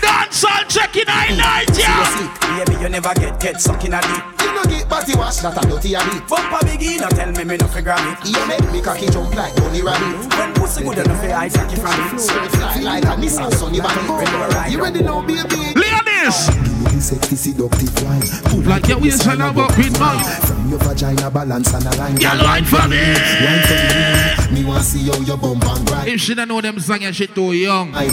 [0.00, 4.22] Dance all check it highlight ya Baby, you never get get suck in a deep.
[4.42, 7.44] You no get body wash, that a dirty a bit Bumper biggie, no tell me
[7.44, 8.28] me no figure it.
[8.28, 11.80] You make me cocky jump like Tony Rabbit When pussy good enough, I take it
[11.80, 12.48] from the floor.
[12.48, 15.74] Fly like a Nissan Sunny Bunny You ready now, baby?
[15.74, 16.69] Ladies
[17.00, 18.20] Sexy seductive wine
[18.54, 22.38] Move like your waistline about with mine From your vagina balance and a line Girl,
[22.44, 23.00] wine for me.
[23.00, 26.60] Wine for me Me want see how your bum and grind If she don't know
[26.60, 27.94] them song and she too young.
[27.94, 28.06] I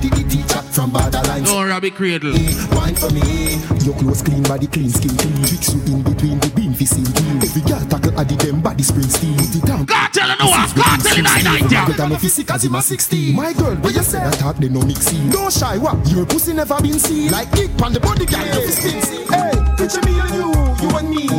[0.00, 2.32] did the teacher from borderline Don't rabbit cradle.
[2.76, 3.56] Wine for me.
[3.84, 5.44] Your clothes clean, body clean, skin clean.
[5.44, 7.36] Tricks you in between the bean fi see clean.
[7.42, 10.70] Every girl tackle addy them body spring steel The town Kartel and what?
[10.70, 12.00] Kartel in I night ya Good.
[12.00, 14.68] and fi sick as him a 16 My girl, where you say that talk they
[14.68, 15.30] no mix in.
[15.30, 15.96] Don't shy, what?
[16.10, 17.30] Your pussy never been seen.
[17.30, 18.98] Like kick on the body, girl, you fi spin.
[19.32, 20.48] Hey, picture me and you,
[20.82, 21.32] you and me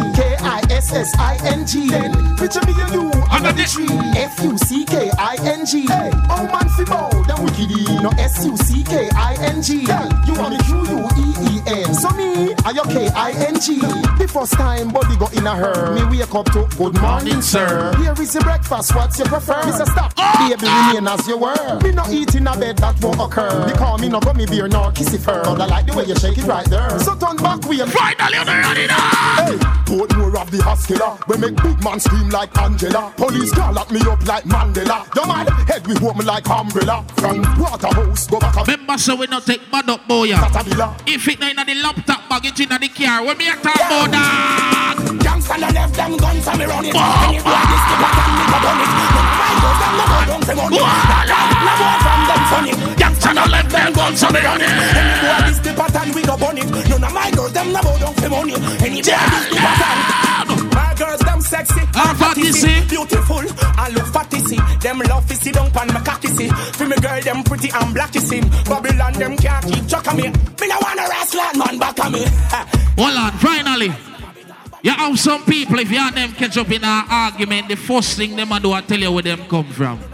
[0.74, 3.86] K-I-S-S-I-N-G Then picture me and you under the tree.
[4.18, 7.10] F-U-C-K-I-N-G Hey, oh man fi bow,
[7.44, 7.70] wicked
[8.02, 13.82] no S-U-C-K-I-N-G Girl, you want me Q-U-E-E-N So me, are your K-I-N-G
[14.18, 15.94] The first time body go in a her.
[15.94, 17.94] Me wake up to good morning sir.
[17.98, 19.62] Here is the breakfast, what's your prefer?
[19.62, 19.86] Mr.
[19.86, 21.80] Stop, baby remain as you were.
[21.82, 23.70] Me no eat in a bed that won't occur.
[23.72, 26.06] Because me no got me beer nor kiss it fur But I like the way
[26.06, 26.98] you shake it right there.
[27.00, 28.98] So turn back we Finally on the running up
[29.44, 33.14] Hey, Portmore of the hospital We make big man scream like Angela.
[33.16, 35.06] Police call lock me up like Mandela.
[35.16, 35.50] You mad?
[35.70, 37.06] Head we home like umbrella.
[37.18, 40.34] From Waterhouse go back a Remember so we not take bad up boy
[41.06, 43.24] If it not in the laptop bag it in the car.
[43.26, 44.98] When me a talk about that.
[45.22, 46.95] Gangsta no left them guns and me run it.
[46.95, 48.91] Anywhere this the pattern me go done it.
[49.38, 50.78] My girls them no go down for money.
[50.78, 53.02] No boy from them funny.
[53.44, 54.70] No left them guns and me run it.
[54.72, 56.70] Anywhere this the pattern we go burn it.
[56.88, 58.56] None of my girls them go don't for money.
[58.80, 62.86] Anybody do My girls, them sexy, I'm fatty, see.
[62.88, 63.44] beautiful,
[63.78, 64.60] I look fatty, see.
[64.80, 66.48] Them love to sit down pan my cocky, see.
[66.48, 68.41] For me girl, them pretty and blacky, see.
[68.64, 70.30] Babylon, them can't keep track of me.
[70.30, 72.24] Me no wanna wrestle man back of me.
[72.98, 73.91] Hold on, finally.
[74.84, 78.18] You have some people, if you and them catch up in an argument, the first
[78.18, 80.12] thing them do, I tell you where them come from.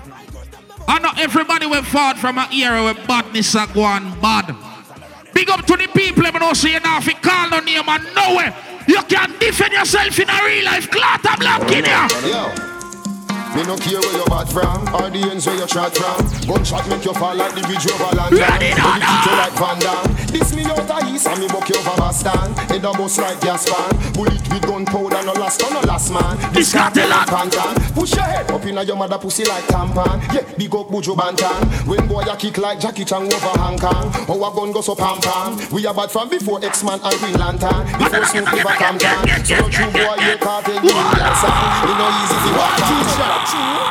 [0.89, 4.55] I know everybody went forward from an era where badness are going bad.
[5.35, 8.55] Big up to the people, let me know so you call no name and nowhere.
[8.87, 10.89] You can defend yourself in a real life.
[10.89, 12.68] Clot a block in.
[13.55, 16.21] Me no care where you're bad from or the ends where you shot from.
[16.47, 18.31] Gunshot make you fall like the bridge over land.
[18.37, 18.95] Ready, now,
[19.25, 20.15] you like Van Damme.
[20.29, 22.53] This me out of east and me buck you over Boston.
[22.69, 24.13] Head a bust like gas fan.
[24.13, 26.37] Bullet with gunpowder, no last, no last man.
[26.53, 27.73] This cartel a- pantan.
[27.93, 30.21] Push your head up inna your mother pussy like tampon.
[30.33, 31.87] Yeah, big up Buju Banton.
[31.87, 34.13] When boy a kick like Jackie Chan over Hong Kong.
[34.29, 35.57] Our gun go so pam pam.
[35.73, 37.85] We are bad from before X-Man and Green Lantern.
[37.97, 39.17] Before Snoop River Compton.
[39.43, 41.89] So no true boy you cartel give me that sound.
[41.89, 43.38] It no easy to walk on.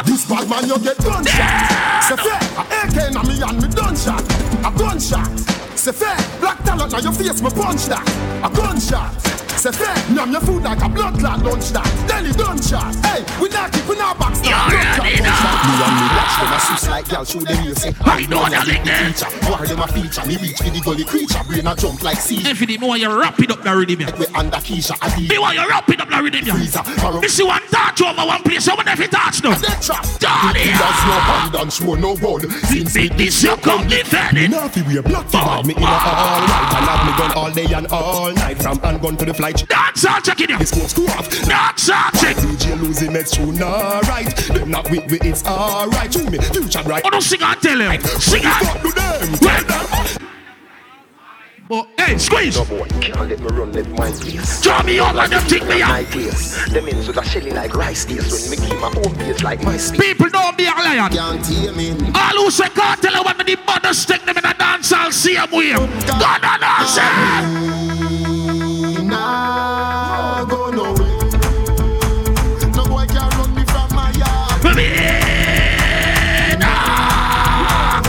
[0.04, 2.04] This bad man you get gunshot.
[2.04, 4.22] Say fair, AK na me and me done shot.
[4.64, 5.38] A gunshot.
[5.76, 8.04] Say fair, black talent na your face me punch that.
[8.44, 9.47] A gunshot.
[9.59, 11.82] Say fair, numb your food like a blood clot lunch that.
[12.06, 12.94] Delhi done shot.
[13.02, 14.39] Hey, we not keep in our backs.
[14.47, 15.35] You already know.
[15.35, 17.90] Me and me watch them a sus like y'all show them you say.
[18.06, 19.10] I know that there.
[19.10, 20.22] Teacher, war them a feature.
[20.30, 21.43] Me reach for the gully creature.
[21.43, 22.39] Brain a jump like sea.
[22.47, 23.98] If you know you wrap it up the rhythm.
[23.98, 24.94] We under Keisha.
[25.18, 26.55] Me want you wrap it up the rhythm.
[26.55, 26.82] Freezer.
[27.18, 29.59] This is one touch over one place, when if you touch no.
[29.59, 30.06] Dead trap.
[30.22, 31.02] Daddy, There's
[31.51, 32.47] no and show no gun.
[32.70, 34.51] Since big this you come defend it.
[34.55, 35.66] Nothing we a black for.
[35.66, 38.62] Me in a all right and have me gun all day and all night.
[38.62, 39.68] From handgun to the flight.
[39.68, 40.58] Dance all checking you.
[40.58, 41.28] This smoke screw off.
[41.46, 42.36] Dance all check.
[42.36, 44.34] DJ losing next tune alright.
[44.36, 46.10] Them not with me, it's alright.
[46.12, 47.02] To me, future bright.
[47.04, 48.00] Oh, no, sing and tell him.
[48.02, 48.66] Sing and.
[48.66, 49.38] Fuck to them.
[49.40, 50.24] Well done.
[51.68, 52.56] But hey, squeeze.
[52.56, 54.62] No boy, can't let me run left my place.
[54.62, 56.06] Draw me out like them take me My out.
[56.06, 56.66] place.
[56.72, 59.62] Them ends with a shelly like rice days when me keep my own place like
[59.62, 60.00] my space.
[60.00, 61.12] People don't be a lion.
[61.12, 61.90] Can't hear me.
[62.14, 64.90] All who say can't tell you when me the brothers take them in a dance,
[64.94, 65.90] I'll see them with him.
[66.18, 67.88] God and answer.
[69.48, 71.16] Nah, go nowhere.
[72.76, 74.60] No boy can run me from my yard.
[76.60, 78.02] Ah!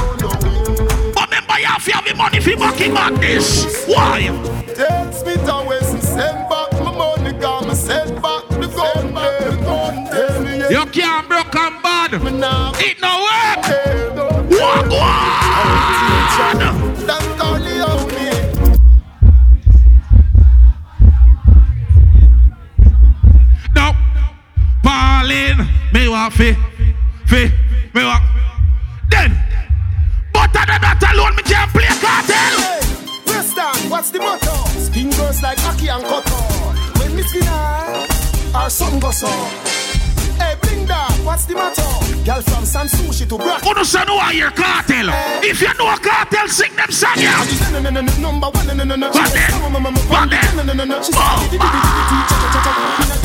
[1.16, 3.88] But remember, you have to have the money for back this.
[3.88, 4.28] Why?
[4.68, 9.56] Takes me to west, send back my money, got me send back the gun, the
[9.64, 9.96] gun.
[10.70, 12.14] You can't broke and bad.
[12.16, 13.64] It no work.
[14.14, 15.40] Don't Walk
[25.30, 25.62] Pauline.
[25.94, 26.58] Me want fi.
[27.28, 27.52] Fi.
[27.94, 28.24] Me want.
[29.10, 29.38] Then.
[30.34, 32.58] But other than that alone, me can't play Kartel.
[32.58, 32.82] Hey,
[33.30, 34.56] Western, what's the motto?
[34.80, 36.34] Spin girls like Aki and Koto.
[36.98, 38.08] When me skin her,
[38.56, 39.52] our son goes on.
[40.42, 41.84] Hey, bring that, what's the motto?
[42.26, 43.62] Girl from San Sushi to Brack.
[43.62, 45.12] Who say no I hear Kartel?
[45.44, 47.46] If you know a Kartel, sing them song, yeah.
[47.72, 49.12] No, no, no, no, number one, no, no, no, no.
[49.12, 49.52] What then?
[50.10, 50.50] What then?
[51.14, 53.19] Oh,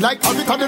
[0.00, 0.66] like avocado,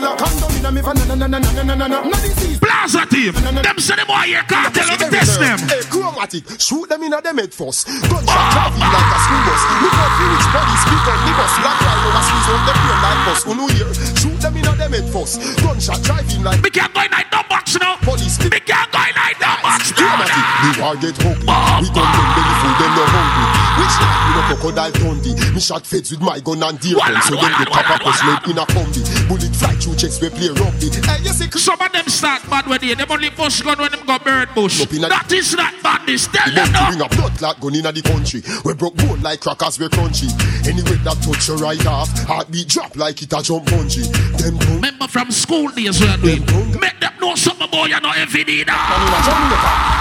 [3.07, 5.59] team, them say them want hear Kartel and test them.
[5.91, 7.87] Chromatic, shoot them in a them head first.
[7.87, 9.63] Gunshot travel like a school bus.
[9.83, 11.53] Look how Phoenix bodies, speak on the bus.
[11.61, 13.41] Black guy over squeeze on them brain like bus.
[13.45, 15.35] Who here, Shoot them in a them head first.
[15.63, 16.63] Gunshot driving like.
[16.63, 17.97] We can't go in like no box now.
[18.03, 18.39] Police.
[18.39, 19.48] We can't go in like no
[20.39, 20.63] now.
[20.63, 21.49] The war get ugly.
[21.83, 23.47] We gun them belly full, them no hungry.
[23.79, 25.35] Which night we no crocodile Dundee?
[25.55, 28.19] Me shot feds with my gun and deer gun, so them get pop up us
[28.25, 29.03] load in a combi.
[29.29, 30.89] Bullet fly through chest, we play rugby.
[31.07, 33.91] Hey, you see, Some of them start bad when they them only bust gun when
[33.93, 34.85] them got bird bush.
[34.87, 36.27] That is not badness.
[36.29, 36.87] Tell The them no.
[36.91, 38.43] bring a blood clot gun inna the country.
[38.65, 40.29] We broke bone like crackers, we crunchy.
[40.67, 42.09] Anyway, that touch your right off.
[42.27, 44.07] Heartbeat drop like it a jump bungee.
[44.43, 46.43] Them Remember from school days we are doing.
[46.81, 49.05] Make them know something boy you know every day man now.
[49.05, 49.99] in a Jamaica.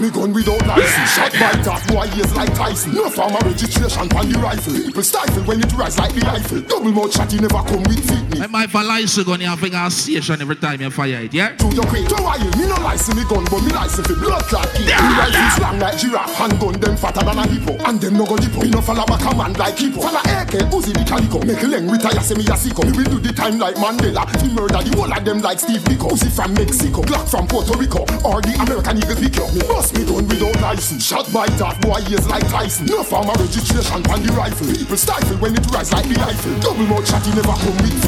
[0.00, 1.10] Me gun without license.
[1.14, 2.94] Shot by top boy ears like Tyson.
[2.94, 4.72] No farmer registration on the rifle.
[4.72, 6.60] People stifle when it rise like the rifle.
[6.62, 8.29] Double mouth shot, you never come with fitness.
[8.40, 11.52] Remember if a license gun you have a station every time you fire it, yeah?
[11.56, 12.08] Do your quick.
[12.08, 14.88] Don't worry, me no license me gun, but me license for blood clot kill.
[14.88, 15.56] Yeah, Me rifle yeah.
[15.60, 16.34] slang like giraffe.
[16.40, 17.76] Handgun them fatter than a hippo.
[17.84, 18.64] And them no go dippo.
[18.64, 20.00] Me no follow back a man like hippo.
[20.00, 21.36] Follow AK, Uzi the calico.
[21.44, 22.80] Make a leng retire, say me a sicko.
[22.88, 24.24] Me will do the time like Mandela.
[24.40, 26.08] Me murder the whole of them like Steve Biko.
[26.08, 27.04] Uzi from Mexico.
[27.04, 28.08] Glock from Puerto Rico.
[28.24, 29.52] Or the American Eagle Pico.
[29.52, 31.04] Me bust me gun without license.
[31.04, 32.88] Shot by that boy ears like Tyson.
[32.88, 34.64] No farmer registration on the rifle.
[34.72, 36.56] People stifle when it rise like the rifle.
[36.64, 38.00] Double mouth shot, you never come with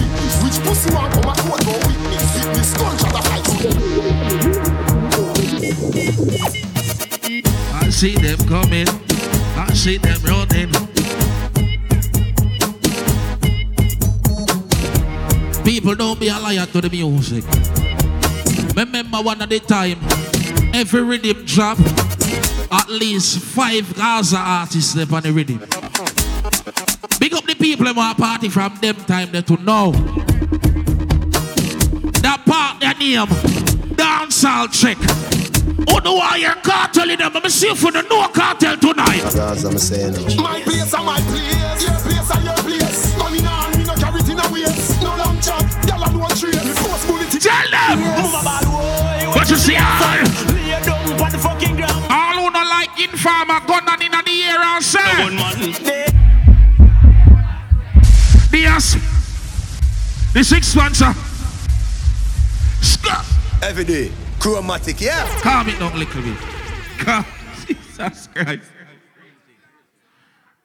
[7.74, 8.86] I see them coming.
[9.56, 10.70] I see them running.
[15.64, 17.44] People don't be a liar to the music.
[18.76, 19.98] Remember one at the time,
[20.74, 21.78] every rhythm drop,
[22.70, 25.71] at least five Gaza artists left on the rhythm.
[27.62, 29.92] Big up the people in my party from them time there to know.
[32.22, 33.26] That part their name,
[33.94, 34.98] dancehall check.
[35.88, 37.36] Oh no, I hear Kartel in them.
[37.36, 39.22] I'm see you for the no Kartel tonight.
[39.22, 40.14] Gaza, I'm saying.
[40.42, 43.16] My place and my place, your place and your place.
[43.18, 45.00] Money now, me no carry it in a waist.
[45.00, 46.58] No long chat, y'all are no train.
[46.82, 47.30] Force bullet.
[47.30, 48.02] Tell them.
[49.38, 49.76] What you see?
[49.76, 50.18] All
[50.50, 52.06] Lay down on the fucking ground.
[52.10, 56.21] all who not like informer gun and in the air and say.
[58.72, 60.32] The ass.
[60.32, 61.12] The six sponsor.
[62.80, 63.26] Scott.
[63.62, 64.10] Every day.
[64.38, 65.28] Chromatic, yeah.
[65.40, 66.38] Calm it down a little bit.
[66.98, 67.24] Calm.
[67.66, 68.70] Jesus Christ.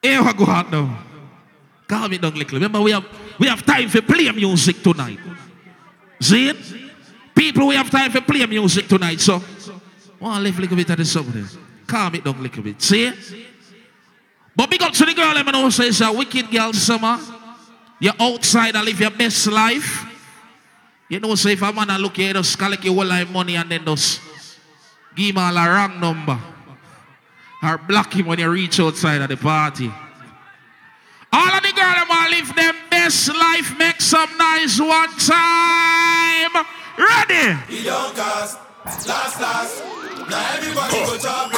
[0.00, 1.04] Here we go out now.
[1.86, 2.54] Calm it down a little.
[2.54, 3.04] Remember, we have
[3.38, 5.18] we have time for play music tonight.
[6.20, 6.56] See it?
[7.34, 9.20] People, we have time for play music tonight.
[9.20, 11.46] So, to live a little bit of the something.
[11.86, 12.80] Calm it down a little bit.
[12.80, 13.16] See it?
[14.56, 17.37] But big up to the girl, let me know, say it's a wicked girl summer.
[18.00, 20.04] You're outside and live your best life.
[21.08, 23.56] You know, say if a man a look here, just collect your whole life money
[23.56, 24.20] and then just
[25.16, 26.38] give him all a wrong number.
[27.62, 29.90] Or block him when you reach outside of the party.
[31.32, 36.64] All of the girls them want live them best life, make some nice one time.
[36.96, 37.56] Ready?
[37.68, 39.82] He don't cast, last, last.
[40.28, 41.48] Now everybody go to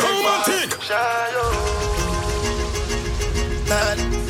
[3.68, 4.29] breakfast.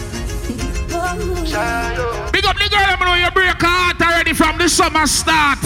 [1.51, 5.59] Big up the girl, them know you break heart already from the summer start.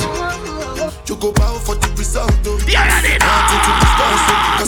[1.07, 2.31] You go bow for the result.
[2.43, 2.65] Cause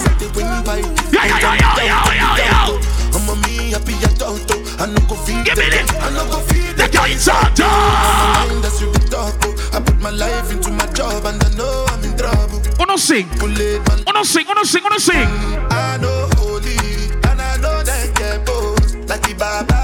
[0.04, 0.78] I did win by
[1.10, 2.68] yeah.
[3.16, 4.52] I'm a me happy adult.
[4.78, 5.88] I no go feed Give me this.
[5.96, 6.90] I no go feed The them.
[6.92, 7.64] joints are done.
[7.64, 9.34] My mind that's you talk.
[9.40, 9.70] Oh.
[9.72, 12.60] I put my life into my job and I know I'm in trouble.
[12.78, 13.26] Uno sing.
[13.40, 15.28] Uno sing, uno sing, uno sing.
[15.72, 16.76] I know holy
[17.24, 18.94] and I know that get both.
[19.08, 19.75] Like the Baba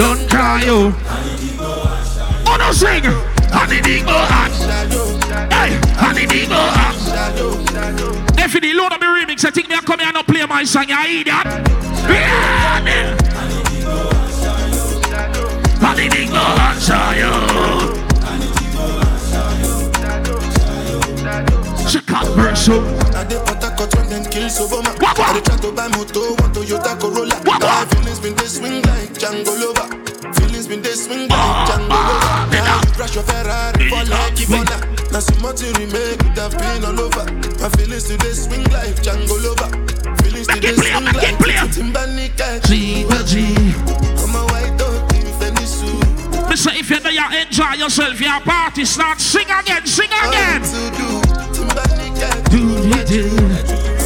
[0.00, 0.94] Don't cry, yo.
[1.60, 3.04] Oh, Uno sing.
[3.52, 4.48] Honey dingo hot.
[5.52, 6.96] Hey, honey dingo hot.
[8.38, 10.64] If you load up the remix, I think me I come here and play my
[10.64, 11.44] song, you idiot.
[12.08, 13.18] Yeah, man.
[15.84, 16.80] Honey dingo hot,
[17.20, 18.00] yo.
[21.86, 22.80] She can't burst so.
[23.12, 24.80] I dey put a cut when them kill wah.
[24.80, 27.36] I dey try to buy moto, one Toyota Corolla.
[27.44, 29.79] My feelings been they swing like Django Lover.
[31.10, 32.00] Swing like Django
[32.52, 34.04] Now you crash your Ferrari for.
[34.06, 34.30] Now
[36.38, 37.24] have been all over.
[37.58, 38.62] My feelings today swing.
[40.22, 41.02] Feelings today swing
[44.36, 45.10] a white dog
[46.70, 50.62] if you know you enjoy yourself, your party start, sing again, sing again.
[50.62, 51.20] Do.
[52.50, 52.62] Do
[52.98, 53.99] it, do.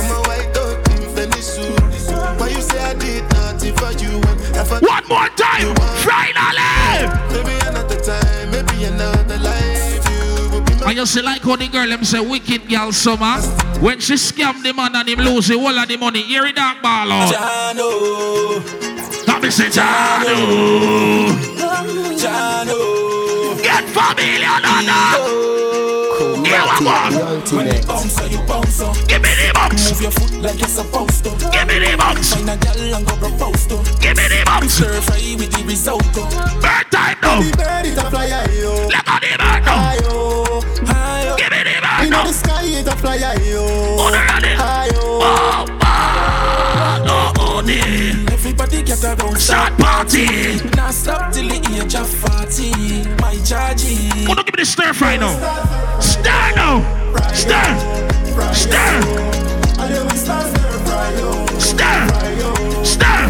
[4.80, 7.06] One more time, finally.
[7.32, 10.04] Maybe another time, maybe another life.
[10.10, 12.92] You will be my And you see like how the girl them say wicked girl
[12.92, 13.40] summer
[13.80, 16.56] When she scam the man and him lose the whole of the money Hear it
[16.56, 18.62] dark ball out Jano,
[19.26, 21.30] That me say Jano
[22.16, 23.23] Jano.
[23.62, 24.98] Get familiar Nana
[26.44, 28.96] Here we go When you bounce, you bounce up.
[29.08, 31.30] Give me the box Move your foot like you're supposed to.
[31.50, 33.76] Give me the box Find a girl and go propose to.
[34.00, 36.22] Give me the box Stir fry with the risotto.
[36.22, 36.60] Uh.
[36.60, 38.72] Bird time now The bird is a fly high, yo.
[38.86, 40.60] Look at the bird now High, yo.
[40.86, 41.38] High up.
[41.38, 43.64] Give me the bird In the now sky is a fly high, yo.
[44.00, 45.02] On the running High, yo.
[45.22, 49.36] Oh, man Oh, oh, dear Everybody get around.
[49.38, 50.26] Start party
[50.76, 53.23] Now stop till the age of 40.
[53.54, 54.10] My charging.
[54.28, 55.30] Oh, don't give me the stir fry now
[56.00, 56.82] Stir now
[57.32, 57.70] Stir
[58.52, 58.98] Stir
[59.78, 61.46] And then we start stir fry, yo.
[61.62, 62.08] Stir
[62.82, 63.20] Stir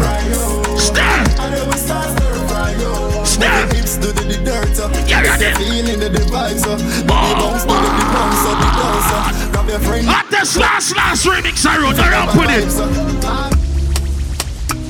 [0.81, 3.23] Stir And then we start stir fry, yo.
[3.23, 4.89] Stir Hips do the the dirt, uh.
[5.07, 5.53] Yeah, yeah, yeah.
[5.57, 6.75] Feeling the vibes, uh.
[6.75, 8.53] The bounce, the the bounce, uh.
[8.57, 9.49] The bounce, uh.
[9.51, 10.07] Grab your friend.
[10.09, 12.65] At this last, last remix I wrote, I up with it.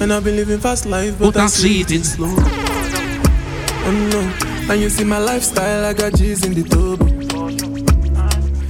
[0.01, 1.97] And I've been living fast life, But but, I I see see it it in-
[1.97, 2.35] in slow.
[3.87, 4.21] Oh no,
[4.69, 7.05] and you see my lifestyle, I got G's in the turbo.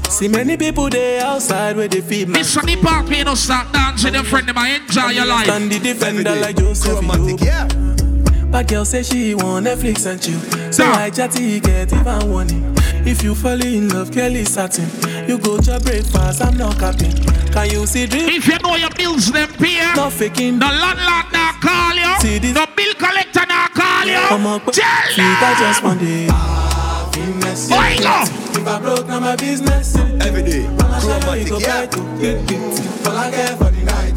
[0.09, 3.35] See many people there outside where they feed my This on the park, you know,
[3.35, 5.45] start dancing, your friend, them, I enjoy your life.
[5.45, 8.51] Stand the defender like Joseph Yobo.
[8.51, 10.39] But girl say she want Netflix and chill.
[10.71, 10.95] So Nah.
[10.95, 12.73] I chatty get even warning.
[13.05, 14.87] If you fall in love, Kelly satin.
[15.27, 17.11] You go to breakfast, I'm not capping.
[17.51, 18.29] Can you see dream?
[18.29, 19.91] If you know your bills, them pay.
[19.95, 20.59] No faking.
[20.59, 22.19] The landlord now call you.
[22.21, 22.53] See this?
[22.53, 23.64] The bill collector now
[24.05, 24.17] call you.
[24.17, 24.63] I'm up.
[24.71, 26.29] Tell Sweet, I just want it.
[26.31, 27.69] Happiness.
[27.69, 28.59] Boy, go.
[28.59, 29.95] If I broke, now my business.
[29.95, 30.65] Every day.
[30.77, 33.09] Chromatic, yeah.
[33.09, 34.14] All I care for the night.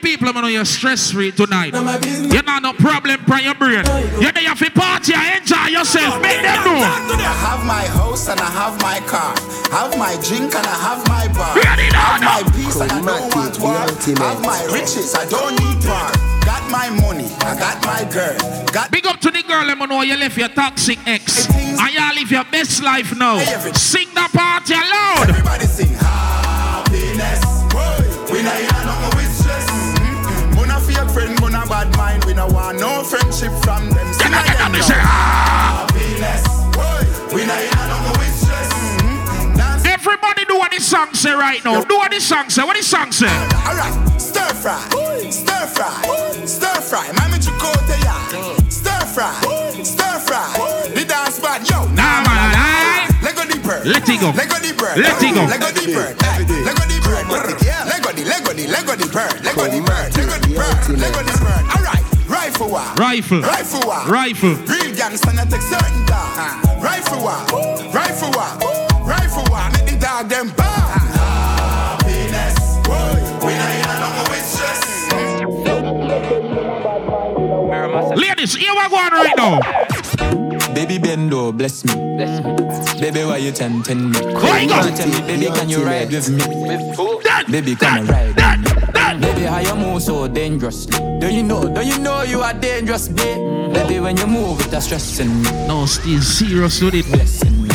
[0.00, 1.72] Big up the people, man, you're stress free tonight.
[1.72, 1.98] Now.
[2.32, 3.84] You're not no problem for your brain.
[4.20, 6.20] You're there for party and enjoy yourself.
[6.22, 6.78] Make them know.
[6.78, 9.34] I have my house and I have my car.
[9.72, 11.54] Have my drink and I have my bar.
[11.56, 13.74] Ready now, I have my peace and I don't want war.
[13.74, 16.10] Have my riches, I don't need war.
[16.44, 18.38] Got my money, I got my girl.
[18.72, 21.48] Got Big up to the girl, let me know you left your toxic ex.
[21.50, 23.38] And y'all live your best life now.
[23.74, 25.28] Sing the party aloud.
[25.28, 27.58] everybody sing happiness.
[28.30, 28.42] We
[31.78, 32.24] bad mind.
[32.24, 34.12] We no want no friendship from them.
[34.14, 35.86] Sing again now.
[35.86, 36.42] Happiness.
[37.32, 38.72] We not here no with stress.
[38.72, 39.86] Mm-hmm.
[39.86, 41.84] Everybody do what this song say right now.
[41.84, 42.64] Do what this song say.
[42.64, 43.28] What this song say?
[43.66, 44.80] Alright, stir fry,
[45.30, 46.02] stir fry,
[46.46, 47.06] stir fry.
[47.18, 48.16] Mami Chicote ya.
[48.68, 49.32] Stir fry,
[49.82, 50.90] stir fry.
[50.94, 51.84] The dance bad, yo.
[51.94, 53.06] Nah, man, aye.
[53.22, 53.86] Lego the bird.
[53.86, 54.30] Let it go.
[54.30, 54.98] Lego the bird.
[54.98, 55.44] Let it go.
[55.44, 56.16] Lego the bird.
[56.64, 57.97] Lego the bird.
[58.24, 59.44] Lego the, Lego the, Lego the bird.
[59.44, 60.16] Lego the bird.
[60.16, 60.98] Lego the bird.
[60.98, 61.64] Lego the bird.
[61.76, 62.94] Alright, rifle war.
[62.96, 63.42] Rifle.
[63.42, 64.06] Rifle war.
[64.06, 64.54] Rifle.
[64.66, 66.82] Real gangster not take certain dog.
[66.82, 67.44] Rifle war.
[67.92, 68.58] Rifle war.
[69.04, 69.70] Rifle war.
[69.72, 70.77] Make the dog them bar.
[77.80, 78.12] Oh.
[78.16, 79.60] Ladies, here we go on right now.
[80.74, 81.94] Baby Bendo, bless me.
[83.00, 84.18] Baby, why you tempting me?
[84.18, 86.42] Why you Come on, tell me, baby, can you ride with me?
[87.50, 88.82] Baby, come and ride with
[89.14, 89.20] me.
[89.20, 90.98] Baby, how you move so dangerously?
[91.20, 93.72] Do you know, do you know you are dangerous, babe?
[93.72, 95.50] Baby, when you move, it's stressing me.
[95.66, 97.06] No, still serious with it.
[97.06, 97.68] Blessing me.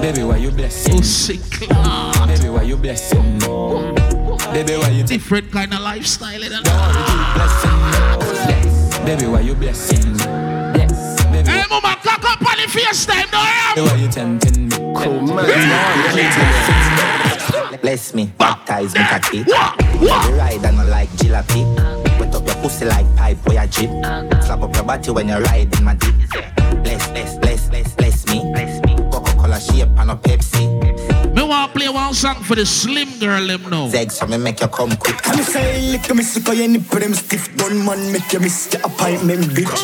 [0.00, 1.02] Baby, why you blessing Oh, me?
[1.02, 1.40] sick.
[1.60, 3.46] Baby, why you blessing me?
[4.52, 6.40] Baby, why you Different kind of lifestyle.
[6.42, 6.62] You know?
[9.06, 9.14] Blessing me?
[9.14, 10.18] Baby, why you blessing me?
[11.32, 13.84] Baby, Hey, mama, cock up on the face time, don't you?
[13.84, 15.20] why you tempting oh,
[17.72, 17.78] me?
[17.82, 19.44] Bless me, baptize me cocky.
[19.44, 21.64] Baby ride and not like jalopy.
[22.18, 23.90] Wet up your pussy like pipe or your jeep.
[24.44, 26.14] Slap up your body when you're riding my dick.
[26.82, 28.40] Bless, bless, bless, bless, bless me.
[28.52, 28.96] Bless me.
[29.10, 30.75] Coca-Cola shape and a Pepsi.
[32.16, 33.88] Song for the slim girl, them now.
[33.88, 35.20] Zeg, so me make you come quick.
[35.28, 37.54] I'm say lick me sick of your nipple them stiff.
[37.58, 39.76] Gun man make you miss your appointment bitch.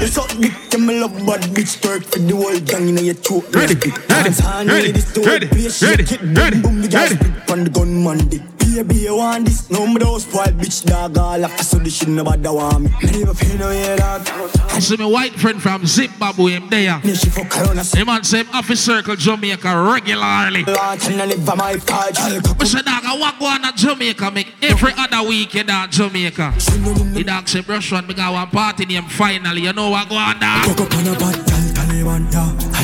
[0.00, 1.80] You suck dick and me love bad bitch.
[1.82, 3.74] Twerk for the whole gang in your throat Ready,
[4.06, 4.44] Dance.
[4.44, 7.24] On ready, this to ready, play shake ready, it ready, boom boom the gas ready.
[7.24, 10.86] spit on the gun man dick Baby you want this No me those spoil bitch
[10.86, 14.28] dog all after so the shit nobody want me Me never pay no yeah dog
[14.70, 17.00] I see my white friend from Zimbabwe, him there.
[17.02, 20.62] Yeah she around us Him man say office circle Jamaica regularly.
[20.64, 22.16] Launch and I live by my touch
[22.58, 26.54] We say dog, I walk on to Jamaica, make every other week in that Jamaica.
[26.56, 29.62] The dog say Brush1, me go one party name Frinally.
[29.62, 30.64] You know what go on dog?
[30.64, 32.30] Cock up on a pot, tell Taliban,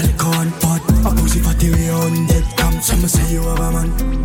[0.02, 3.70] lick on pot, a pussy fatty way on dead Come, some say you have a
[3.70, 4.16] man,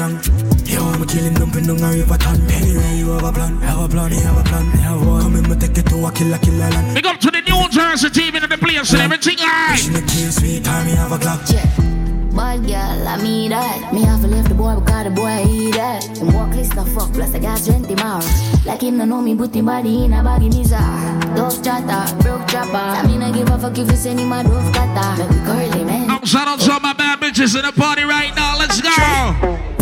[0.00, 3.32] wrong You want me killing them, pin on a river ton Anyway, you have a
[3.32, 5.76] plan, have a plan, you have a plan, you have one Come in, me take
[5.76, 6.94] it to a killer, killer land.
[6.94, 9.78] Big up to the New Jersey team in the place and everything alright.
[9.80, 11.42] She make me sweet, time, me have a clock
[12.38, 13.92] Bad girl, I mean that.
[13.92, 16.06] Me have to leave the boy because the boy eat that.
[16.16, 18.24] Him walk list the fuck, plus I got strength him out.
[18.64, 21.34] Like him no know me, put him body in a baggy mizar.
[21.34, 22.76] Dove chatter, broke chopper.
[22.76, 25.18] I mean I give a fuck if you send him a dove cutter.
[25.18, 26.10] Make me curly man.
[26.10, 26.26] I'm eh?
[26.26, 28.56] shout out to all my bad bitches in the party right now.
[28.56, 28.94] Let's go.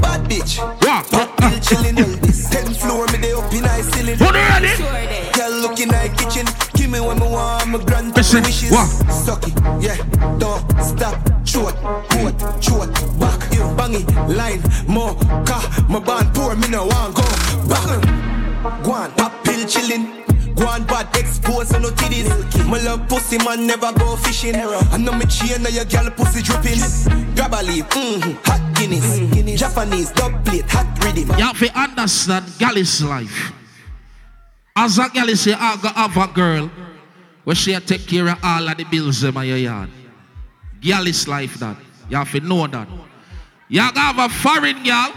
[0.01, 0.57] Bad bitch.
[0.81, 1.37] What?
[1.37, 2.49] Bill chilling on this.
[2.49, 4.17] Ten floor, me they up in high ceiling.
[4.17, 5.33] Put it ready.
[5.37, 6.47] Girl looking like kitchen.
[6.87, 8.71] Give me what me want, my grand Listen, wishes.
[8.71, 8.87] what?
[9.11, 9.97] Suck it, yeah.
[10.39, 11.19] Don't stop.
[11.45, 13.43] Short, port, short, back.
[13.53, 15.67] You bang it, line, more car.
[15.89, 17.27] My band poor, me no want go
[17.67, 18.85] back.
[18.85, 20.23] Go on, pop pill chilling.
[20.55, 22.31] Go on, bad expose and no titties.
[22.69, 24.55] My love pussy man never go fishing.
[24.55, 26.79] I know me chain, now your girl pussy dripping.
[27.35, 29.59] Grab a leaf, mm-hmm, hot Guinness.
[29.59, 31.37] Japanese, dub plate, hot rhythm.
[31.37, 33.66] You have to understand Gallus life.
[34.77, 36.71] As a gal say, I have a girl
[37.45, 39.89] where she take care of all of the bills in my yard.
[40.81, 41.77] Gallus life that.
[42.11, 42.89] You have to know that.
[43.69, 45.13] You have have a foreign girl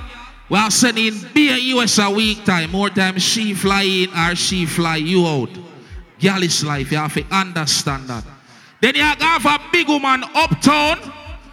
[0.49, 2.71] we are sending be a US a week time.
[2.71, 5.49] More time she fly in or she fly you out.
[6.17, 8.23] Gallus life, you have to understand that.
[8.81, 10.97] Then you have have a big woman uptown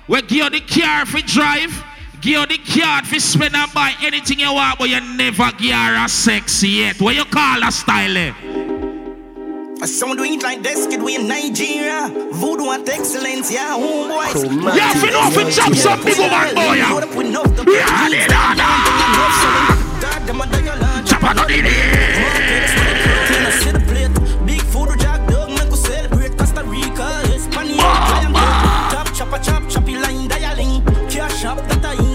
[0.06, 1.84] where give you the car for drive.
[2.26, 5.76] Give you the card for spend and buy anything you want, but you never give
[5.76, 7.00] her a sex yet.
[7.00, 8.16] What you call a style?
[8.16, 8.32] eh?
[9.80, 12.10] I sound doing it like this, kid, we in Nigeria.
[12.32, 14.42] Voodoo and excellence, yeah, home boys.
[14.42, 16.98] Yeah, if you know if you chop some big woman boy, yeah.
[17.70, 18.74] Yeah, they don't know.
[21.06, 21.46] Chop on the
[24.44, 27.76] Big food jack dog, make us celebrate Costa Rica, Hispania.
[28.90, 30.84] Chop, chop, a chop, choppy line dialing.
[31.08, 32.05] Cash up, that a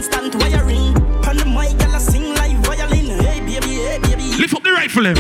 [4.42, 5.14] Lift up the rifle, him.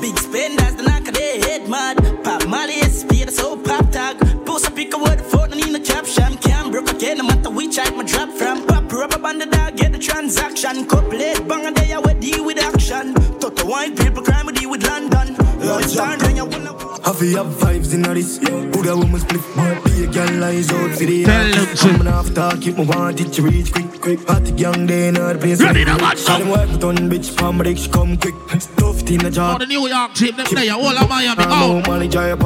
[0.00, 2.24] Big spenders, the knock of head mad.
[2.24, 2.80] Pop Molly,
[3.28, 4.31] so pop tag.
[4.62, 6.36] Post a pick a word for the need a caption.
[6.38, 8.64] Can't broke again, no matter which side my drop from.
[8.66, 10.86] Pop rubber band the dog, get the transaction.
[10.86, 13.14] Couple it, bang a day, I would deal with action.
[13.40, 15.34] Toto white people crime, we deal with London.
[15.58, 16.72] Lord, stand when you wanna.
[17.04, 18.38] Have you have vibes in this?
[18.38, 19.42] Who the woman split?
[19.84, 22.84] Be a girl eyes out for the Tell them to- Coming off talk, keep my
[22.84, 24.28] want it to reach quick, quick.
[24.28, 25.60] Hot young day, not the place.
[25.60, 28.34] Ready to them work with on bitch, palm dick, come quick.
[28.60, 29.56] Stuffed in a jar.
[29.56, 31.42] Oh, the New York team, them there, all of Miami.
[31.42, 32.36] I'm Oh, Molly, Jaya,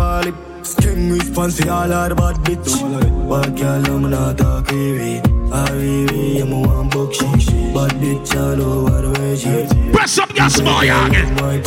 [0.66, 0.82] Polly.
[0.82, 3.26] Skin response to all of bad bitch.
[3.26, 5.20] What girl, I'm not talk heavy.
[5.52, 7.30] I really am a one book shit.
[7.74, 9.92] Bad bitch, all over the way she.
[9.92, 11.34] Press up your small youngin.
[11.40, 11.62] My.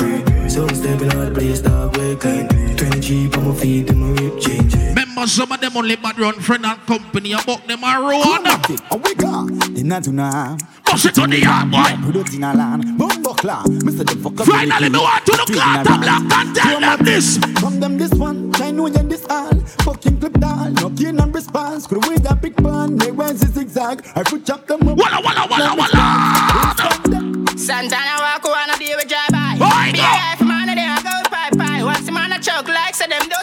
[0.49, 2.47] So stepping out the place, dog, way clean.
[2.75, 4.73] 20 cheap on my feet, and my rib change.
[4.73, 8.23] Remember some of them only bad run friend and company about them a road.
[8.25, 10.59] A wigger, the Natuna.
[10.85, 11.83] Bust it on the yard, boy.
[12.01, 13.63] Product in a land, Bumbleclaw.
[13.85, 14.03] Mr.
[14.03, 14.43] The fucker.
[14.43, 17.37] Finally, me want to look at the black and tell them this.
[17.59, 18.48] From them this one, I
[18.79, 19.53] know you this all.
[19.83, 21.87] Fucking clip down, no gain and response.
[21.87, 24.05] Could with a big band, they went zigzag.
[24.15, 24.97] I put chop them up.
[24.97, 27.57] Walla, walla, walla, walla.
[27.57, 29.57] Santana walk around a day with drive by.
[29.59, 30.03] Oi, Be go.
[30.03, 31.83] life man, they a go pie pie.
[31.83, 33.38] Watch the man a choke like so them do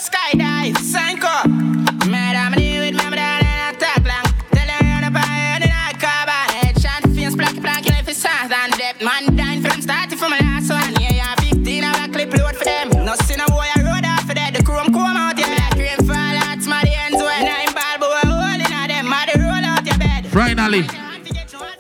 [20.37, 20.83] Finally.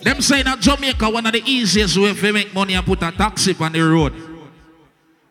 [0.01, 3.13] Them saying that Jamaica one of the easiest way to make money and put a
[3.13, 4.15] taxi on the road.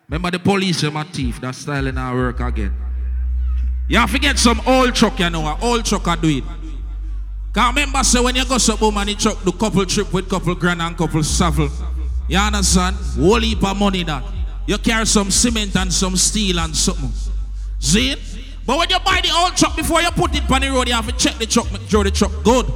[0.08, 1.40] Remember the police them a thief.
[1.40, 2.72] That style in our work again.
[3.88, 5.44] You have to get some old truck, you know.
[5.44, 6.44] A old truck a do it.
[7.52, 10.54] Cause remember, say when you go some woman, the truck do couple trip with couple
[10.54, 11.68] grand and couple shovel.
[12.28, 12.94] You understand?
[13.18, 14.22] Whole heap of money that.
[14.68, 17.10] You carry some cement and some steel and something.
[17.80, 18.14] See?
[18.64, 20.94] But when you buy the old truck, before you put it on the road, you
[20.94, 22.66] have to check the truck, make sure the truck good.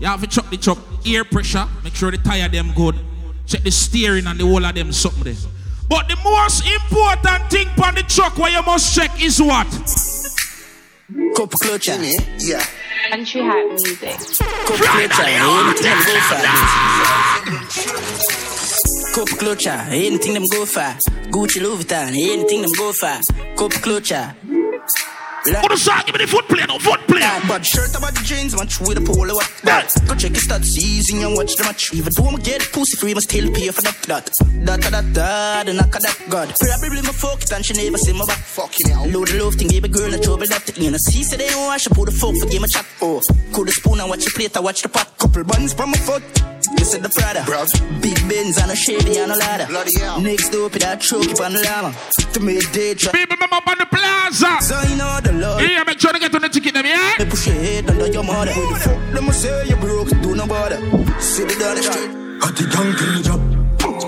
[0.00, 2.94] You have to check the truck air pressure, make sure the tire them good.
[3.46, 5.34] Check the steering and the whole of them something there.
[5.88, 9.66] But the most important thing on the truck where you must check is what?
[11.34, 12.62] Cup clutch, yeah.
[13.10, 14.18] Country hat music.
[14.18, 15.54] Cup clutcher, anything
[15.94, 18.04] them go for.
[19.14, 20.94] Cup clutcher, anything them go for.
[21.30, 23.18] Gucci Louis Vuitton, anything them go for.
[23.56, 24.34] Cup clutcher.
[25.44, 26.02] The song?
[26.04, 27.22] Give me the foot play, no foot play.
[27.46, 29.34] But shirt about the jeans, match with a polo.
[29.34, 29.92] What that?
[30.06, 31.94] Go check your stats, season and watch the match.
[31.94, 33.96] Even though I'm get pussy free, must still pay for that.
[34.02, 34.30] That,
[34.66, 36.52] that, that, that, the knock of that god.
[36.58, 38.38] Probably my fuck it and she never see my back.
[38.38, 39.06] Fucking hell.
[39.08, 40.76] Load the love thing, give a girl a trouble that.
[40.76, 42.86] You know, see, say they don't wash, put the fuck for game a chat.
[43.00, 43.20] Oh,
[43.52, 45.16] cool the spoon and watch the plate, I watch the pot.
[45.18, 46.22] Couple buns from my foot.
[46.76, 47.44] You said the Prada.
[48.00, 49.66] Big Benz and a Chevy and a ladder.
[50.20, 51.94] Next door, put that truck up on the llama.
[52.32, 53.14] To me, day trap.
[53.14, 54.60] People remember up on the plaza.
[54.60, 55.62] So you know the Lord.
[55.62, 57.14] Yeah, make sure to get on the ticket them, yeah?
[57.18, 58.52] They push your head under your mother.
[58.52, 60.10] Who the fuck them a say you broke?
[60.20, 60.78] Do no bother.
[61.20, 62.10] See the down the street.
[62.42, 63.47] At the young kill the job.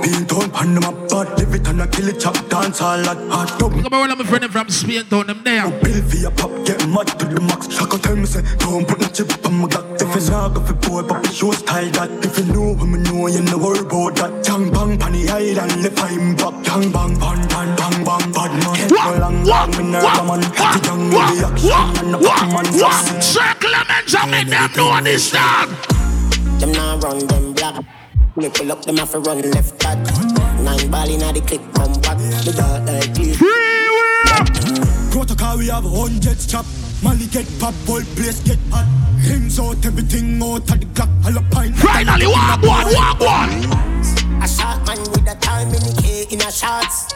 [0.01, 2.35] Spain town pan them up, but live it and a kill it chop.
[2.49, 3.73] Dance all at hard dub.
[3.83, 5.69] Come on, my friend from Spain town, them there.
[5.69, 7.69] No Bill for your pop, get mad to the max.
[7.69, 10.01] Shaka tell me say, don't put no chip on my glock.
[10.01, 12.11] If it's not go for boy, but show style that.
[12.25, 14.47] If you know him, you know you know worry about that.
[14.47, 16.67] Young bang pan the island, left I'm back.
[16.67, 18.75] Young bang, bang, bang, bang, bang, bad man.
[18.81, 20.41] Get no long, long, me nerve man.
[20.41, 23.21] The young with the action and the bad man.
[23.21, 25.69] Circle them and jump in them, know this dog.
[26.59, 27.85] Them now run them black.
[28.41, 29.99] Me pull up them off a run left back.
[30.65, 32.17] Nine ball inna the click come back.
[32.17, 33.37] The dark like clear.
[35.11, 36.65] Protocol we have hundreds chop.
[37.03, 38.89] Molly get pop, whole place get hot.
[39.29, 41.11] Rims out, everything out of the clock.
[41.27, 41.77] All a pint.
[41.77, 43.51] Finally, walk one, walk one.
[44.41, 47.13] A shot man with a time in K in a shots.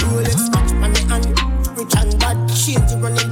[0.00, 1.28] Rolex watch on me hand.
[1.76, 2.48] Rich and bad.
[2.48, 3.31] Change running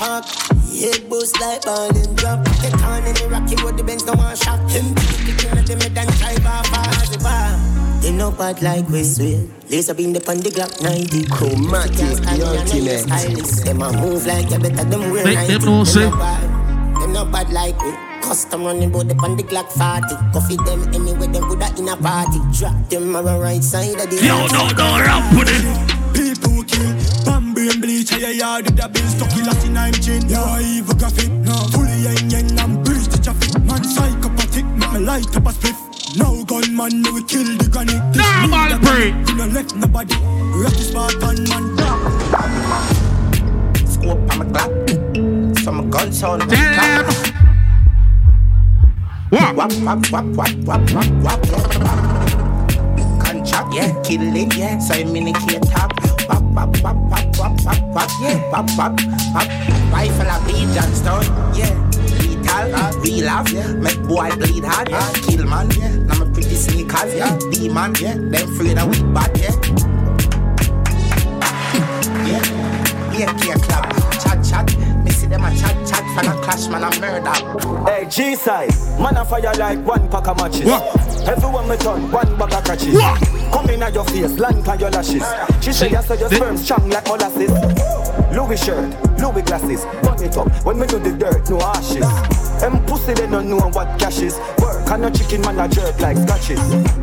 [0.00, 0.52] clip compact.
[0.80, 2.44] Head boost like ball and drop.
[2.62, 4.58] Get on in the rocky road, the Benz no one shot.
[4.70, 8.00] Him kicking at the mid and drive off as a bar.
[8.00, 9.44] They know bad like we swear.
[9.68, 11.26] Laser beam the on the Glock 90.
[11.26, 13.64] Chromatic, the ultimate.
[13.64, 16.08] Them a move like you better them wear Make them know, say.
[16.08, 17.92] Them not bad like we.
[18.22, 20.32] Custom running bout the on the Glock 40.
[20.32, 22.40] Coffee them anywhere them good in a party.
[22.56, 25.64] Drop them on the right side of the Yo, no, no, rap with it.
[26.16, 26.96] People kill,
[28.10, 30.28] Bambi and bleach, yeah, yeah, the bill stuck in Latin I'm gin.
[30.28, 33.62] Yeah, evil graphic, no, fully yang yang, I'm breeze the traffic.
[33.62, 35.76] Man, psychopathic, make me light up a spliff.
[36.16, 38.00] No gunman, no we kill the granny.
[38.12, 39.14] This Normal break.
[39.26, 40.14] We no left nobody.
[40.58, 41.76] Rocky Spartan man.
[43.86, 45.58] Scope on my Glock.
[45.60, 46.42] Some gun sound.
[46.50, 47.06] Tell them.
[49.30, 49.54] What?
[49.54, 51.40] Wap, wap, wap, wap, wap, wap, wap.
[53.22, 54.78] Contract, yeah, kill it, yeah.
[54.80, 55.89] So I'm in a key top.
[56.52, 58.50] Wap, wap, wap, wap, wap, wap, wap, yeah.
[58.50, 59.00] Wap, wap,
[59.34, 59.48] wap.
[59.92, 61.24] Rifle a bleed, Johnstone,
[61.54, 61.74] yeah.
[62.20, 63.72] Lethal, uh, real love, yeah.
[63.72, 65.12] Make boy bleed hard, yeah.
[65.14, 65.94] Kill man, yeah.
[65.96, 67.38] Now my pretty sneakers, yeah.
[67.50, 68.14] Demon, yeah.
[68.14, 69.54] Them afraid of weak bad, yeah.
[72.26, 72.70] yeah.
[73.16, 73.92] Yeah, yeah, clap.
[74.20, 75.04] Chat, chat.
[75.04, 76.04] Me see them a chat, chat.
[76.14, 77.90] Fan a clash, man, a murder.
[77.90, 80.64] Hey, G size, man a fire like one pack of matches.
[80.64, 81.09] What?
[81.30, 82.92] Everyone me turn one bag of.
[82.92, 83.52] What?
[83.52, 85.22] Come in at your face, land on your lashes.
[85.60, 87.52] She say you say your sperm strong like molasses.
[88.34, 88.90] Louis shirt,
[89.20, 90.48] Louis glasses, burn it up.
[90.64, 92.02] When me do the dirt, no ashes.
[92.60, 94.36] Them pussy they don't know what cash is.
[94.58, 96.58] Work and no chicken man a jerk like scratches.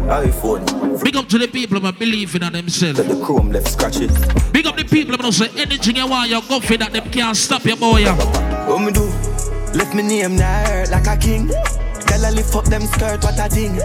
[0.08, 1.02] iPhone.
[1.02, 3.00] Big up to the people who believe in themselves.
[3.00, 4.12] The chrome left scratches.
[4.52, 6.92] Big up the people who say anything you want, you go for that.
[6.92, 8.04] Them can't stop you, boy.
[8.04, 9.06] What me do?
[9.74, 11.50] Left me name na hurt like a king.
[12.08, 13.76] Tell her lift up them skirt, what a thing.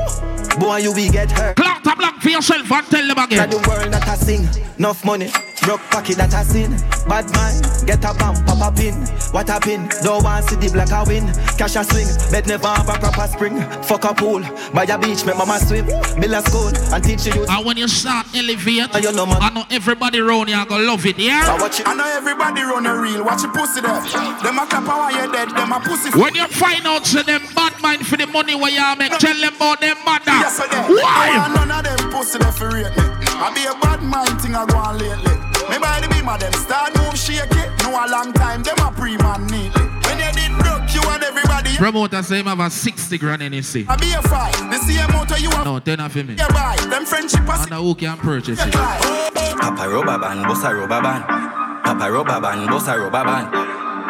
[0.59, 1.57] Boy, you will get hurt.
[1.57, 3.49] Clock to block for yourself and tell them again.
[3.49, 5.31] Tell the world that I sing, enough money,
[5.63, 6.77] broke pocket that I sin.
[7.09, 7.55] Bad man,
[7.87, 8.95] get a bump, pop a pin.
[9.33, 11.27] What a pin, don't want see the black a win.
[11.57, 13.57] Cash a swing, bed never have a proper spring.
[13.83, 14.43] Fuck a pool,
[14.75, 15.87] by a beach, make mama swim.
[15.87, 17.47] Build a school and teach you.
[17.49, 19.41] And when you start elevate, you know, man.
[19.41, 21.47] I know everybody around you gonna love it, yeah?
[21.47, 21.89] I watch it.
[21.89, 24.01] I know everybody run a reel, watch your pussy there.
[24.43, 26.11] Them a clap while you're dead, them a pussy.
[26.19, 29.39] When you find out to them bad mind for the money where you make, tell
[29.39, 30.25] them about them mother.
[30.27, 30.97] Yes, I did.
[30.97, 31.31] Why?
[31.35, 33.05] I none of them pussy there for rate me.
[33.43, 35.42] I be a bad mind thing I go on lately.
[35.73, 37.69] Me by the beam of them start move shake it.
[37.83, 39.89] No a long time, them a pre-man neatly.
[40.05, 41.75] When they did broke, you and everybody.
[41.77, 43.89] Promoter say him have a 60 grand in his seat.
[43.89, 44.53] I be a fight.
[44.69, 45.65] The same motor you have.
[45.65, 46.37] No, 10 of him.
[46.37, 46.77] Yeah, buy.
[46.91, 48.73] Them friendship a And who can purchase it?
[48.73, 51.25] Papa rubber band, boss a rubber band.
[51.25, 53.49] Papa rubber band, boss a rubber band.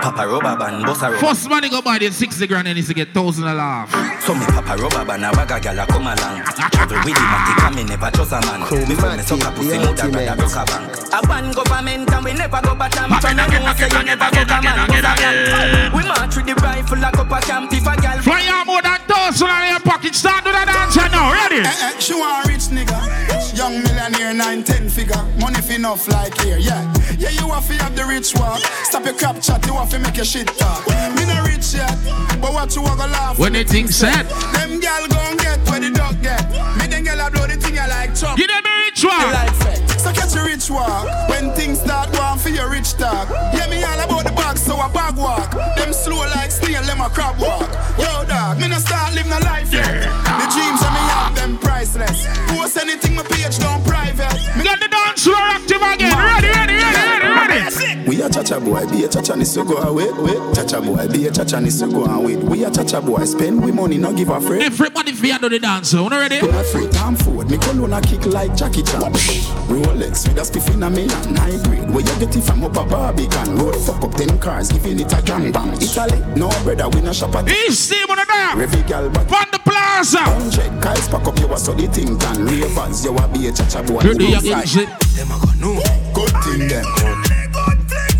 [0.01, 2.85] Papa rubber band, boss a rubber First money go buy the 60 grand and he
[2.85, 3.90] to get thousand a laugh.
[4.23, 6.43] So me papa rubber band, a bag a gal a come along.
[6.73, 8.60] Travel with him, I think me never trust a man.
[8.89, 10.90] Me friend me suck a pussy, mother rather broke a bank.
[11.12, 13.10] A ban government and we never go bottom.
[13.20, 15.93] Turn a know say you never go a man, bust a plan.
[15.93, 18.19] We march with the rifle like up a camp if a gal.
[18.23, 20.14] Fly out more than thousand in your pocket.
[20.14, 21.32] Start do the dance now.
[21.32, 21.62] Ready?
[21.62, 23.41] Eh, eh, she want rich nigga.
[23.55, 25.23] Young millionaire, nine, ten figure.
[25.39, 26.83] Money fi enough like here, yeah.
[27.19, 28.61] Yeah, you have to have the rich walk.
[28.85, 30.87] Stop your crap chat, you have to make your shit talk.
[30.89, 31.97] Me no rich yet,
[32.41, 34.27] but what you want to laugh When they think sad.
[34.55, 36.49] Them gal gon' get where the dog get.
[36.79, 38.39] Me then gal a blow the thing I like chop.
[38.39, 39.33] You them rich one.
[39.33, 39.53] Like.
[40.01, 41.07] So catch a rich walk.
[41.29, 43.29] When things start going for your rich talk.
[43.55, 45.53] Yeah, me all about the bag, so I bag walk.
[45.77, 47.70] Them slow like snail, them a crab walk.
[47.99, 50.09] Yo, dog, me no start living a life yet.
[50.24, 50.32] The
[53.53, 54.57] page down private.
[54.57, 56.16] Me got the dance floor active again.
[56.16, 56.82] Ready, ready.
[58.12, 60.36] We a chacha boy, be a chacha ni so go away, wait.
[60.55, 62.36] Chacha boy, be a chacha ni so go away.
[62.36, 64.62] We a chacha boy, spend we money, not give a friend.
[64.62, 66.39] Everybody fear do the dance, you know ready?
[66.43, 69.01] When I free time forward, me cologne a kick like Jackie Chan.
[69.01, 71.89] Rolex with a spiff in a million, high grade.
[71.89, 73.56] Where you get it from up a Barbican.
[73.56, 75.72] Road fuck up ten cars, giving it a gang bang.
[75.80, 77.48] Italy, no brother, we no shop at.
[77.48, 78.60] East team on the down.
[78.60, 79.32] Every gal back.
[79.32, 80.18] On the plaza.
[80.18, 82.44] Hundred guys pack up, you a so the thing can.
[82.44, 84.02] Ravens, you a be a chacha boy.
[84.02, 84.60] You do your Inside.
[84.60, 84.89] exit.
[85.16, 85.80] Them a go.
[86.12, 87.41] Good thing them.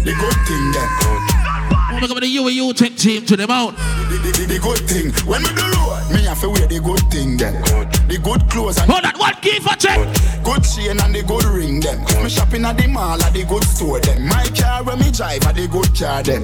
[0.05, 2.01] The good thing them.
[2.01, 3.77] Look at the UAU take team to them out.
[4.11, 5.13] The, the, the, the good thing.
[5.31, 7.63] When we do road, me have to wear the good thing then.
[8.09, 10.03] The good clothes and Hold on, what key for check?
[10.43, 12.03] good chain and the good ring them.
[12.23, 14.27] Me shopping at the mall at the good store them.
[14.27, 16.43] My car when me drive at the good car them.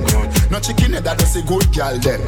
[0.50, 2.22] No chicken head that just a good girl them.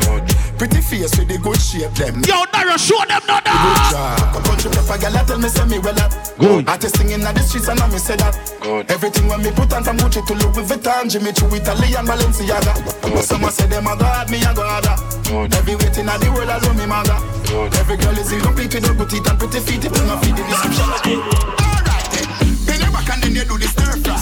[0.60, 2.20] Pretty face with the good shape them.
[2.28, 4.36] Yo, Nara, show them no The good job.
[4.36, 6.12] A country proper girl that tell me say me well up.
[6.36, 6.68] Good.
[6.68, 8.36] Artist singing at the streets and I me say that.
[8.60, 8.92] Good.
[8.92, 12.76] Everything when me put on from Gucci to Louis with Vuitton, Jimmy Choo, Italian Balenciaga.
[13.00, 14.84] But someone say them a god, me a god.
[15.32, 17.16] Every waiting at the world alone me maga.
[17.80, 19.80] Every girl is incomplete with her good teeth and pretty feet.
[19.80, 20.84] If you not feed the description.
[21.56, 22.28] Alright then.
[22.68, 24.12] Bend your back and then you do the stir fry.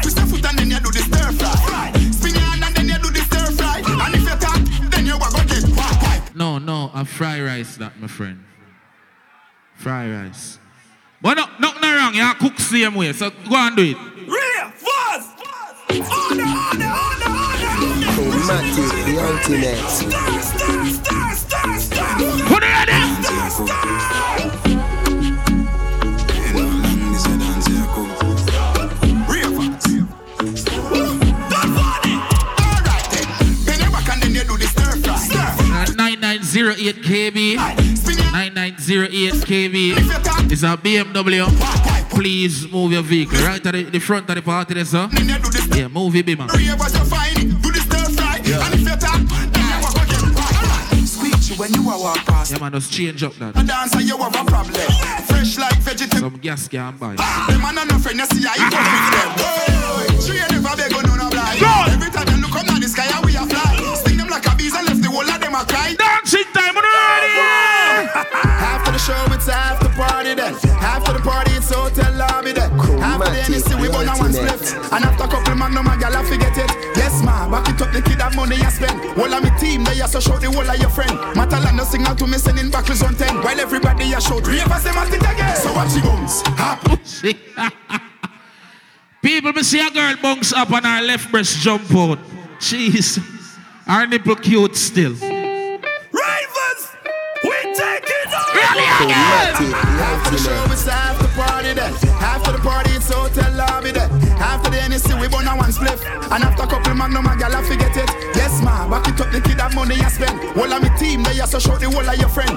[0.00, 1.04] Twist your foot and then you do the
[6.86, 8.44] No, a fry rice that, my friend.
[9.74, 10.58] Fry rice.
[11.20, 13.96] But no, nothing no wrong, you cook same way, so go and do it.
[13.96, 17.66] Real, fast, fast, order, order, order, order.
[18.14, 19.88] Chromatic, the ultimate.
[19.88, 22.18] Star, star, star, star, star.
[22.46, 23.50] Put it in there.
[23.50, 24.85] Star, star.
[36.56, 37.56] Nine zero eight KB.
[38.32, 39.92] Nine nine zero eight KB.
[40.50, 41.46] It's a BMW.
[42.10, 45.08] Please move your vehicle right at the, the front of the party, there, sir.
[45.74, 46.48] Yeah, move it, be man.
[51.56, 52.52] when you are walk past.
[52.52, 53.56] Yeah, man, just change up that.
[53.56, 54.74] And dance you have a problem.
[55.26, 56.30] Fresh like vegetable.
[56.30, 57.16] Some gas can buy.
[57.16, 60.20] Them man and no friend, you see how you go with them.
[60.20, 61.62] She ain't never beg oh, on no blind.
[61.92, 63.94] Every time you look up at the sky, and we a fly.
[63.96, 64.95] Sting them like a bees and
[65.56, 65.96] left the whole of them a cry.
[65.96, 67.32] Dancing time, on ready.
[68.44, 70.54] After the show, it's after the party then.
[70.80, 72.70] After the party, it's hotel lobby then.
[73.00, 74.74] After the NEC, we burn one split.
[74.92, 76.70] And after a couple of man, no my gal, I forget it.
[76.96, 79.00] Yes, ma, back it up, the kid have money I spend.
[79.18, 81.10] All of me team, they are so show the whole of your friend.
[81.36, 83.42] Matalan no signal to me sending back on 10.
[83.42, 85.56] While everybody a show three of us them at it again.
[85.56, 86.42] So what she goes?
[86.58, 86.84] Hop.
[89.22, 92.18] People, me see a girl bounce up on her left breast jump out.
[92.60, 93.18] Jeez.
[93.86, 95.14] Her nipple cute still.
[98.78, 99.08] It on.
[99.08, 99.74] Really again.
[99.74, 101.92] After the show, it's after the party then.
[102.20, 104.25] After the party, it's hotel lobby then.
[104.56, 106.00] After the NEC, we burn a one spliff.
[106.32, 108.08] And after a couple magnum, my gal, I forget it.
[108.32, 110.40] Yes, ma, back it up, the kid have money I spend.
[110.56, 112.56] All of me team, they are so show the whole of your friend.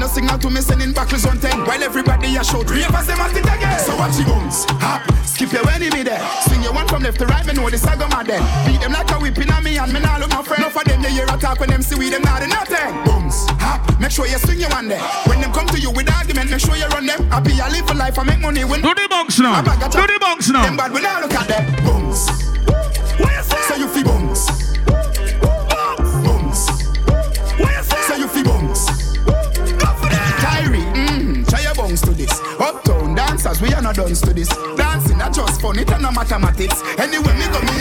[0.00, 1.68] No signal to me sending back on 10.
[1.68, 3.78] While everybody a show three of us them at it again.
[3.80, 4.64] So what she goes?
[4.80, 6.24] Hop, skip your enemy there.
[6.48, 8.40] Swing your one from left to right, me know the saga mad then.
[8.64, 10.64] Beat them like a whipping on me and me nah look my friend.
[10.64, 12.96] Enough of them, they hear attack when them see we them not nothing.
[13.04, 15.04] Booms, hop, make sure you swing your one there.
[15.28, 17.20] When them come to you with argument, make sure you run them.
[17.28, 18.80] Happy I live for life, I make money when.
[18.80, 19.60] Do the bunks now.
[19.60, 20.64] Do the bunks now.
[20.64, 21.84] Them bad, we now look at them.
[21.84, 22.26] Booms.
[23.68, 24.46] So you feel booms.
[26.24, 26.66] Booms.
[28.06, 28.86] So you feel booms.
[30.40, 32.40] Kyrie, mm, try your bones to this.
[32.58, 34.48] Uptown dancers, we are not done to this.
[34.76, 36.82] Dancing, not just fun, it and no mathematics.
[36.98, 37.78] Anyway, me go me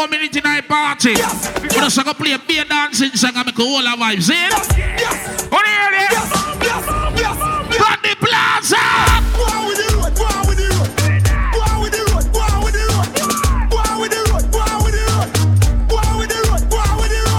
[0.00, 1.10] four minutes in our party.
[1.12, 1.52] Yes.
[1.60, 4.30] We're just going to play a beer dancing song and make a whole of vibes,
[4.30, 4.32] eh?
[4.32, 5.42] Yes, yes.
[5.44, 6.84] On the air, yes, yes,
[7.20, 7.36] yes,
[7.68, 7.76] yes.
[7.76, 8.80] From the plaza.
[9.36, 10.18] Why we do it?
[10.18, 10.54] Why we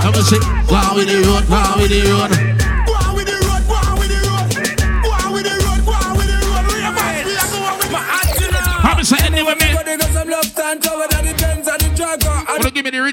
[0.02, 0.96] Go it?
[0.96, 1.44] with the road.
[1.48, 2.51] Go Why with the road.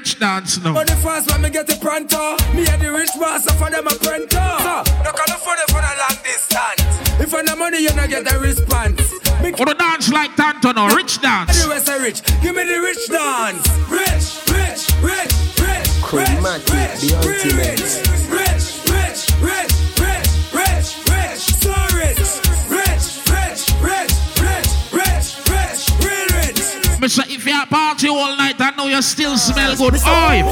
[0.09, 0.73] Rich dance now?
[0.73, 3.85] But the fast when me get the pronto, me and the rich master for them
[3.87, 4.27] a pronto.
[4.27, 6.81] So, no can afford it for the long distance.
[7.19, 9.01] If I no money, you not get a response.
[9.41, 10.95] Me Wanna dance like Tanto now?
[10.95, 11.61] Rich dance.
[11.61, 13.67] Anyway, say rich, give me the rich dance.
[13.89, 17.79] Rich, rich, rich, rich, Chromatic, rich, the rich, ultimate.
[17.79, 19.88] Rich, rich, rich, rich, rich,
[27.09, 29.95] Mister, if you party all night, I know you still smell good.
[29.95, 30.45] Oi!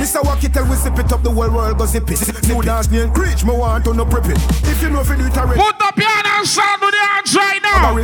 [0.00, 0.22] Mr.
[0.22, 2.48] Wacky tell we zip it up, the whole world go zip it.
[2.48, 4.38] New dance name Creech, me want to no prep it.
[4.64, 5.60] If you know if you do it already.
[5.60, 7.94] Put up your hand and sound with the hands right now.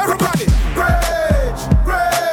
[0.00, 2.31] Everybody, Creech, Creech,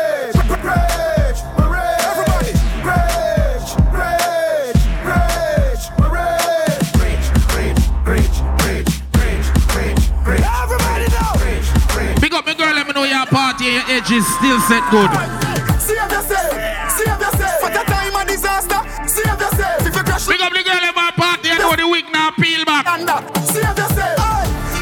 [13.71, 15.09] your party and edges still set good.
[15.79, 16.51] Save yourself,
[16.89, 17.59] save yourself.
[17.61, 19.87] For the time of disaster, save yourself.
[19.87, 22.31] If you crash, Big up the girl in my party and know the week now
[22.31, 22.85] peel back.
[23.45, 24.17] save yourself.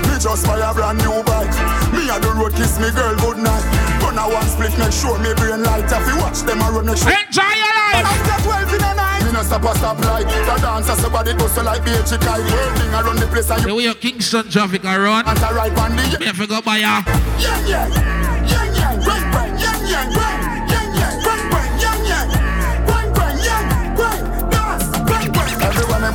[0.08, 1.52] Me just buy a brand new bike.
[1.94, 3.66] Me and the road kiss me girl good night.
[4.00, 5.88] Gonna one split, make sure me brain light.
[5.88, 7.12] If you watch them I run make sure.
[7.12, 8.06] Enjoy your life.
[8.08, 10.28] After 12 in the night, me no stop a stop light.
[10.28, 12.46] The dancer somebody hustle like the kite.
[12.46, 15.26] Working around the place and The way your Kingston traffic around.
[15.26, 17.04] want to ride on the Me have to go buy a.
[17.38, 18.37] yang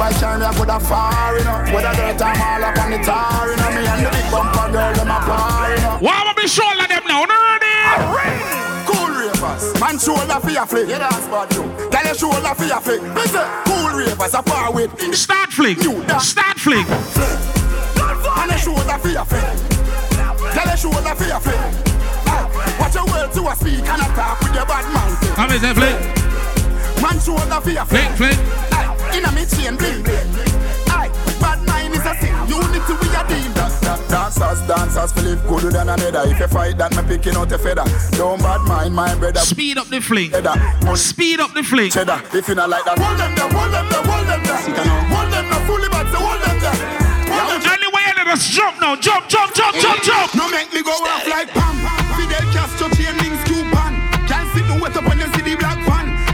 [0.03, 1.63] Me shine, me I put a fire, you know.
[1.71, 3.71] Whether dirt or all up on the tar, you know.
[3.71, 5.97] Me and the big bumper girl, them a par, you know.
[6.03, 7.23] Why am I be shoulder them now?
[7.23, 7.71] No ready?
[8.83, 10.89] Cool ravers, man shoulder for your flick.
[10.91, 11.63] Yeah, that's bad you.
[11.95, 13.01] Tell your shoulder for your flick.
[13.31, 14.91] Say, cool ravers, a far with.
[15.15, 15.79] Start flick.
[16.19, 16.87] Start flick.
[16.91, 19.47] And a shoulder for your flick.
[20.51, 21.63] Tell your shoulder for your flick.
[22.27, 22.43] Ah,
[22.83, 25.15] Watch your words to a speak and attack with your bad mouth.
[25.39, 25.97] Come here, flick.
[27.01, 28.35] Man shoulder for your Flick, flick.
[28.35, 28.72] flick.
[29.13, 30.27] Aye, In a me chain bling bling.
[30.89, 31.11] Aye,
[31.41, 32.33] bad mind is a sin.
[32.49, 33.53] Unity we a deal.
[33.53, 36.23] Da- da- Dancers, dancers, cause Philip gooder than another.
[36.31, 37.85] If you fight that, me picking out a feather.
[38.17, 39.41] Don't bad mind my brother.
[39.41, 40.31] Speed up the fling.
[40.97, 41.91] Speed up the fling.
[41.91, 44.57] Cheddar, if you not like that, hold them there, hold them there, hold them there.
[45.13, 47.73] Hold them there, fully back, so hold them there.
[47.73, 48.97] Anyway, let us jump now.
[48.97, 50.35] Jump, jump, jump, jump, jump.
[50.35, 51.77] No make me go off like Pam.
[52.17, 53.93] Fidel Castro chain links coupon.
[54.29, 55.72] Can't sit no wet up when you see the black van.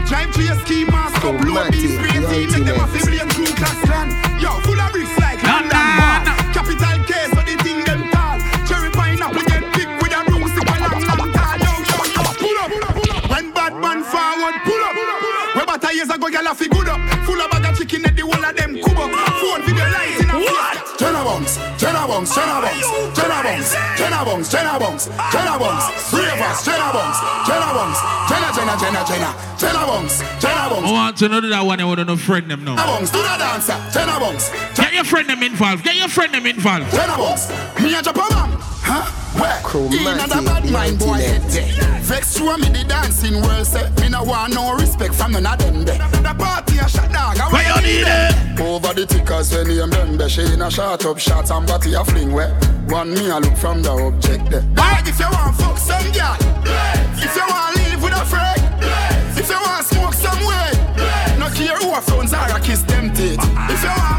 [0.09, 2.49] Drive to your ski mask up, blow these spray team.
[2.49, 4.09] Make them a fi blame crew class land.
[4.41, 6.25] Yo, full of bricks like London Wall.
[6.49, 8.41] Capital K, so the thing them tall.
[8.65, 11.61] Cherry pineapple get big with a room, sip a long, long tall.
[11.61, 12.73] Yo, yo, yo, pull up.
[13.29, 14.97] When bad man forward, pull up.
[15.53, 16.97] Where about years ago, y'all fi good up.
[17.29, 19.05] Full of bag of chicken at the wall of them cuba.
[19.37, 20.39] Phone video light in a
[20.97, 22.35] Jenna bunks, Jenna bunks,
[24.49, 30.19] Jenna bunks, Jenna bunks, Ravers, Jenna bunks, Jenna bunks, Jenna, Jenna, Jenna, Jenna, Jenna bunks,
[30.41, 30.89] Jenna bunks.
[30.89, 31.79] I want to know that one.
[31.79, 32.75] I want to know friend them now.
[32.75, 34.49] Jenna bunks, do the dancer, Jenna bunks.
[34.75, 35.83] Get your friend them involved.
[35.85, 36.91] Get your friend them involved.
[36.91, 37.47] Jenna bunks,
[37.79, 38.27] me and Japan,
[38.83, 39.15] huh?
[39.39, 39.61] Where?
[39.93, 42.01] In a bad mind boy head there.
[42.01, 45.59] Vex through me the dancing world say Me no want no respect from none of
[45.59, 45.97] them there.
[45.97, 47.37] The party a shot dog.
[47.53, 48.59] Why you need it?
[48.59, 50.27] Over the tickers when name them there.
[50.27, 52.53] She in a shot up shots and body a fling where.
[52.89, 54.61] One me a look from the object there.
[54.73, 56.35] Dog if you want fuck some girl.
[57.21, 57.68] If you want
[61.77, 62.81] Who a phones are a kiss
[63.13, 63.39] teeth.
[63.69, 64.18] If you want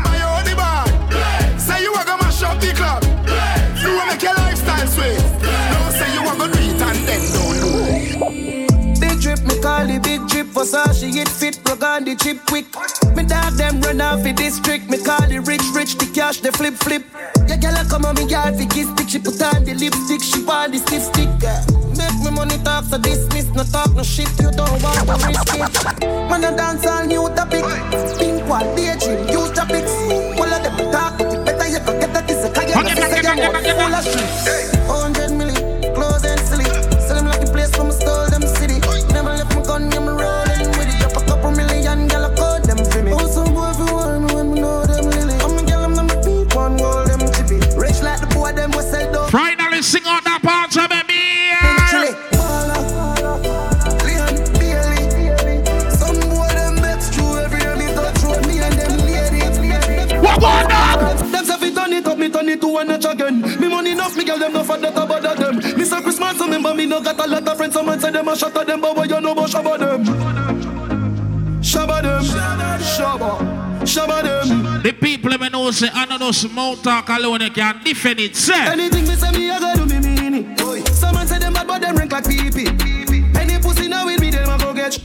[10.51, 12.66] it big drip for Sashi, it fit, plug on the chip quick.
[13.16, 16.52] Me dog them run off the district, me call it rich, rich, the cash, the
[16.52, 17.05] flip, flip.
[17.48, 20.22] Yeah, girl, I come on me yard, fi kiss stick, she put on the lipstick,
[20.22, 21.28] she want the stiff stick.
[21.40, 21.64] Yeah.
[21.97, 25.55] Make me money talk, so dismiss, no talk, no shit, you don't want to risk
[25.55, 26.09] it.
[26.31, 27.64] Man, I dance all new topic,
[28.18, 29.93] pink one, daydream, use topics.
[30.39, 33.51] All of them talk, better you go get that kiss, cause you know, say you
[33.51, 34.80] want full of shit.
[54.59, 55.70] Bailey.
[55.94, 60.12] Some boy, them bets true every day, me touch me and them ladies.
[60.20, 61.31] What going on?
[61.31, 63.40] Them say fi turn it up, me turn it to one notch again.
[63.61, 65.57] Me money enough, me girl them no for that them.
[65.78, 67.74] Me say Christmas, remember me no got a lot of friends.
[67.74, 70.49] Someone say them a shot at them, but what you know about them?
[71.71, 73.39] Shabba them, shabba,
[73.83, 74.83] shabba them.
[74.83, 78.35] The people me know say I don't know small talk alone they can defend it.
[78.35, 78.55] Say.
[78.67, 80.89] Anything me say me, I gotta do me mean it.
[80.89, 82.67] Someone say them bad, but them rank like pee
[83.39, 84.99] Any pussy now with me, them a go get.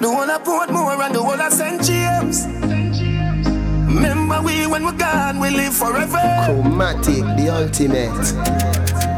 [0.00, 1.80] The one I put more and the one I St.
[1.84, 2.46] James.
[3.94, 6.18] Remember we when we're gone, we live forever.
[6.46, 8.10] Chromatic, the ultimate.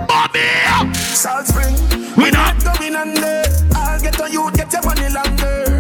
[0.06, 0.92] Bobby!
[0.92, 1.74] Salt Spring,
[2.18, 3.42] we not going under.
[3.74, 5.71] I'll get on you, get your money longer.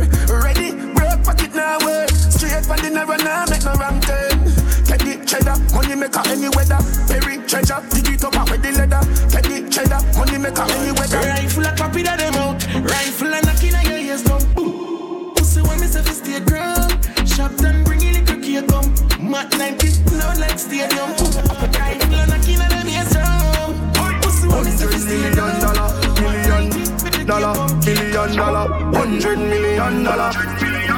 [1.24, 2.06] Pocket now, way.
[2.30, 4.42] Straight from the narrow now, make no wrong turn.
[4.86, 6.80] Get the cheddar, money maker any weather.
[7.06, 9.02] Perry treasure, dig it up out with the leather.
[9.30, 11.22] Get the cheddar, money maker any weather.
[11.22, 12.58] Rifle a copy that them out.
[12.82, 14.42] Rifle a knocking on your ears down.
[14.58, 15.32] Ooh.
[15.36, 16.92] Pussy when me say stay ground.
[17.24, 18.90] Shop done bring in the cookie come.
[19.22, 20.90] Mat 90 loud like stadium.
[20.90, 23.78] Rifle a knocking on them ears down.
[24.22, 25.88] Pussy when me say stay Million dollar,
[26.18, 27.54] million dollar,
[27.86, 28.66] million dollar,
[28.96, 30.91] hundred million dollar.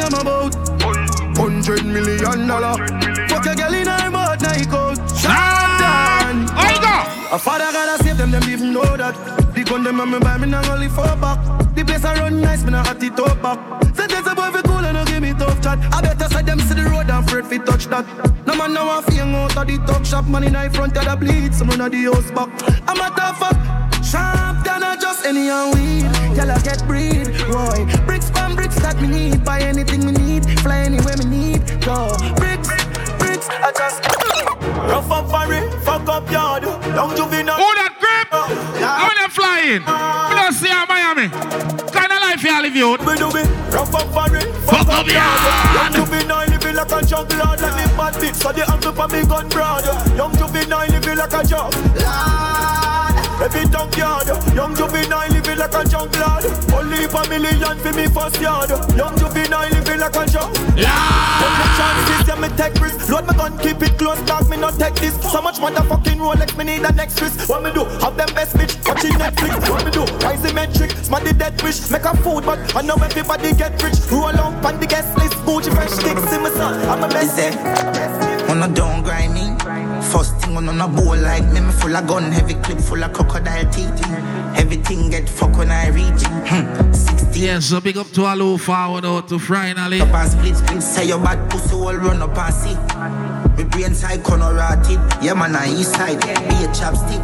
[0.00, 0.54] I'm about.
[1.36, 2.76] Hundred million dollar.
[3.28, 4.98] Fuck a girl in her mouth, now he cold.
[5.20, 6.48] Shantan.
[6.52, 9.14] I A father gotta save them, them even know that.
[9.54, 11.38] The gun them on me buy me now only four back.
[11.74, 13.58] The place I run nice, me now hot it up back.
[13.94, 15.78] Sentence a boy fi cool and no give me tough chat.
[15.94, 18.06] I better say them see the road and afraid fi touch that.
[18.46, 20.26] No man now fi hang out of the talk shop.
[20.26, 22.48] Man in the front of the bleed, some run of the house back.
[22.88, 23.89] I'm a tough fuck.
[24.10, 26.02] Sharp than a just any and weed.
[26.34, 27.86] Y'all get breed, Roy.
[28.06, 29.44] Bricks from bricks that me need.
[29.44, 30.42] Buy anything me need.
[30.60, 31.62] Fly anywhere me need.
[31.86, 32.10] Go.
[32.34, 32.66] Bricks,
[33.22, 34.02] bricks, I just.
[34.90, 36.64] Rough up for it, fuck up yard.
[36.64, 37.54] Young juvenile.
[37.54, 38.34] Who that grip?
[38.82, 39.86] How they flying?
[39.86, 41.30] We don't see how Miami.
[41.94, 42.90] Kind of life you live you.
[43.06, 43.46] We do it.
[43.70, 45.38] Rough up for it, Fuck up yard.
[45.78, 49.22] Young juvenile living like a jungle Let me bad bitch, so the angle for me
[49.22, 49.86] gun broad.
[50.16, 52.89] Young juvenile living like a jump.
[53.40, 56.44] Every junkyard, young juvenile living like a junkyard.
[56.76, 58.68] Only for million for me first yard.
[58.94, 60.54] Young juvenile living like a jump.
[60.54, 63.08] Take my chances, yeah, me take risks.
[63.08, 65.14] Load my gun, keep it close, dog, me not take this.
[65.32, 67.48] So much motherfucking Rolex, me need a next wrist.
[67.48, 67.84] What me do?
[68.04, 69.70] Have them best bitch, watching Netflix.
[69.70, 70.04] What me do?
[70.24, 71.90] Rise the metric, smash the dead wish.
[71.90, 73.96] Make a food, but I know everybody get rich.
[74.12, 76.74] Roll on the guest list, Gucci fresh sticks in my son.
[76.88, 77.38] I'm a best.
[78.48, 79.49] Wanna don't grind me.
[80.10, 83.02] First thing thing on a bowl like me, me full of gun, heavy clip full
[83.02, 84.06] of crocodile teeth.
[84.56, 86.22] Everything get fuck when I reach.
[86.48, 86.92] Hmm.
[86.92, 87.38] 60.
[87.38, 90.00] Yeah, so big up to all who forward out to Frinally.
[90.00, 92.76] Up and split, split, say your bad pussy all run up and see.
[93.56, 95.00] Me brain side corner rotted.
[95.22, 97.22] Yeah, man, I east side, be a chapstick.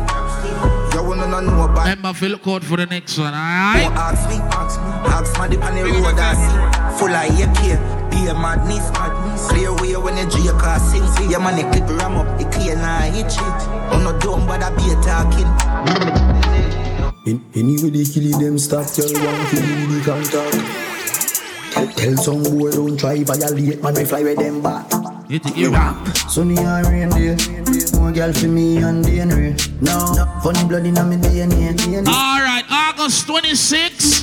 [0.95, 3.83] You wanna know about Remember, look out for the next one, alright?
[3.83, 6.99] Don't ask me, ask me, ask me the on the road I see.
[6.99, 9.26] Full of AK, be a madness, madness.
[9.49, 11.07] Clear way when you drink or sing.
[11.15, 13.43] See your man, clip ram up, it clear now, hit shit.
[13.43, 15.51] I'm not dumb, but I be a talking.
[17.27, 21.73] In, anyway, they kill them stop, tell one kill the contact.
[21.73, 24.91] Tell, tell some boy don't try violate, man, we fly with them back.
[25.29, 26.07] You think you rap?
[26.31, 27.37] Sunny and rain day,
[27.99, 29.59] more girl for me and DNA.
[29.83, 32.07] No, funny blood in my DNA.
[32.07, 34.23] Alright, August 26.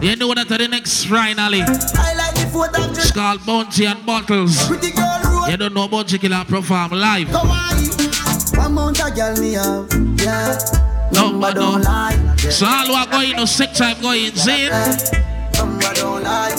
[0.00, 1.60] You know that the next Frinally.
[1.60, 2.27] I like the photo of
[2.64, 4.66] It's called Bounty and Bottles.
[4.66, 5.48] Pretty girl roll.
[5.48, 7.28] You don't know Bounty Killer perform live.
[7.28, 7.78] Come on.
[8.56, 9.88] One mount girl me have.
[10.20, 10.58] Yeah.
[11.12, 12.36] Number don't lie.
[12.36, 14.70] So all who are going to sick time going in.
[15.54, 16.54] Number don't lie.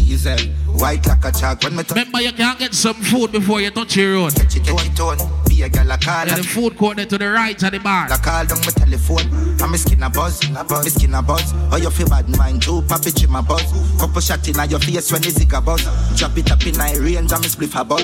[0.00, 0.50] Easy.
[0.66, 3.70] White like a chalk when me touch Remember you can't get some food before you
[3.70, 4.32] touch your road.
[4.56, 5.41] it, catch it on.
[5.52, 6.26] Be a girl a call.
[6.26, 8.10] Yeah, the food court there to the right of the bar.
[8.10, 9.28] I call down my telephone.
[9.60, 11.52] And my skin a buzz, my skin a buzz.
[11.70, 13.62] Oh, you feel bad mind too, papi chip my buzz.
[14.00, 15.84] Couple shot in your face when the zig a buzz.
[16.16, 18.02] Drop it up in my range and me spliff a buzz.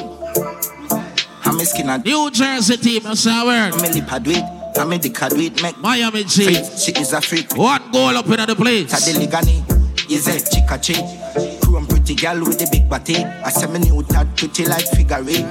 [1.47, 3.81] And my skin a New Jersey team, I say a word.
[3.81, 4.45] me lip a do it.
[4.77, 5.63] And me dick a do it.
[5.63, 6.65] Make Miami freak.
[6.77, 7.57] She is a freak.
[7.57, 8.93] One goal up in the place.
[8.93, 9.65] Tadeligani,
[10.13, 11.63] is a chica chick.
[11.63, 13.25] Chrome pretty girl with the big body.
[13.25, 15.47] I say me new tat pretty like figure eight.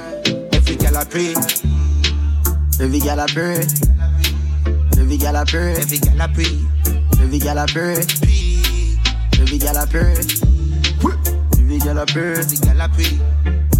[0.54, 1.34] Every girl I pray.
[2.80, 3.66] Every girl I pray.
[4.98, 5.74] Every girl I pray.
[5.74, 6.46] Every girl I pray.
[7.20, 7.96] Every girl I pray.
[9.40, 10.14] Every girl I pray.
[11.58, 12.38] Every girl I pray.
[12.38, 13.18] Every girl I pray.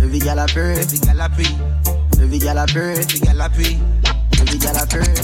[0.02, 0.74] Every girl I pray.
[0.74, 1.46] Every girl I pray.
[2.18, 2.94] Every girl I pray.
[2.98, 3.78] Every girl I pray.
[4.40, 5.14] Every girl I pray.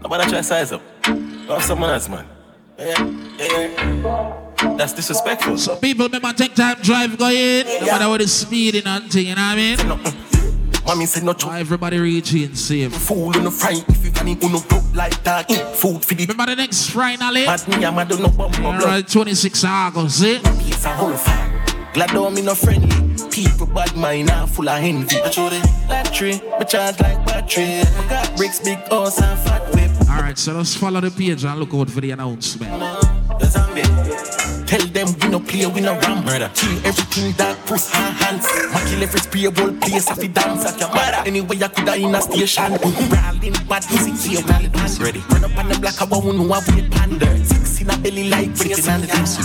[0.00, 0.82] Nobody try size up.
[1.48, 2.24] Love someone else, man.
[2.78, 2.98] Yeah,
[3.38, 4.76] yeah, yeah.
[4.76, 5.58] That's disrespectful.
[5.58, 7.66] So people remember take time drive go in.
[7.80, 10.25] No matter what the speeding and thing, you know what I mean?
[10.86, 12.90] Mommy said no Why everybody reaching same.
[12.90, 15.48] fool in the fright if you can eat no broke like that.
[15.48, 17.44] Mm, eat food for the Remember the next Frinally?
[17.44, 18.82] bad me, I'm a do no bum bum blood.
[18.82, 20.38] Alright, 26 August, eh?
[20.38, 20.64] see?
[20.64, 21.52] Piece of whole fire.
[21.92, 23.28] Glad don't me no friendly.
[23.30, 25.16] People bad mind are full of envy.
[25.20, 27.64] I show them that tree, but charge like battery.
[27.80, 29.90] I got bricks, big horse and fat whip.
[30.08, 32.70] Alright, so let's follow the page and look out for the announcement.
[33.40, 33.82] The zombie.
[34.66, 36.50] Tell them we no play, we no ram murder.
[36.54, 38.46] Kill everything that push her hands.
[38.72, 41.22] Ma kill every spray whole place of the dance at your mother.
[41.24, 42.72] Anyway, I coulda in a station.
[42.78, 45.22] Brawling bad music here, rally dance ready.
[45.30, 47.30] Run up on the block, I want know how we pander.
[47.44, 49.38] Six in a belly like bringing on the dance.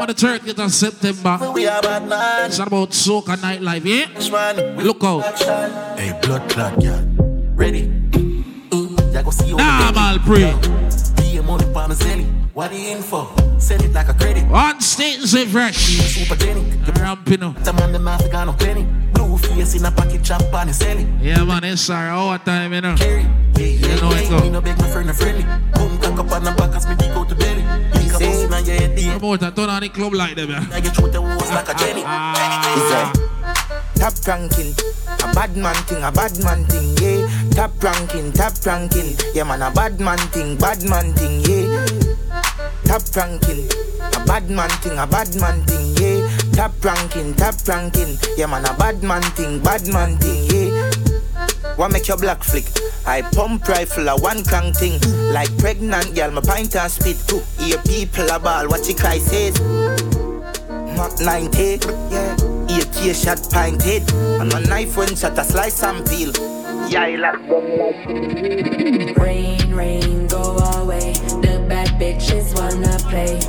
[0.00, 2.46] On the 30th of September, We are bad man.
[2.46, 4.06] it's about soca nightlife, eh?
[4.18, 4.82] yeah?
[4.82, 5.22] Look out.
[5.98, 7.13] Hey, blood clot, yeah.
[9.24, 9.24] Ready?
[9.24, 9.56] Yeah, go see you.
[9.56, 11.22] Normal pre.
[11.22, 12.26] Be a money for my zelly.
[12.54, 13.28] What are you in for?
[13.58, 14.46] Send it like a credit.
[14.48, 15.98] One state say fresh.
[16.14, 16.62] Super Jenny.
[17.00, 17.62] Ramping up.
[17.64, 18.86] The man, the man, got no penny.
[19.12, 21.18] Blue face in a pocket, chop on his selling.
[21.20, 22.94] Yeah, man, it's our hour oh, time, you know.
[22.96, 23.22] Carry.
[23.22, 24.36] Yeah, yeah, You know it yeah.
[24.36, 24.48] Me go.
[24.50, 25.42] no beg my friend, a friendly.
[25.74, 27.62] Boom, cock up on the back as me dig out the belly.
[27.94, 29.18] Link a pussy, now yeah, dear.
[29.18, 30.66] Promoter, turn on the club like them, yeah.
[30.72, 32.02] I get through the walls like a ah, Jenny.
[32.04, 32.74] Ah.
[32.74, 34.74] Is a top ranking,
[35.22, 37.13] a bad man thing, a bad man thing, yeah.
[37.54, 41.86] Top ranking, top ranking, yeah man, a bad man thing, bad man thing, yeah.
[42.84, 43.68] Top ranking,
[44.00, 46.28] a bad man thing, a bad man thing, yeah.
[46.52, 50.90] Top ranking, top ranking, yeah man, a bad man thing, bad man thing, yeah.
[51.76, 52.66] What make your black flick?
[53.06, 55.00] I pump rifle a one crank thing.
[55.32, 57.16] Like pregnant girl, my pint and spit.
[57.58, 59.60] Hear people a ball, what you cry says.
[60.96, 62.36] Mark 90, yeah.
[62.68, 64.08] AK shot pinted.
[64.40, 66.32] And my knife when shot a slice and peel.
[66.92, 67.40] Like
[69.16, 70.42] Rain, rain, go
[70.76, 71.12] away.
[71.40, 73.40] The bad bitches wanna play.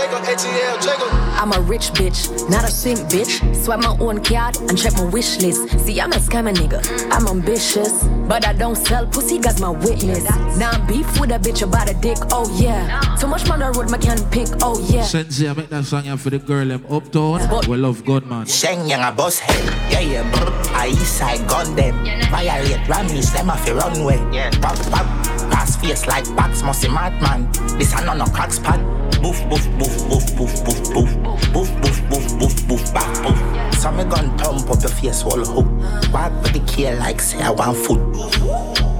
[0.00, 1.08] Jacob, ATL, Jacob.
[1.36, 3.36] I'm a rich bitch, not a simp bitch.
[3.54, 5.78] Swipe my own card and check my wish list.
[5.80, 6.80] See, I'm a scammer nigga.
[7.12, 10.24] I'm ambitious, but I don't sell pussy, got my witness.
[10.56, 12.98] Now I'm beef with a bitch about a dick, oh yeah.
[13.20, 15.02] Too much man I road, my can pick, oh yeah.
[15.02, 17.66] Sensei, I make that song here for the girl them uptown.
[17.68, 18.46] We love God, man.
[18.46, 19.92] Sheng yang a boss head.
[19.92, 20.50] Yeah, yeah, brr.
[20.72, 21.94] I east side gun them.
[22.30, 24.16] Violate Rammies, them off the runway.
[24.32, 25.39] Yeah, pop, pop.
[25.60, 27.52] Pass face like box, must be madman.
[27.76, 28.80] This a no no crack spot.
[29.20, 31.10] Boof, boof, boof, boof, boof, boof, boof.
[31.52, 33.36] Boof, boof, boof, boof, boof, back, boof.
[33.74, 35.68] So me gun thump up your face, whole hook.
[36.14, 38.00] Walk with the key like say I want foot.
[38.10, 38.40] Boof,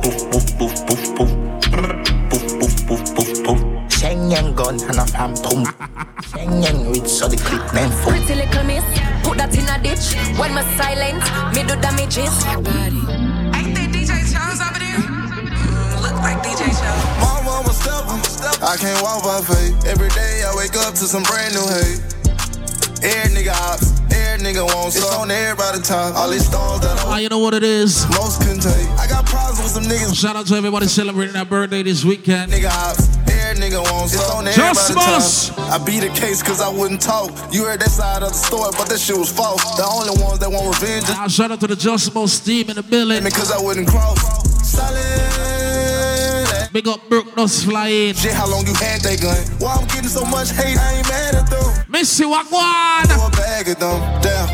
[0.02, 1.30] boof, boof, boof, boof.
[1.72, 1.96] Brr.
[2.28, 3.90] Boof, boof, boof, boof, boof.
[3.90, 5.66] Sheng yang gun and a fan pump.
[6.36, 8.12] Yang yang with so the clip then full.
[8.12, 8.84] Pretty little miss,
[9.24, 10.12] put that in a ditch.
[10.36, 11.24] When my silent,
[11.56, 12.44] me do damages.
[12.44, 13.39] Ain't
[16.60, 17.04] DJ Charles.
[17.24, 17.40] My
[18.60, 19.86] I can't walk by faith.
[19.86, 22.00] Every day I wake up to some brand new hate.
[23.00, 26.14] Air nigga ops, air nigga wants It's on everybody top.
[26.14, 27.04] All these stones that I.
[27.06, 28.06] Ah, you know what it is?
[28.10, 28.88] Most couldn't take.
[29.00, 30.14] I got problems with some niggas.
[30.14, 32.52] Shout out to everybody celebrating their birthday this weekend.
[32.52, 35.72] Nigga ops, air nigga wants It's on everybody top.
[35.72, 37.30] I beat the case cause I wouldn't talk.
[37.50, 39.64] You heard that side of the story, but that shit was false.
[39.78, 41.08] The only ones that want revenge.
[41.08, 43.24] Now shout out to the Just Most team in the building.
[43.24, 44.20] Because I wouldn't cross.
[44.68, 45.59] Solid.
[46.72, 48.14] Big up Brooke Nuts flying.
[48.14, 49.36] Shit, how long you had that gun?
[49.58, 50.78] Why I'm getting so much hate?
[50.78, 51.66] I ain't mad at them.
[51.88, 53.10] Missy Wagwan.
[53.10, 53.98] Throw a bag of them.
[54.22, 54.46] Damn.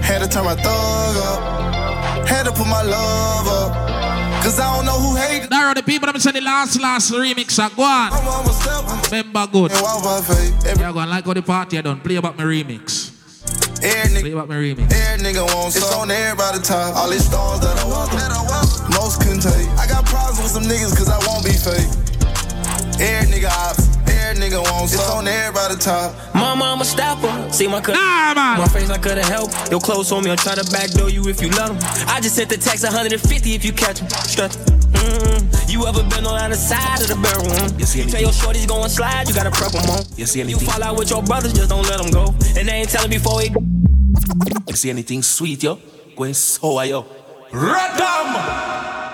[0.00, 2.28] Had to turn my thug up.
[2.28, 3.72] Had to put my love up.
[4.44, 5.50] Cause I don't know who hate.
[5.50, 8.14] There are the people that said the last last remix I are gone.
[9.10, 9.72] Remember good.
[9.72, 11.98] Yeah, go and like all the party I done.
[12.00, 13.15] Play about my remix.
[13.86, 14.90] Air nigga, Play about my remix.
[14.90, 16.96] Air nigga wants It's on everybody top.
[16.96, 18.66] All these stars that I walk, that I walk.
[18.98, 19.68] Most couldn't take.
[19.78, 22.05] I got problems with some niggas cause I won't be fake.
[23.00, 23.96] Air nigga ops.
[24.08, 26.14] Air nigga wants It's on everybody top.
[26.34, 27.52] My mama stopper.
[27.52, 27.94] See my cut.
[27.94, 28.58] Nah, man.
[28.58, 29.50] My face I couldn't help.
[29.70, 30.30] Your clothes on me.
[30.30, 31.78] I'll try to backdoor you if you let them.
[32.08, 34.08] I just sent the text 150 if you catch them.
[34.08, 34.52] Stretch.
[34.52, 35.70] Mm-hmm.
[35.70, 37.44] You ever been on the other side of the barrel?
[37.44, 37.78] Mm?
[37.78, 40.02] You see you tell your shorties going slide, you gotta prep them on.
[40.16, 42.34] You see You fall out with your brothers, just don't let them go.
[42.58, 43.50] And they ain't telling before he.
[44.68, 45.78] You see anything sweet, yo?
[46.16, 47.04] Going sour, yo.
[47.50, 49.05] Radam!